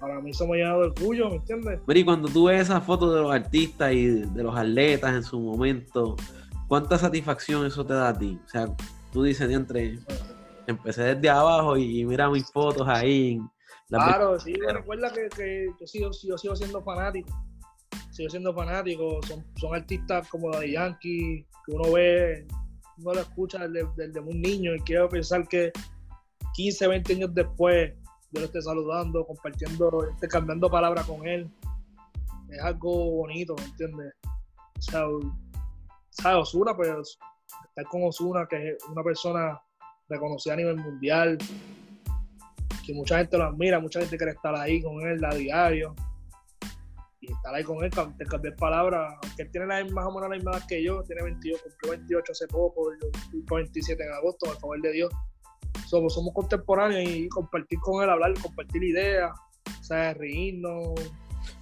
Para 0.00 0.20
mí 0.20 0.30
eso 0.30 0.46
me 0.46 0.54
ha 0.54 0.64
llenado 0.64 0.80
de 0.80 0.86
orgullo, 0.88 1.28
¿me 1.28 1.36
entiendes? 1.36 1.80
Pero 1.86 1.98
y 1.98 2.04
cuando 2.04 2.28
tú 2.28 2.46
ves 2.46 2.62
esas 2.62 2.82
fotos 2.84 3.14
de 3.14 3.20
los 3.20 3.32
artistas 3.32 3.92
y 3.92 4.06
de 4.06 4.42
los 4.42 4.56
atletas 4.56 5.14
en 5.14 5.22
su 5.22 5.38
momento, 5.38 6.16
¿cuánta 6.66 6.98
satisfacción 6.98 7.66
eso 7.66 7.84
te 7.86 7.94
da 7.94 8.08
a 8.08 8.18
ti? 8.18 8.40
O 8.44 8.48
sea, 8.48 8.74
tú 9.12 9.22
dices, 9.22 9.48
entre 9.50 9.98
empecé 10.66 11.14
desde 11.14 11.30
abajo 11.30 11.76
y 11.76 12.04
mira 12.04 12.30
mis 12.30 12.50
fotos 12.50 12.86
ahí. 12.88 13.38
Claro, 13.88 14.38
sí, 14.40 14.54
recuerda 14.54 15.12
que, 15.12 15.28
que 15.36 15.66
yo, 15.78 15.86
sigo, 15.86 16.10
yo 16.22 16.38
sigo 16.38 16.56
siendo 16.56 16.82
fanático 16.82 17.30
sigo 18.12 18.28
siendo 18.28 18.54
fanático, 18.54 19.20
son, 19.26 19.44
son 19.56 19.74
artistas 19.74 20.28
como 20.28 20.50
la 20.50 20.60
de 20.60 20.72
Yankee, 20.72 21.46
que 21.64 21.72
uno 21.72 21.92
ve, 21.92 22.46
uno 22.98 23.14
lo 23.14 23.20
escucha 23.20 23.66
desde, 23.66 24.20
un 24.20 24.40
niño 24.40 24.74
y 24.74 24.80
quiero 24.80 25.08
pensar 25.08 25.48
que 25.48 25.72
15, 26.54 26.88
20 26.88 27.12
años 27.14 27.34
después 27.34 27.94
yo 28.30 28.40
lo 28.40 28.46
esté 28.46 28.60
saludando, 28.62 29.26
compartiendo, 29.26 30.08
esté 30.10 30.28
cambiando 30.28 30.70
palabras 30.70 31.06
con 31.06 31.26
él. 31.26 31.50
Es 32.50 32.60
algo 32.62 33.10
bonito, 33.10 33.54
¿me 33.56 33.64
entiendes? 33.64 34.14
O 34.78 34.82
sea, 34.82 35.04
¿sabes? 36.10 36.42
Osuna, 36.42 36.74
pues 36.76 37.18
estar 37.68 37.84
con 37.86 38.04
Osuna, 38.04 38.46
que 38.48 38.70
es 38.70 38.84
una 38.90 39.02
persona 39.02 39.60
reconocida 40.08 40.54
a 40.54 40.56
nivel 40.56 40.76
mundial, 40.76 41.38
que 42.84 42.94
mucha 42.94 43.18
gente 43.18 43.38
lo 43.38 43.44
admira, 43.44 43.80
mucha 43.80 44.00
gente 44.00 44.16
quiere 44.16 44.32
estar 44.32 44.54
ahí 44.54 44.82
con 44.82 45.00
él 45.06 45.24
a 45.24 45.34
diario 45.34 45.94
y 47.20 47.32
estar 47.32 47.54
ahí 47.54 47.62
con 47.62 47.82
él, 47.84 47.90
cambiar 47.90 48.56
palabras, 48.56 49.14
aunque 49.22 49.42
él 49.42 49.50
tiene 49.52 49.66
la, 49.66 49.84
más 49.84 50.06
o 50.06 50.12
menos 50.12 50.28
la 50.28 50.36
misma 50.36 50.66
que 50.66 50.82
yo, 50.82 51.02
tiene 51.04 51.22
22, 51.22 51.62
cumplió 51.62 51.90
28 51.92 52.32
hace 52.32 52.48
poco, 52.48 52.92
yo 53.00 53.08
cumplo 53.30 53.56
27 53.56 54.02
en 54.02 54.12
agosto, 54.12 54.46
por 54.46 54.58
favor 54.58 54.82
de 54.82 54.92
Dios. 54.92 55.12
Somos, 55.86 56.14
somos 56.14 56.34
contemporáneos 56.34 57.08
y 57.08 57.28
compartir 57.28 57.78
con 57.80 58.02
él, 58.02 58.10
hablar, 58.10 58.34
compartir 58.42 58.82
ideas, 58.82 59.30
o 59.80 59.84
sea, 59.84 60.14
reírnos. 60.14 60.94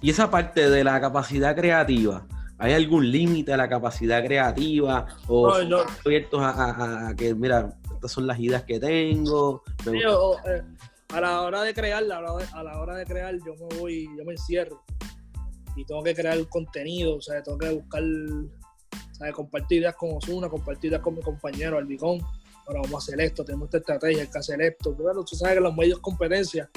Y 0.01 0.09
esa 0.09 0.31
parte 0.31 0.69
de 0.69 0.83
la 0.83 0.99
capacidad 0.99 1.55
creativa, 1.55 2.25
¿hay 2.61 2.73
algún 2.73 3.11
límite 3.11 3.51
a 3.53 3.57
la 3.57 3.67
capacidad 3.67 4.23
creativa? 4.23 5.07
¿O 5.27 5.61
no, 5.63 5.79
abiertos 6.05 6.39
a, 6.43 7.13
que, 7.17 7.33
mira, 7.33 7.75
estas 7.95 8.11
son 8.11 8.27
las 8.27 8.39
ideas 8.39 8.63
que 8.63 8.79
tengo? 8.79 9.63
Eh, 9.87 10.61
a 11.09 11.19
la 11.19 11.41
hora 11.41 11.63
de 11.63 11.73
crear, 11.73 12.03
a 12.03 12.63
la 12.63 12.79
hora 12.79 12.95
de 12.95 13.05
crear, 13.05 13.35
yo 13.45 13.55
me 13.55 13.77
voy, 13.77 14.09
yo 14.15 14.23
me 14.23 14.33
encierro 14.33 14.83
y 15.75 15.85
tengo 15.85 16.03
que 16.03 16.13
crear 16.13 16.47
contenido, 16.49 17.15
o 17.15 17.21
sea, 17.21 17.41
tengo 17.41 17.57
que 17.57 17.69
buscar, 17.69 18.03
¿sabes? 19.13 19.33
compartir 19.33 19.79
ideas 19.79 19.95
con 19.95 20.17
Osuna, 20.17 20.47
compartir 20.47 20.89
ideas 20.89 21.01
con 21.01 21.15
mi 21.15 21.21
compañero 21.21 21.77
Albicón. 21.77 22.19
Ahora 22.67 22.81
vamos 22.83 22.93
a 22.93 22.97
hacer 22.97 23.19
esto, 23.21 23.43
tenemos 23.43 23.67
esta 23.67 23.77
estrategia, 23.79 24.21
hay 24.21 24.27
que 24.27 24.37
hacer 24.37 24.61
esto. 24.61 24.93
Bueno, 24.93 25.23
tú 25.23 25.35
sabes 25.35 25.55
que 25.55 25.61
los 25.61 25.75
medios 25.75 25.99
competencia, 25.99 26.69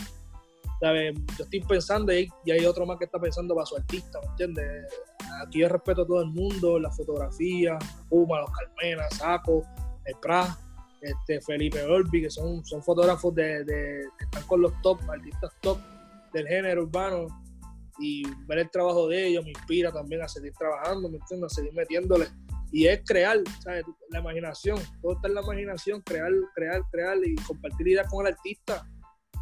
¿sabes? 0.81 1.15
Yo 1.37 1.45
estoy 1.45 1.61
pensando 1.61 2.13
y, 2.13 2.31
hay 2.51 2.65
otro 2.65 2.87
más 2.87 2.99
que 2.99 3.05
está 3.05 3.19
pensando 3.19 3.55
para 3.55 3.67
su 3.67 3.77
artista, 3.77 4.19
¿me 4.21 4.29
entiendes? 4.29 4.87
Aquí 5.43 5.61
yo 5.61 5.69
respeto 5.69 6.03
a 6.03 6.07
todo 6.07 6.23
el 6.23 6.31
mundo, 6.31 6.79
la 6.79 6.91
fotografía, 6.91 7.79
Puma, 8.09 8.41
los 8.41 8.51
Carmena, 8.51 9.05
Saco, 9.11 9.65
el 10.05 10.15
Pra, 10.21 10.57
este, 11.01 11.41
Felipe 11.41 11.83
Orbi, 11.83 12.23
que 12.23 12.31
son, 12.31 12.65
son 12.65 12.83
fotógrafos 12.83 13.35
de, 13.35 13.65
que 14.19 14.25
están 14.25 14.43
con 14.45 14.63
los 14.63 14.73
top, 14.83 14.99
artistas 15.11 15.53
top 15.61 15.79
del 16.33 16.47
género 16.49 16.83
urbano 16.83 17.27
y 17.99 18.25
ver 18.47 18.59
el 18.59 18.71
trabajo 18.71 19.09
de 19.09 19.29
ellos 19.29 19.45
me 19.45 19.51
inspira 19.51 19.93
también 19.93 20.23
a 20.23 20.29
seguir 20.29 20.53
trabajando, 20.55 21.09
¿me? 21.09 21.19
A 21.19 21.49
seguir 21.49 21.73
metiéndole. 21.75 22.27
Y 22.73 22.87
es 22.87 23.03
crear, 23.07 23.39
¿sabes? 23.63 23.85
La 24.11 24.19
imaginación, 24.19 24.79
todo 25.01 25.13
está 25.13 25.29
en 25.29 25.35
la 25.35 25.43
imaginación, 25.43 26.01
crear, 26.01 26.33
crear, 26.55 26.83
crear 26.91 27.19
y 27.25 27.37
compartir 27.37 27.89
ideas 27.89 28.09
con 28.11 28.27
el 28.27 28.33
artista. 28.33 28.85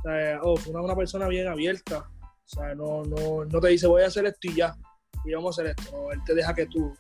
¿sabes? 0.03 0.39
Oh, 0.43 0.55
una, 0.67 0.83
una 0.83 0.97
persona 0.97 1.29
bien 1.29 1.47
abierta, 1.47 2.11
o 2.19 2.49
sea, 2.49 2.75
no, 2.75 3.05
no, 3.05 3.45
no 3.45 3.61
te 3.61 3.69
dice 3.69 3.87
voy 3.87 4.03
a 4.03 4.09
hacer 4.09 4.27
esto 4.27 4.49
y 4.49 4.57
ya, 4.57 4.77
y 5.25 5.35
vamos 5.35 5.59
a 5.59 5.63
hacer 5.63 5.75
esto. 5.79 6.13
Él 6.13 6.21
te 6.25 6.35
deja 6.35 6.55
que 6.55 6.67
tú, 6.67 6.95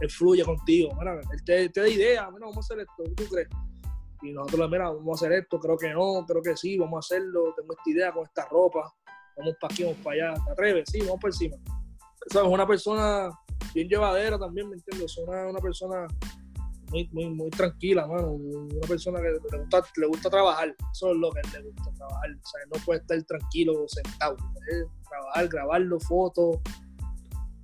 él 0.00 0.44
contigo, 0.44 0.90
mira, 0.98 1.20
él 1.32 1.44
te, 1.44 1.68
te 1.68 1.80
da 1.80 1.88
ideas, 1.88 2.26
mira, 2.32 2.46
vamos 2.46 2.56
a 2.56 2.60
hacer 2.60 2.80
esto, 2.80 3.14
¿tú 3.16 3.24
crees? 3.30 3.48
Y 4.22 4.32
nosotros, 4.32 4.70
mira, 4.70 4.90
vamos 4.90 5.22
a 5.22 5.26
hacer 5.26 5.38
esto, 5.38 5.58
creo 5.58 5.76
que 5.76 5.90
no, 5.90 6.24
creo 6.26 6.42
que 6.42 6.56
sí, 6.56 6.78
vamos 6.78 6.96
a 6.96 7.00
hacerlo, 7.00 7.54
tengo 7.56 7.72
esta 7.72 7.90
idea 7.90 8.12
con 8.12 8.24
esta 8.24 8.46
ropa, 8.48 8.92
vamos 9.36 9.54
para 9.60 9.72
aquí, 9.72 9.84
vamos 9.84 9.98
para 10.02 10.30
allá, 10.30 10.44
te 10.44 10.52
atreves, 10.52 10.84
sí, 10.90 11.00
vamos 11.00 11.20
por 11.20 11.30
encima. 11.30 11.56
Es 12.28 12.36
una 12.36 12.66
persona 12.66 13.30
bien 13.74 13.88
llevadera 13.88 14.38
también, 14.38 14.68
¿me 14.68 14.76
entiendes? 14.76 15.12
Es 15.12 15.18
una, 15.18 15.46
una 15.46 15.58
persona 15.58 16.06
muy, 16.90 17.08
muy, 17.12 17.30
muy 17.30 17.50
tranquila, 17.50 18.06
mano. 18.06 18.32
Una 18.32 18.86
persona 18.86 19.20
que 19.20 19.28
le 19.30 19.58
gusta, 19.58 19.82
le 19.96 20.06
gusta 20.06 20.30
trabajar. 20.30 20.74
Eso 20.92 21.12
es 21.12 21.16
lo 21.16 21.30
que 21.30 21.40
le 21.52 21.70
gusta 21.70 21.90
trabajar. 21.96 22.30
O 22.30 22.46
sea, 22.46 22.60
no 22.74 22.84
puede 22.84 23.00
estar 23.00 23.22
tranquilo 23.22 23.84
sentado. 23.86 24.36
Trabajar, 25.08 25.48
grabarlo, 25.48 26.00
fotos. 26.00 26.58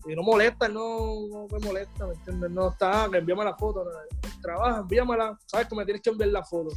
Y 0.09 0.14
no 0.14 0.22
molesta, 0.22 0.68
no, 0.68 1.26
no 1.28 1.46
me 1.50 1.59
molesta, 1.59 2.07
¿me 2.07 2.14
entiendes? 2.14 2.50
No 2.50 2.68
está, 2.68 3.07
envíame 3.07 3.44
la 3.44 3.57
foto. 3.57 3.84
Trabaja, 4.40 4.80
envíamela. 4.80 5.38
Sabes 5.46 5.66
que 5.66 5.74
me 5.74 5.84
tienes 5.84 6.02
que 6.02 6.11
enviar 6.11 6.30
la 6.30 6.44
foto. 6.44 6.74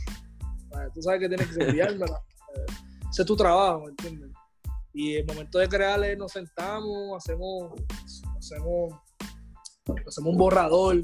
Tú 0.94 1.02
sabes 1.02 1.20
que 1.20 1.28
tienes 1.28 1.48
que 1.56 1.64
enviármela. 1.64 2.22
Ese 3.12 3.22
es 3.22 3.26
tu 3.28 3.36
trabajo, 3.36 3.82
¿me 3.82 3.90
entiendes? 3.90 4.32
Y 4.94 5.16
el 5.16 5.26
momento 5.26 5.60
de 5.60 5.68
crearle 5.68 6.16
nos 6.16 6.32
sentamos, 6.32 7.18
hacemos, 7.18 7.74
hacemos 8.38 8.94
hacemos 10.08 10.32
un 10.32 10.38
borrador, 10.38 11.02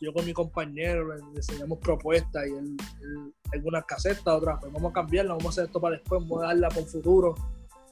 yo 0.00 0.12
con 0.12 0.24
mi 0.24 0.32
compañero 0.32 1.14
le, 1.14 1.22
enseñamos 1.34 1.78
propuestas 1.78 2.46
y 2.46 2.50
él, 2.50 2.76
algunas 3.52 3.84
casetas, 3.84 4.26
otras, 4.26 4.58
pues 4.60 4.72
vamos 4.72 4.90
a 4.90 4.94
cambiarla, 4.94 5.34
vamos 5.34 5.46
a 5.46 5.48
hacer 5.50 5.64
esto 5.66 5.80
para 5.80 5.96
después, 5.96 6.20
vamos 6.22 6.42
a 6.42 6.46
darla 6.48 6.68
por 6.68 6.84
futuro. 6.84 7.34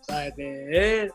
Sea, 0.02 0.30
que 0.32 1.10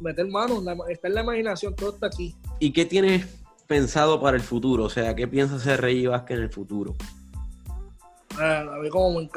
meter 0.00 0.26
mano, 0.28 0.62
está 0.88 1.08
en 1.08 1.14
la 1.14 1.22
imaginación, 1.22 1.74
todo 1.74 1.94
está 1.94 2.06
aquí. 2.06 2.34
¿Y 2.58 2.72
qué 2.72 2.84
tienes 2.84 3.26
pensado 3.66 4.20
para 4.20 4.36
el 4.36 4.42
futuro? 4.42 4.84
O 4.84 4.90
sea, 4.90 5.14
¿qué 5.14 5.26
piensas 5.28 5.62
hacer 5.62 5.80
Rey 5.80 6.06
Vázquez 6.06 6.38
en 6.38 6.42
el 6.44 6.50
futuro? 6.50 6.94
a 8.38 8.78
mí 8.82 8.88
como 8.88 9.20
me, 9.20 9.28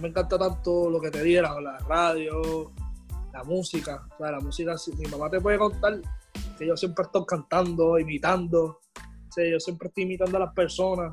me 0.00 0.08
encanta 0.08 0.38
tanto 0.38 0.88
lo 0.88 1.00
que 1.00 1.10
te 1.10 1.22
diera, 1.22 1.60
la 1.60 1.78
radio, 1.78 2.72
la 3.32 3.44
música. 3.44 4.06
O 4.14 4.18
sea, 4.18 4.30
la 4.30 4.40
música, 4.40 4.74
mi 4.96 5.06
mamá 5.06 5.28
te 5.28 5.40
puede 5.40 5.58
contar 5.58 6.00
que 6.58 6.66
yo 6.66 6.76
siempre 6.76 7.04
estoy 7.04 7.24
cantando, 7.26 7.98
imitando. 7.98 8.80
O 9.36 9.42
yo 9.42 9.58
siempre 9.58 9.88
estoy 9.88 10.04
imitando 10.04 10.36
a 10.36 10.40
las 10.40 10.54
personas. 10.54 11.12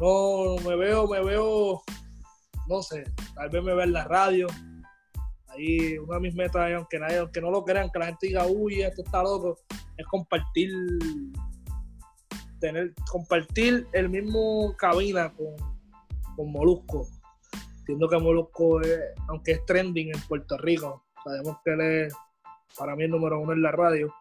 No, 0.00 0.56
me 0.66 0.76
veo, 0.76 1.06
me 1.06 1.22
veo, 1.22 1.82
no 2.66 2.82
sé, 2.82 3.04
tal 3.34 3.48
vez 3.50 3.62
me 3.62 3.74
vea 3.74 3.84
en 3.84 3.92
la 3.92 4.04
radio. 4.04 4.46
Ahí 5.54 5.98
una 5.98 6.16
de 6.16 6.20
mis 6.20 6.34
metas, 6.34 6.72
aunque 6.74 6.98
nadie, 6.98 7.18
aunque 7.18 7.40
no 7.40 7.50
lo 7.50 7.64
crean, 7.64 7.90
que 7.90 7.98
la 7.98 8.06
gente 8.06 8.26
diga, 8.26 8.46
uy, 8.46 8.82
esto 8.82 9.02
está 9.02 9.22
loco, 9.22 9.56
es 9.96 10.06
compartir, 10.06 10.70
tener, 12.60 12.92
compartir 13.10 13.86
el 13.92 14.08
mismo 14.08 14.74
cabina 14.76 15.32
con, 15.32 15.54
con 16.36 16.50
Molusco. 16.50 17.06
Entiendo 17.78 18.08
que 18.08 18.18
Molusco, 18.18 18.80
aunque 19.28 19.52
es 19.52 19.64
trending 19.66 20.14
en 20.14 20.20
Puerto 20.22 20.56
Rico, 20.58 21.04
sabemos 21.22 21.56
que 21.64 21.72
él 21.72 21.80
es 21.80 22.14
para 22.76 22.96
mí 22.96 23.04
el 23.04 23.10
número 23.10 23.40
uno 23.40 23.52
en 23.52 23.62
la 23.62 23.70
radio. 23.70 24.12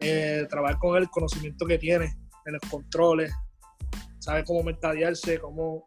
Eh, 0.00 0.46
trabajar 0.48 0.78
con 0.78 0.96
él, 0.96 1.04
el 1.04 1.10
conocimiento 1.10 1.66
que 1.66 1.78
tiene 1.78 2.16
en 2.46 2.54
los 2.54 2.62
controles, 2.70 3.32
sabe 4.18 4.44
cómo 4.44 4.62
mercadearse, 4.62 5.38
cómo, 5.38 5.84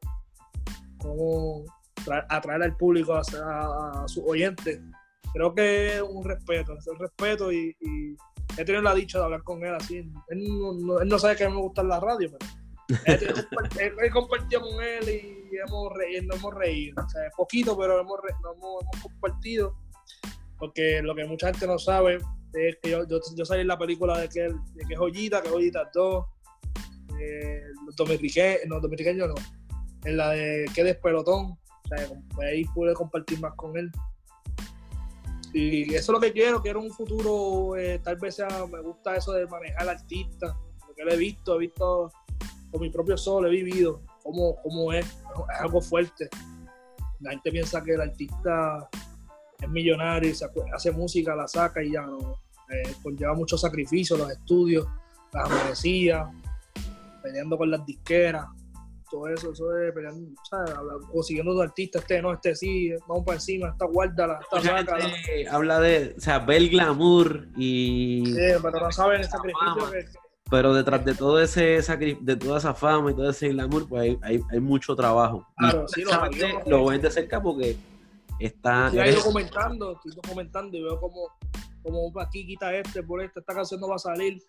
cómo 0.99 1.65
atraer 2.29 2.63
al 2.63 2.77
público, 2.77 3.13
a, 3.13 3.21
a, 3.21 4.07
sus 4.07 4.23
oyentes. 4.25 4.79
Creo 5.33 5.53
que 5.55 5.95
es 5.95 6.01
un 6.01 6.23
respeto, 6.23 6.77
es 6.77 6.87
un 6.87 6.99
respeto 6.99 7.51
y, 7.51 7.75
he 8.57 8.65
tenido 8.65 8.83
la 8.83 8.93
dicha 8.93 9.17
de 9.17 9.25
hablar 9.25 9.43
con 9.43 9.65
él 9.65 9.73
así. 9.73 9.97
Él 9.97 10.43
no, 10.85 10.99
él 10.99 11.07
no 11.07 11.17
sabe 11.17 11.35
que 11.35 11.45
a 11.45 11.49
mí 11.49 11.55
me 11.55 11.61
gusta 11.61 11.81
la 11.83 11.99
radio, 11.99 12.31
pero 12.31 13.99
he, 13.99 14.09
compartido 14.11 14.61
con 14.61 14.83
él 14.83 15.09
y 15.09 15.57
hemos, 15.57 15.93
reído, 15.93 16.35
hemos 16.35 16.53
reído. 16.53 17.03
O 17.03 17.09
sea, 17.09 17.21
poquito, 17.35 17.77
pero 17.77 17.99
hemos, 17.99 18.19
hemos, 18.23 18.83
hemos 18.83 19.01
compartido 19.01 19.75
porque 20.63 21.01
lo 21.01 21.13
que 21.13 21.25
mucha 21.25 21.47
gente 21.47 21.67
no 21.67 21.77
sabe 21.77 22.19
es 22.53 22.77
que 22.81 22.91
yo, 22.91 23.05
yo, 23.05 23.45
salí 23.45 23.61
en 23.61 23.67
la 23.67 23.77
película 23.77 24.17
de 24.17 24.29
que, 24.29 24.43
de 24.43 24.85
que 24.87 24.95
Joyita, 24.95 25.41
que 25.41 25.49
Joyita 25.49 25.89
2, 25.93 26.25
eh, 27.19 27.63
los 27.85 27.95
dominiqueños, 27.97 28.61
no, 28.67 28.79
dominiqueños 28.79 29.27
no, 29.27 29.35
en 30.05 30.15
la 30.15 30.29
de 30.29 30.65
que 30.73 30.85
despelotón, 30.85 31.57
pues 32.35 32.47
ahí 32.47 32.65
pude 32.65 32.93
compartir 32.93 33.39
más 33.39 33.53
con 33.55 33.77
él. 33.77 33.91
Y 35.53 35.93
eso 35.93 36.11
es 36.11 36.15
lo 36.15 36.19
que 36.19 36.33
quiero, 36.33 36.61
quiero 36.61 36.81
un 36.81 36.91
futuro, 36.91 37.77
eh, 37.77 37.99
tal 37.99 38.17
vez 38.17 38.35
sea, 38.35 38.47
me 38.65 38.81
gusta 38.81 39.15
eso 39.15 39.33
de 39.33 39.45
manejar 39.45 39.83
al 39.83 39.89
artista, 39.89 40.57
porque 40.85 41.03
lo 41.05 41.11
he 41.11 41.17
visto, 41.17 41.55
he 41.55 41.59
visto 41.59 42.11
con 42.71 42.81
mi 42.81 42.89
propio 42.89 43.15
sol, 43.17 43.45
he 43.45 43.49
vivido 43.51 44.01
cómo, 44.23 44.55
cómo 44.63 44.91
es, 44.91 45.05
es 45.05 45.59
algo 45.59 45.79
fuerte. 45.79 46.27
La 47.19 47.31
gente 47.31 47.51
piensa 47.51 47.83
que 47.83 47.93
el 47.93 48.01
artista 48.01 48.89
es 49.61 49.69
millonario 49.69 50.31
y 50.31 50.73
hace 50.73 50.91
música, 50.91 51.35
la 51.35 51.47
saca 51.47 51.83
y 51.83 51.91
ya 51.91 52.01
no. 52.01 52.39
Eh, 52.69 52.95
conlleva 53.03 53.35
mucho 53.35 53.57
sacrificio, 53.57 54.17
los 54.17 54.31
estudios, 54.31 54.87
las 55.31 55.45
amanecías, 55.45 56.27
peleando 57.21 57.57
con 57.57 57.69
las 57.69 57.85
disqueras, 57.85 58.47
todo 59.13 59.27
eso, 59.27 59.51
eso 59.51 59.77
es 59.77 59.93
peleando, 59.93 60.31
¿sabes? 60.49 60.73
consiguiendo 61.11 61.53
dos 61.53 61.63
artistas, 61.63 62.01
este 62.01 62.21
no, 62.21 62.33
este 62.33 62.55
sí, 62.55 62.91
vamos 63.07 63.23
para 63.23 63.35
encima, 63.35 63.69
esta 63.69 63.85
guarda, 63.85 64.39
esta 64.41 64.61
saca. 64.61 64.97
Habla 65.51 65.79
de, 65.79 66.15
o 66.17 66.19
sea, 66.19 66.39
ve 66.39 66.57
el 66.57 66.69
glamour 66.69 67.47
y. 67.55 68.23
Sí, 68.25 68.41
pero 68.61 68.79
no 68.79 68.91
saben 68.91 69.21
el 69.21 69.29
sacrificio 69.29 69.91
que, 69.91 70.05
pero 70.49 70.73
detrás 70.73 71.05
de 71.05 71.13
todo 71.13 71.39
ese 71.41 71.79
de 72.21 72.35
toda 72.35 72.57
esa 72.57 72.73
fama 72.73 73.11
y 73.11 73.15
todo 73.15 73.29
ese 73.29 73.49
glamour, 73.49 73.87
pues 73.87 74.17
hay, 74.21 74.41
hay, 74.51 74.59
mucho 74.59 74.95
trabajo. 74.95 75.45
Claro, 75.57 75.87
sí, 75.87 76.03
lo, 76.03 76.63
lo 76.65 76.85
ven 76.87 77.01
de 77.01 77.11
cerca 77.11 77.41
porque 77.41 77.77
Está. 78.39 78.89
Sí, 78.89 78.97
estoy 78.97 79.15
documentando, 79.15 79.93
estoy 79.93 80.11
documentando 80.15 80.77
y 80.77 80.83
veo 80.83 80.99
como, 80.99 81.29
como 81.81 82.19
aquí 82.19 82.45
quita 82.45 82.73
este, 82.75 83.03
por 83.03 83.21
este, 83.23 83.39
esta 83.39 83.53
canción 83.53 83.79
no 83.79 83.87
va 83.87 83.95
a 83.95 83.99
salir. 83.99 84.41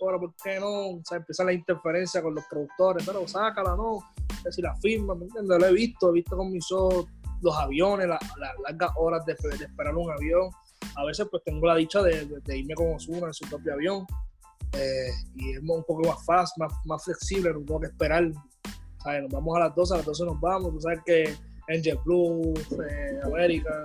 Ahora, 0.00 0.18
¿por 0.18 0.34
qué 0.42 0.60
no? 0.60 0.88
O 0.90 1.00
sea, 1.04 1.18
empieza 1.18 1.44
la 1.44 1.52
interferencia 1.52 2.22
con 2.22 2.34
los 2.34 2.44
productores, 2.46 3.04
pero 3.06 3.26
sácala, 3.26 3.74
¿no? 3.76 4.00
Decir, 4.44 4.64
la 4.64 4.76
firma, 4.76 5.14
¿me 5.14 5.24
entiendes? 5.24 5.58
Lo 5.58 5.66
he 5.66 5.72
visto, 5.72 6.10
he 6.10 6.12
visto 6.12 6.36
con 6.36 6.52
mis 6.52 6.70
ojos 6.70 7.06
los 7.42 7.56
aviones, 7.56 8.08
las 8.08 8.20
largas 8.64 8.90
horas 8.96 9.24
de, 9.26 9.32
esperar 9.32 9.94
un 9.94 10.10
avión. 10.10 10.50
A 10.96 11.04
veces, 11.04 11.26
pues 11.30 11.42
tengo 11.44 11.66
la 11.66 11.76
dicha 11.76 12.02
de, 12.02 12.26
irme 12.46 12.74
con 12.74 12.94
Osuna 12.94 13.28
en 13.28 13.34
su 13.34 13.48
propio 13.48 13.74
avión. 13.74 14.06
Eh, 14.72 15.10
y 15.34 15.52
es 15.52 15.60
un 15.60 15.84
poco 15.84 16.02
más 16.08 16.24
fácil, 16.24 16.64
más, 16.64 16.72
más 16.84 17.04
flexible, 17.04 17.52
no 17.52 17.60
tengo 17.60 17.80
que 17.80 17.86
esperar. 17.86 18.30
¿sabes? 19.02 19.22
Nos 19.22 19.30
vamos 19.30 19.56
a 19.56 19.60
las 19.60 19.74
12, 19.74 19.94
a 19.94 19.96
las 19.98 20.06
12 20.06 20.24
nos 20.24 20.40
vamos. 20.40 20.72
Tú 20.72 20.80
sabes 20.80 21.00
que 21.04 21.34
en 21.68 21.82
JetBlue, 21.82 22.54
eh, 22.88 23.20
América, 23.24 23.84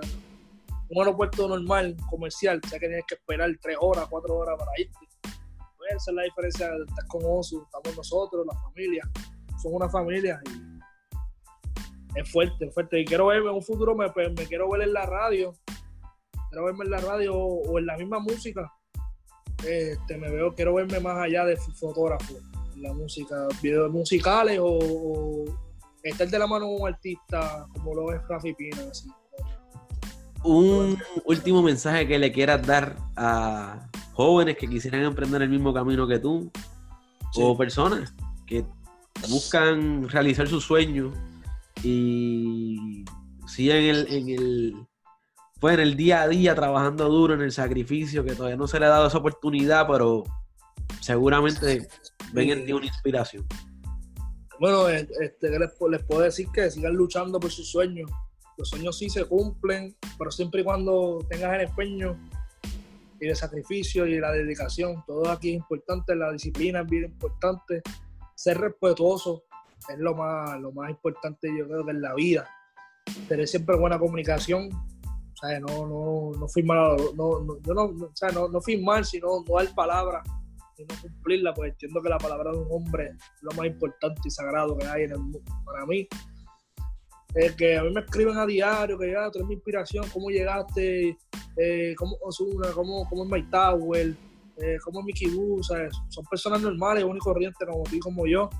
un 0.88 0.98
aeropuerto 0.98 1.48
normal, 1.48 1.96
comercial, 2.10 2.60
o 2.64 2.68
sea 2.68 2.78
que 2.78 2.86
tienes 2.86 3.04
que 3.06 3.14
esperar 3.14 3.50
tres 3.60 3.76
horas, 3.80 4.06
cuatro 4.10 4.36
horas 4.36 4.58
para 4.58 4.70
irte. 4.78 5.11
Esa 5.90 6.10
es 6.10 6.14
la 6.14 6.22
diferencia 6.22 6.70
de 6.70 6.84
estar 6.84 7.06
con 7.08 7.22
Osu, 7.24 7.62
estamos 7.62 7.96
nosotros, 7.96 8.46
la 8.46 8.58
familia, 8.60 9.02
son 9.62 9.74
una 9.74 9.88
familia 9.88 10.40
y 10.46 10.72
es 12.14 12.30
fuerte, 12.30 12.66
es 12.66 12.74
fuerte. 12.74 13.00
Y 13.00 13.04
quiero 13.04 13.26
verme 13.26 13.50
en 13.50 13.56
un 13.56 13.62
futuro, 13.62 13.94
me, 13.94 14.10
pues, 14.10 14.30
me 14.32 14.46
quiero 14.46 14.70
ver 14.70 14.82
en 14.82 14.92
la 14.92 15.06
radio, 15.06 15.54
quiero 16.50 16.64
verme 16.66 16.84
en 16.84 16.90
la 16.90 17.00
radio 17.00 17.34
o, 17.34 17.78
en 17.78 17.86
la 17.86 17.96
misma 17.96 18.18
música. 18.18 18.72
Este, 19.66 20.18
me 20.18 20.30
veo, 20.30 20.54
quiero 20.54 20.74
verme 20.74 20.98
más 21.00 21.18
allá 21.18 21.44
de 21.44 21.56
fotógrafo, 21.56 22.34
en 22.74 22.82
la 22.82 22.92
música, 22.92 23.46
videos 23.62 23.90
musicales 23.90 24.58
o 24.60 25.44
estar 26.02 26.28
de 26.28 26.38
la 26.38 26.46
mano 26.46 26.66
con 26.66 26.82
un 26.82 26.88
artista 26.88 27.66
como 27.72 27.94
lo 27.94 28.12
es 28.12 28.20
Rafi 28.28 28.54
Pina. 28.54 28.90
Un 30.44 30.98
último 31.24 31.62
mensaje 31.62 32.08
que 32.08 32.18
le 32.18 32.32
quieras 32.32 32.66
dar 32.66 32.96
a 33.16 33.88
jóvenes 34.12 34.56
que 34.56 34.68
quisieran 34.68 35.02
emprender 35.02 35.42
el 35.42 35.48
mismo 35.48 35.72
camino 35.72 36.06
que 36.06 36.18
tú, 36.18 36.50
o 37.36 37.56
personas 37.56 38.14
que 38.46 38.64
buscan 39.28 40.08
realizar 40.08 40.48
sus 40.48 40.64
sueños 40.64 41.14
y 41.82 43.04
siguen 43.46 43.76
en 43.76 43.84
el, 43.90 44.12
en 44.12 44.28
el, 44.28 44.86
pues 45.60 45.74
en 45.74 45.80
el 45.80 45.96
día 45.96 46.22
a 46.22 46.28
día 46.28 46.54
trabajando 46.54 47.08
duro, 47.08 47.34
en 47.34 47.42
el 47.42 47.52
sacrificio, 47.52 48.24
que 48.24 48.34
todavía 48.34 48.56
no 48.56 48.66
se 48.66 48.78
le 48.78 48.86
ha 48.86 48.90
dado 48.90 49.06
esa 49.06 49.18
oportunidad, 49.18 49.86
pero 49.88 50.24
seguramente 51.00 51.88
ven 52.32 52.50
en 52.50 52.66
ti 52.66 52.72
una 52.72 52.86
inspiración. 52.86 53.46
Bueno, 54.60 54.88
eh, 54.88 55.08
este, 55.20 55.58
les, 55.58 55.70
les, 55.90 56.04
puedo 56.04 56.20
decir 56.20 56.46
que 56.52 56.70
sigan 56.70 56.94
luchando 56.94 57.40
por 57.40 57.50
sus 57.50 57.70
sueños. 57.70 58.10
Los 58.56 58.68
sueños 58.68 58.98
sí 58.98 59.08
se 59.08 59.24
cumplen, 59.24 59.96
pero 60.18 60.30
siempre 60.30 60.60
y 60.60 60.64
cuando 60.64 61.26
tengas 61.28 61.54
el 61.54 61.62
empeño 61.62 62.16
y 63.22 63.28
el 63.28 63.36
sacrificio 63.36 64.04
y 64.04 64.18
la 64.18 64.32
dedicación. 64.32 65.04
Todo 65.06 65.30
aquí 65.30 65.50
es 65.50 65.56
importante, 65.56 66.16
la 66.16 66.32
disciplina 66.32 66.80
es 66.80 66.86
bien 66.88 67.04
importante. 67.04 67.82
Ser 68.34 68.58
respetuoso 68.58 69.44
es 69.88 69.98
lo 69.98 70.16
más, 70.16 70.60
lo 70.60 70.72
más 70.72 70.90
importante, 70.90 71.48
yo 71.56 71.66
creo, 71.68 71.84
de 71.84 71.94
la 71.94 72.14
vida. 72.14 72.48
Tener 73.28 73.46
siempre 73.46 73.76
buena 73.76 73.96
comunicación. 73.98 74.70
O 74.72 75.36
sea, 75.36 75.60
no, 75.60 75.86
no, 75.86 76.38
no 76.38 76.48
firmar, 76.48 76.96
no, 77.14 77.40
no, 77.40 77.58
yo 77.62 77.74
no, 77.74 77.84
o 77.84 78.10
sea, 78.12 78.30
no, 78.30 78.48
no 78.48 78.60
firmar, 78.60 79.04
sino 79.04 79.44
no 79.46 79.56
dar 79.56 79.72
palabras 79.72 80.26
no 80.88 80.94
cumplirla, 81.00 81.54
pues 81.54 81.72
entiendo 81.72 82.02
que 82.02 82.08
la 82.08 82.18
palabra 82.18 82.50
de 82.50 82.58
un 82.58 82.68
hombre 82.70 83.10
es 83.10 83.42
lo 83.42 83.52
más 83.52 83.66
importante 83.66 84.20
y 84.24 84.30
sagrado 84.30 84.76
que 84.76 84.86
hay 84.86 85.04
en 85.04 85.12
el 85.12 85.18
mundo. 85.18 85.40
Para 85.64 85.86
mí, 85.86 86.08
es 87.34 87.52
que 87.56 87.76
a 87.76 87.82
mí 87.82 87.90
me 87.92 88.00
escriben 88.00 88.36
a 88.36 88.46
diario, 88.46 88.98
que 88.98 89.10
ya, 89.10 89.30
tú 89.30 89.38
eres 89.38 89.48
mi 89.48 89.54
inspiración, 89.54 90.04
cómo 90.12 90.28
llegaste, 90.28 91.16
eh, 91.56 91.94
cómo 91.96 92.16
Osuna, 92.22 92.70
cómo, 92.72 93.08
cómo 93.08 93.24
es 93.24 93.30
Mike 93.30 93.48
Tower, 93.50 94.14
eh, 94.58 94.76
cómo 94.84 95.00
es 95.00 95.06
Mickey 95.06 95.30
Boo, 95.34 95.62
son 95.62 96.24
personas 96.30 96.60
normales, 96.60 97.04
únicos 97.04 97.32
corrientes 97.32 97.66
como 97.66 97.84
tú 97.84 97.96
y 97.96 98.00
como 98.00 98.26
yo. 98.26 98.50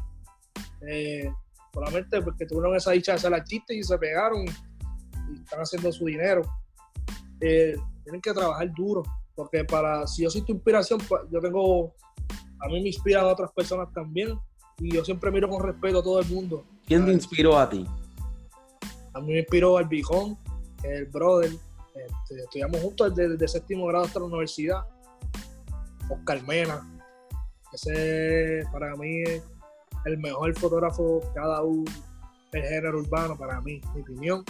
Eh, 0.89 1.31
solamente 1.73 2.21
porque 2.23 2.47
tuvieron 2.47 2.75
esa 2.75 2.93
dicha 2.93 3.13
de 3.13 3.19
ser 3.19 3.35
artistas 3.35 3.77
y 3.77 3.83
se 3.83 3.99
pegaron 3.99 4.45
y, 4.45 5.43
están 5.43 5.61
haciendo 5.61 5.93
su 5.93 6.07
dinero. 6.07 6.43
Eh, 7.41 7.77
tienen 8.05 8.21
que 8.21 8.33
trabajar 8.33 8.71
duro, 8.75 9.03
porque 9.35 9.65
para, 9.65 10.07
si 10.07 10.23
yo 10.23 10.31
soy 10.31 10.43
tu 10.43 10.53
inspiración, 10.53 11.01
pues, 11.09 11.23
yo 11.31 11.41
tengo, 11.41 11.95
a 12.61 12.69
mí 12.69 12.83
me 12.83 12.89
inspiran 12.89 13.25
otras 13.27 13.51
personas 13.53 13.93
también. 13.93 14.39
Y 14.79 14.93
yo 14.95 15.05
siempre 15.05 15.31
miro 15.31 15.49
con 15.49 15.63
respeto 15.63 15.99
a 15.99 16.03
todo 16.03 16.21
el 16.21 16.27
mundo. 16.29 16.65
¿Quién 16.87 17.05
te 17.05 17.13
inspiró 17.13 17.57
a 17.59 17.69
ti? 17.69 17.87
A 19.15 19.21
mí 19.21 19.33
me 19.33 19.39
inspiró 19.41 19.79
el 19.79 19.87
Bicón, 19.87 20.39
el 20.85 21.07
brother. 21.07 21.51
Este, 21.95 22.43
estudiamos 22.43 22.81
juntos 22.81 23.15
desde, 23.15 23.35
el 23.35 23.49
séptimo 23.49 23.87
grado 23.87 24.05
hasta 24.05 24.19
la 24.19 24.27
universidad. 24.27 24.83
Oscar 26.09 26.43
Mena. 26.47 26.89
Ese 27.73 28.63
para 28.71 28.95
mí 28.97 29.23
es 29.23 29.43
el 30.05 30.19
mejor 30.19 30.55
fotógrafo 30.59 31.21
que 31.33 31.41
ha 31.41 31.47
dado 31.47 31.71
el 32.53 32.63
género 32.63 32.99
urbano, 32.99 33.37
para 33.37 33.61
mí, 33.61 33.81
mi 33.95 34.03
opinión. 34.03 34.45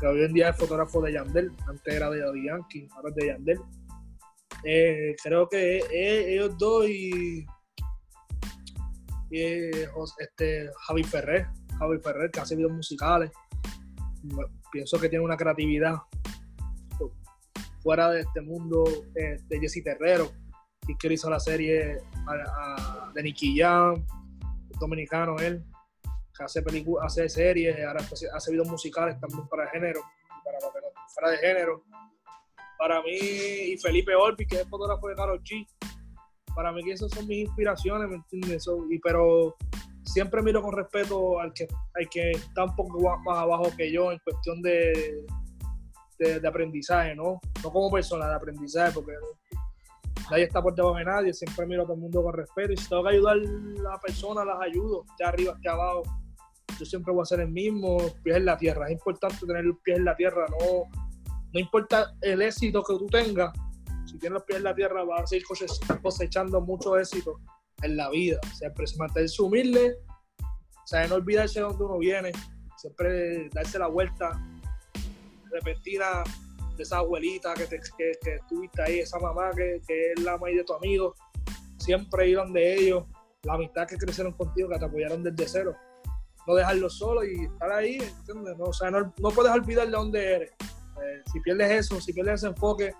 Que 0.00 0.06
hoy 0.06 0.22
en 0.22 0.32
día 0.32 0.50
es 0.50 0.56
fotógrafo 0.56 1.00
de 1.02 1.12
Yandel, 1.12 1.52
antes 1.66 1.94
era 1.94 2.10
de 2.10 2.20
Yankee, 2.44 2.88
ahora 2.94 3.08
es 3.10 3.14
de 3.14 3.26
Yandel. 3.26 3.60
Eh, 4.64 5.14
creo 5.22 5.48
que 5.48 5.82
ellos 5.90 6.56
dos 6.58 6.88
y, 6.88 7.46
este, 9.30 10.70
Javi 10.86 11.04
Ferrer, 11.04 11.48
Javi 11.78 11.98
Ferrer, 11.98 12.30
que 12.30 12.40
hace 12.40 12.56
videos 12.56 12.72
musicales. 12.72 13.30
Pienso 14.72 15.00
que 15.00 15.08
tiene 15.08 15.24
una 15.24 15.36
creatividad 15.36 15.96
fuera 17.80 18.10
de 18.10 18.20
este 18.20 18.40
mundo 18.40 18.84
de 19.14 19.60
Jesse 19.60 19.82
Terrero, 19.84 20.30
que 20.98 21.12
hizo 21.12 21.28
la 21.28 21.38
serie 21.38 21.98
de 23.14 23.22
Nicky 23.22 23.58
Jam, 23.58 24.04
dominicano 24.80 25.36
él, 25.38 25.64
hace 26.38 26.62
películas, 26.62 27.06
hace 27.06 27.28
series, 27.28 27.76
ahora 27.84 28.04
hace 28.34 28.50
videos 28.50 28.68
musicales 28.68 29.18
también 29.20 29.46
para 29.48 29.64
el 29.64 29.70
género, 29.70 30.00
para 30.44 30.58
fuera 31.08 31.30
de 31.30 31.38
género. 31.38 31.84
Para 32.78 33.02
mí, 33.02 33.12
y 33.12 33.78
Felipe 33.78 34.14
Orpi, 34.14 34.46
que 34.46 34.56
es 34.56 34.68
fotógrafo 34.68 35.08
de 35.08 35.14
Karol 35.14 35.42
G, 35.42 35.66
para 36.54 36.72
mí 36.72 36.82
que 36.82 36.92
esas 36.92 37.10
son 37.10 37.26
mis 37.26 37.46
inspiraciones, 37.46 38.08
¿me 38.08 38.16
entiendes? 38.16 38.66
y, 38.90 38.98
pero 38.98 39.56
siempre 40.04 40.42
miro 40.42 40.62
con 40.62 40.72
respeto 40.72 41.40
al 41.40 41.52
que, 41.52 41.66
al 41.94 42.08
que 42.08 42.32
está 42.32 42.64
un 42.64 42.76
poco 42.76 43.00
más 43.18 43.38
abajo 43.38 43.70
que 43.76 43.92
yo 43.92 44.12
en 44.12 44.18
cuestión 44.18 44.62
de, 44.62 45.24
de, 46.18 46.46
aprendizaje, 46.46 47.14
¿no? 47.14 47.40
No 47.62 47.72
como 47.72 47.90
persona, 47.90 48.28
de 48.28 48.34
aprendizaje, 48.34 48.92
porque 48.92 49.12
nadie 50.30 50.44
está 50.44 50.62
por 50.62 50.74
debajo 50.74 50.96
de 50.96 51.04
nadie, 51.04 51.32
siempre 51.32 51.66
miro 51.66 51.82
a 51.82 51.84
todo 51.84 51.94
el 51.94 52.00
mundo 52.00 52.22
con 52.22 52.34
respeto 52.34 52.72
y 52.72 52.76
si 52.76 52.88
tengo 52.88 53.04
que 53.04 53.10
ayudar 53.10 53.36
a 53.36 53.82
la 53.82 53.98
persona, 54.00 54.44
las 54.44 54.60
ayudo, 54.60 55.04
de 55.18 55.24
arriba, 55.24 55.54
de 55.60 55.68
abajo. 55.70 56.02
Yo 56.78 56.84
siempre 56.84 57.12
voy 57.12 57.22
a 57.22 57.26
ser 57.26 57.40
el 57.40 57.50
mismo, 57.50 57.98
pies 58.22 58.36
en 58.36 58.46
la 58.46 58.56
tierra. 58.56 58.86
Es 58.86 58.92
importante 58.92 59.46
tener 59.46 59.64
los 59.64 59.78
pies 59.84 59.98
en 59.98 60.04
la 60.04 60.16
tierra, 60.16 60.46
no, 60.48 60.84
no 61.52 61.60
importa 61.60 62.14
el 62.20 62.42
éxito 62.42 62.82
que 62.82 62.98
tú 62.98 63.06
tengas, 63.06 63.52
si 64.06 64.18
tienes 64.18 64.34
los 64.34 64.44
pies 64.44 64.58
en 64.58 64.64
la 64.64 64.74
tierra 64.74 65.04
vas 65.04 65.22
a 65.22 65.26
seguir 65.26 65.46
cosechando 66.02 66.60
mucho 66.60 66.98
éxito 66.98 67.40
en 67.84 67.96
la 67.96 68.10
vida. 68.10 68.38
Siempre 68.54 68.86
se 68.86 68.96
mantenerse 68.98 69.42
humilde, 69.42 69.98
o 70.40 70.86
sea, 70.86 71.06
no 71.06 71.16
olvidarse 71.16 71.60
de 71.60 71.66
dónde 71.66 71.84
uno 71.84 71.98
viene, 71.98 72.32
siempre 72.76 73.48
darse 73.50 73.78
la 73.78 73.86
vuelta 73.86 74.30
repentina 75.50 76.24
de 76.76 76.82
esa 76.82 76.98
abuelita 76.98 77.54
que, 77.54 77.66
te, 77.66 77.80
que, 77.96 78.12
que 78.22 78.34
estuviste 78.34 78.82
ahí, 78.82 78.98
esa 78.98 79.18
mamá 79.18 79.50
que, 79.56 79.80
que, 79.86 80.12
es 80.12 80.20
la 80.20 80.36
madre 80.36 80.56
de 80.56 80.64
tu 80.64 80.74
amigo, 80.74 81.14
siempre 81.78 82.28
ir 82.28 82.38
de 82.52 82.74
ellos, 82.74 83.04
la 83.44 83.54
amistad 83.54 83.86
que 83.86 83.96
crecieron 83.96 84.32
contigo, 84.32 84.68
que 84.68 84.78
te 84.78 84.84
apoyaron 84.84 85.22
desde 85.22 85.48
cero. 85.48 85.76
No 86.46 86.54
dejarlos 86.54 86.98
solo 86.98 87.24
y 87.24 87.44
estar 87.44 87.72
ahí, 87.72 87.94
¿entiendes? 87.94 88.58
No, 88.58 88.64
o 88.64 88.72
sea, 88.72 88.90
no, 88.90 89.14
no, 89.18 89.30
puedes 89.30 89.52
olvidar 89.52 89.86
de 89.86 89.92
dónde 89.92 90.34
eres. 90.34 90.50
Eh, 90.50 91.22
si 91.32 91.40
pierdes 91.40 91.70
eso, 91.70 92.00
si 92.00 92.12
pierdes 92.12 92.34
ese 92.34 92.48
enfoque, 92.48 92.94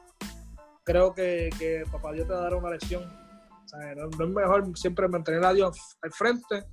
creo 0.83 1.13
que, 1.13 1.51
que 1.59 1.85
papá 1.91 2.13
Dios 2.13 2.27
te 2.27 2.33
dará 2.33 2.57
una 2.57 2.71
lección. 2.71 3.05
No, 3.97 4.25
es 4.25 4.31
mejor 4.31 4.79
siempre 4.79 5.09
mantener 5.09 5.45
a 5.45 5.53
Dios 5.53 5.79
al 6.03 6.13
frente 6.13 6.65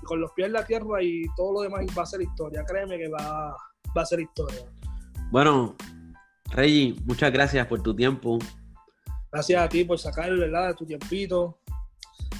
y 0.00 0.04
con 0.04 0.20
los 0.20 0.32
pies 0.32 0.46
en 0.46 0.52
la 0.52 0.64
tierra 0.64 1.02
y 1.02 1.22
todo 1.36 1.54
lo 1.54 1.60
demás 1.62 1.86
va 1.96 2.02
a 2.02 2.06
ser 2.06 2.22
historia. 2.22 2.64
Créeme 2.64 2.98
que 2.98 3.08
va, 3.08 3.56
va 3.96 4.02
a 4.02 4.06
ser 4.06 4.20
historia. 4.20 4.60
Bueno, 5.30 5.74
Reggie, 6.50 6.96
muchas 7.04 7.32
gracias 7.32 7.66
por 7.66 7.82
tu 7.82 7.94
tiempo. 7.94 8.38
Gracias 9.30 9.62
a 9.62 9.68
ti 9.68 9.84
por 9.84 9.98
sacar 9.98 10.34
¿verdad? 10.34 10.68
de 10.68 10.74
tu 10.74 10.86
tiempito. 10.86 11.58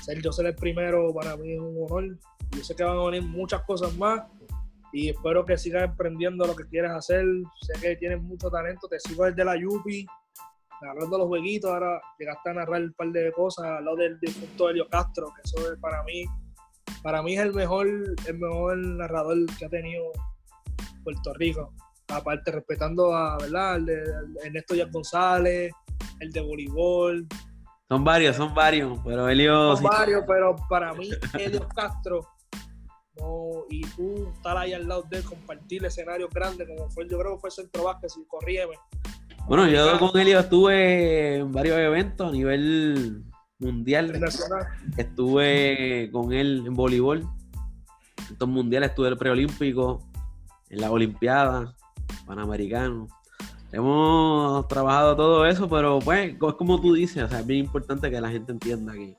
Ser 0.02 0.22
yo 0.22 0.32
ser 0.32 0.46
el 0.46 0.54
primero 0.54 1.12
para 1.12 1.36
mí 1.36 1.52
es 1.52 1.60
un 1.60 1.76
honor. 1.84 2.18
Yo 2.50 2.64
sé 2.64 2.74
que 2.74 2.84
van 2.84 2.98
a 2.98 3.04
venir 3.04 3.22
muchas 3.22 3.62
cosas 3.62 3.94
más 3.96 4.22
y 4.92 5.10
espero 5.10 5.44
que 5.44 5.58
sigas 5.58 5.84
emprendiendo 5.84 6.46
lo 6.46 6.56
que 6.56 6.64
quieres 6.66 6.90
hacer. 6.92 7.24
Sé 7.60 7.80
que 7.80 7.96
tienes 7.96 8.22
mucho 8.22 8.50
talento, 8.50 8.88
te 8.88 8.98
sigo 9.00 9.24
desde 9.24 9.44
la 9.44 9.56
Yupi, 9.56 10.06
narrando 10.82 11.18
los 11.18 11.26
jueguitos. 11.26 11.70
Ahora 11.70 12.00
llegaste 12.18 12.50
a 12.50 12.54
narrar 12.54 12.82
un 12.82 12.92
par 12.92 13.08
de 13.08 13.32
cosas 13.32 13.66
al 13.66 13.84
lado 13.84 13.96
del 13.96 14.18
difunto 14.20 14.70
Helio 14.70 14.88
Castro, 14.88 15.32
que 15.34 15.42
eso 15.44 15.72
es 15.72 15.78
para 15.80 16.02
mí, 16.04 16.24
para 17.02 17.22
mí 17.22 17.34
es 17.34 17.40
el 17.40 17.54
mejor, 17.54 17.88
el 18.26 18.38
mejor 18.38 18.78
narrador 18.78 19.38
que 19.58 19.64
ha 19.64 19.68
tenido 19.68 20.12
Puerto 21.04 21.32
Rico 21.34 21.72
aparte 22.08 22.50
respetando 22.50 23.14
a, 23.14 23.36
¿verdad? 23.38 23.76
El 23.76 23.86
de, 23.86 24.02
Ernesto 24.44 24.74
Díaz 24.74 24.90
González, 24.90 25.72
el 26.20 26.32
de 26.32 26.40
voleibol. 26.40 27.26
Son 27.88 28.04
varios, 28.04 28.36
son 28.36 28.54
varios, 28.54 28.98
pero 29.04 29.28
Elio... 29.28 29.76
Son 29.76 29.84
varios, 29.84 30.24
pero 30.26 30.56
para 30.68 30.92
mí, 30.94 31.08
Elio 31.38 31.66
Castro, 31.68 32.20
no, 33.18 33.64
y 33.70 33.80
tú 33.82 34.30
estar 34.34 34.56
ahí 34.56 34.74
al 34.74 34.86
lado 34.86 35.04
de 35.10 35.18
él, 35.18 35.24
compartir 35.24 35.84
escenarios 35.84 36.30
grandes, 36.30 36.68
como 36.68 36.90
fue, 36.90 37.08
yo 37.08 37.18
creo 37.18 37.34
que 37.34 37.40
fue 37.40 37.50
Centro 37.50 37.84
Vázquez, 37.84 38.14
y 38.18 38.26
corríeme. 38.26 38.74
Bueno, 39.48 39.66
yo 39.66 39.98
con 39.98 40.20
Elio 40.20 40.40
estuve 40.40 41.36
en 41.36 41.50
varios 41.52 41.78
eventos 41.78 42.28
a 42.28 42.32
nivel 42.32 43.24
mundial. 43.58 44.12
Estuve 44.98 46.10
con 46.12 46.34
él 46.34 46.64
en 46.66 46.74
voleibol. 46.74 47.20
En 47.20 48.32
estos 48.32 48.46
mundiales 48.46 48.90
estuve 48.90 49.06
en 49.06 49.12
el 49.14 49.18
preolímpico, 49.18 50.06
en 50.68 50.82
la 50.82 50.90
Olimpiada 50.90 51.74
panamericanos. 52.26 53.10
Hemos 53.72 54.68
trabajado 54.68 55.16
todo 55.16 55.46
eso, 55.46 55.66
pero 55.66 55.98
pues 55.98 56.34
es 56.34 56.38
como 56.38 56.78
tú 56.78 56.92
dices, 56.92 57.22
o 57.22 57.28
sea, 57.28 57.40
es 57.40 57.46
bien 57.46 57.64
importante 57.64 58.10
que 58.10 58.20
la 58.20 58.28
gente 58.28 58.52
entienda 58.52 58.92
que 58.92 59.16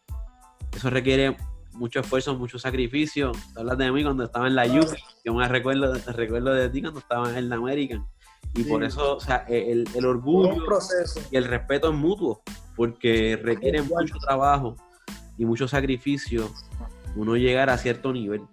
eso 0.75 0.91
requiere 0.91 1.37
mucho 1.73 2.01
esfuerzo, 2.01 2.35
mucho 2.35 2.59
sacrificio. 2.59 3.31
hablas 3.55 3.79
de 3.79 3.91
mí 3.91 4.03
cuando 4.03 4.25
estaba 4.25 4.45
en 4.45 4.53
la 4.53 4.67
U, 4.67 4.85
yo 5.25 5.33
me 5.33 5.47
recuerdo, 5.47 5.91
recuerdo 6.13 6.53
de 6.53 6.69
ti 6.69 6.81
cuando 6.81 6.99
estaba 6.99 7.35
en 7.35 7.49
la 7.49 7.55
American. 7.55 8.05
Y 8.55 8.63
por 8.63 8.83
eso, 8.83 9.17
o 9.17 9.19
sea, 9.19 9.45
e, 9.47 9.71
el, 9.71 9.87
el 9.93 10.05
orgullo 10.05 10.63
y 11.31 11.35
el 11.35 11.45
respeto 11.45 11.89
es 11.89 11.95
mutuo, 11.95 12.41
porque 12.75 13.39
requiere 13.41 13.81
mucho 13.81 14.15
trabajo 14.19 14.75
y 15.37 15.45
mucho 15.45 15.67
sacrificio 15.67 16.51
uno 17.15 17.35
llegar 17.35 17.69
a 17.69 17.77
cierto 17.77 18.11
nivel. 18.11 18.45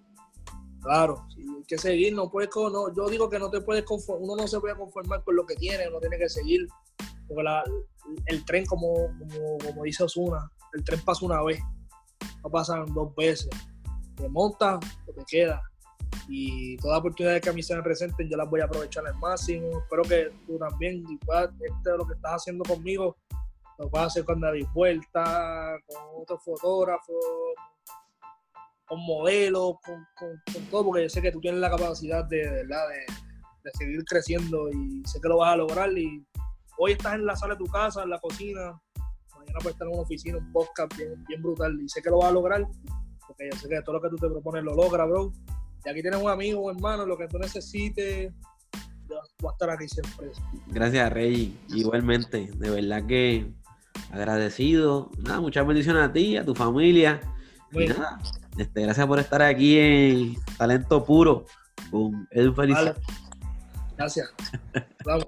Claro, 0.81 1.27
que 1.67 1.77
seguir, 1.77 2.15
no 2.15 2.31
puedes, 2.31 2.49
no, 2.55 2.93
yo 2.95 3.09
digo 3.09 3.29
que 3.29 3.37
no 3.37 3.49
te 3.49 3.61
puedes 3.61 3.83
conformar, 3.83 4.23
uno 4.23 4.35
no 4.37 4.47
se 4.47 4.59
puede 4.59 4.75
conformar 4.75 5.23
con 5.23 5.35
lo 5.35 5.45
que 5.45 5.55
tiene, 5.55 5.87
uno 5.89 5.99
tiene 5.99 6.17
que 6.17 6.29
seguir, 6.29 6.65
porque 7.27 7.43
el 8.27 8.45
tren, 8.45 8.65
como, 8.65 8.93
como, 9.65 9.83
dice 9.83 10.05
Osuna, 10.05 10.49
el 10.73 10.83
tren 10.83 11.01
pasa 11.01 11.25
una 11.25 11.43
vez, 11.43 11.59
no 12.41 12.49
pasan 12.49 12.85
dos 12.93 13.13
veces, 13.15 13.49
te 14.15 14.29
monta 14.29 14.79
o 15.07 15.13
te 15.13 15.25
queda, 15.27 15.61
y 16.27 16.77
todas 16.77 16.95
las 16.95 16.99
oportunidades 16.99 17.41
que 17.41 17.49
a 17.49 17.53
mí 17.53 17.63
se 17.63 17.75
me 17.75 17.83
presenten, 17.83 18.29
yo 18.29 18.37
las 18.37 18.49
voy 18.49 18.61
a 18.61 18.65
aprovechar 18.65 19.05
al 19.07 19.15
máximo, 19.15 19.79
espero 19.79 20.03
que 20.03 20.31
tú 20.45 20.57
también, 20.57 21.05
y 21.07 21.15
este, 21.15 21.97
lo 21.97 22.05
que 22.05 22.15
estás 22.15 22.33
haciendo 22.33 22.63
conmigo, 22.65 23.15
lo 23.77 23.89
a 23.93 24.05
hacer 24.05 24.25
con 24.25 24.41
David 24.41 24.67
Vuelta, 24.73 25.77
con 25.85 26.21
otros 26.21 26.43
fotógrafos, 26.43 27.15
con 28.85 28.99
modelos, 29.05 29.75
con, 29.85 30.07
todo, 30.71 30.85
porque 30.85 31.03
yo 31.03 31.09
sé 31.09 31.21
que 31.21 31.31
tú 31.31 31.39
tienes 31.39 31.59
la 31.59 31.69
capacidad 31.69 32.25
de, 32.25 32.37
de, 32.37 32.65
de, 32.65 33.71
seguir 33.73 34.03
creciendo 34.05 34.69
y 34.71 35.03
sé 35.05 35.19
que 35.21 35.27
lo 35.27 35.37
vas 35.37 35.53
a 35.53 35.57
lograr. 35.57 35.95
Y 35.97 36.25
hoy 36.77 36.93
estás 36.93 37.15
en 37.15 37.25
la 37.25 37.35
sala 37.35 37.53
de 37.53 37.59
tu 37.59 37.71
casa, 37.71 38.03
en 38.03 38.09
la 38.09 38.19
cocina, 38.19 38.81
mañana 39.37 39.59
puedes 39.61 39.75
estar 39.75 39.87
en 39.87 39.93
una 39.93 40.03
oficina, 40.03 40.37
un 40.37 40.51
podcast 40.51 40.95
bien, 40.97 41.23
bien 41.27 41.41
brutal 41.41 41.79
y 41.79 41.87
sé 41.87 42.01
que 42.01 42.09
lo 42.09 42.17
vas 42.17 42.29
a 42.29 42.33
lograr, 42.33 42.65
porque 43.27 43.49
yo 43.51 43.57
sé 43.59 43.69
que 43.69 43.81
todo 43.81 43.95
lo 43.95 44.01
que 44.01 44.09
tú 44.09 44.15
te 44.15 44.27
propones 44.27 44.63
lo 44.63 44.73
logras, 44.73 45.07
bro. 45.07 45.31
Y 45.87 45.89
aquí 45.89 46.01
tienes 46.01 46.21
un 46.21 46.29
amigo, 46.29 46.63
un 46.63 46.75
hermano, 46.75 47.05
lo 47.05 47.17
que 47.17 47.29
tú 47.29 47.39
necesites, 47.39 48.33
voy 49.39 49.49
a 49.49 49.51
estar 49.53 49.69
aquí 49.69 49.87
siempre. 49.87 50.31
Gracias, 50.67 51.13
Rey. 51.13 51.57
Igualmente, 51.69 52.51
de 52.57 52.69
verdad 52.69 53.05
que 53.07 53.49
agradecido. 54.11 55.09
Nada, 55.19 55.39
muchas 55.39 55.65
bendiciones 55.65 56.03
a 56.03 56.11
ti, 56.11 56.35
a 56.35 56.43
tu 56.43 56.53
familia. 56.53 57.21
Y 57.71 57.87
nada, 57.87 58.19
este, 58.57 58.81
gracias 58.81 59.07
por 59.07 59.17
estar 59.19 59.41
aquí 59.41 59.79
en 59.79 60.35
Talento 60.57 61.05
Puro 61.05 61.45
con 61.89 62.27
Edu 62.31 62.53
Feliz. 62.53 62.77
Gracias. 63.95 64.33
Vamos. 65.05 65.27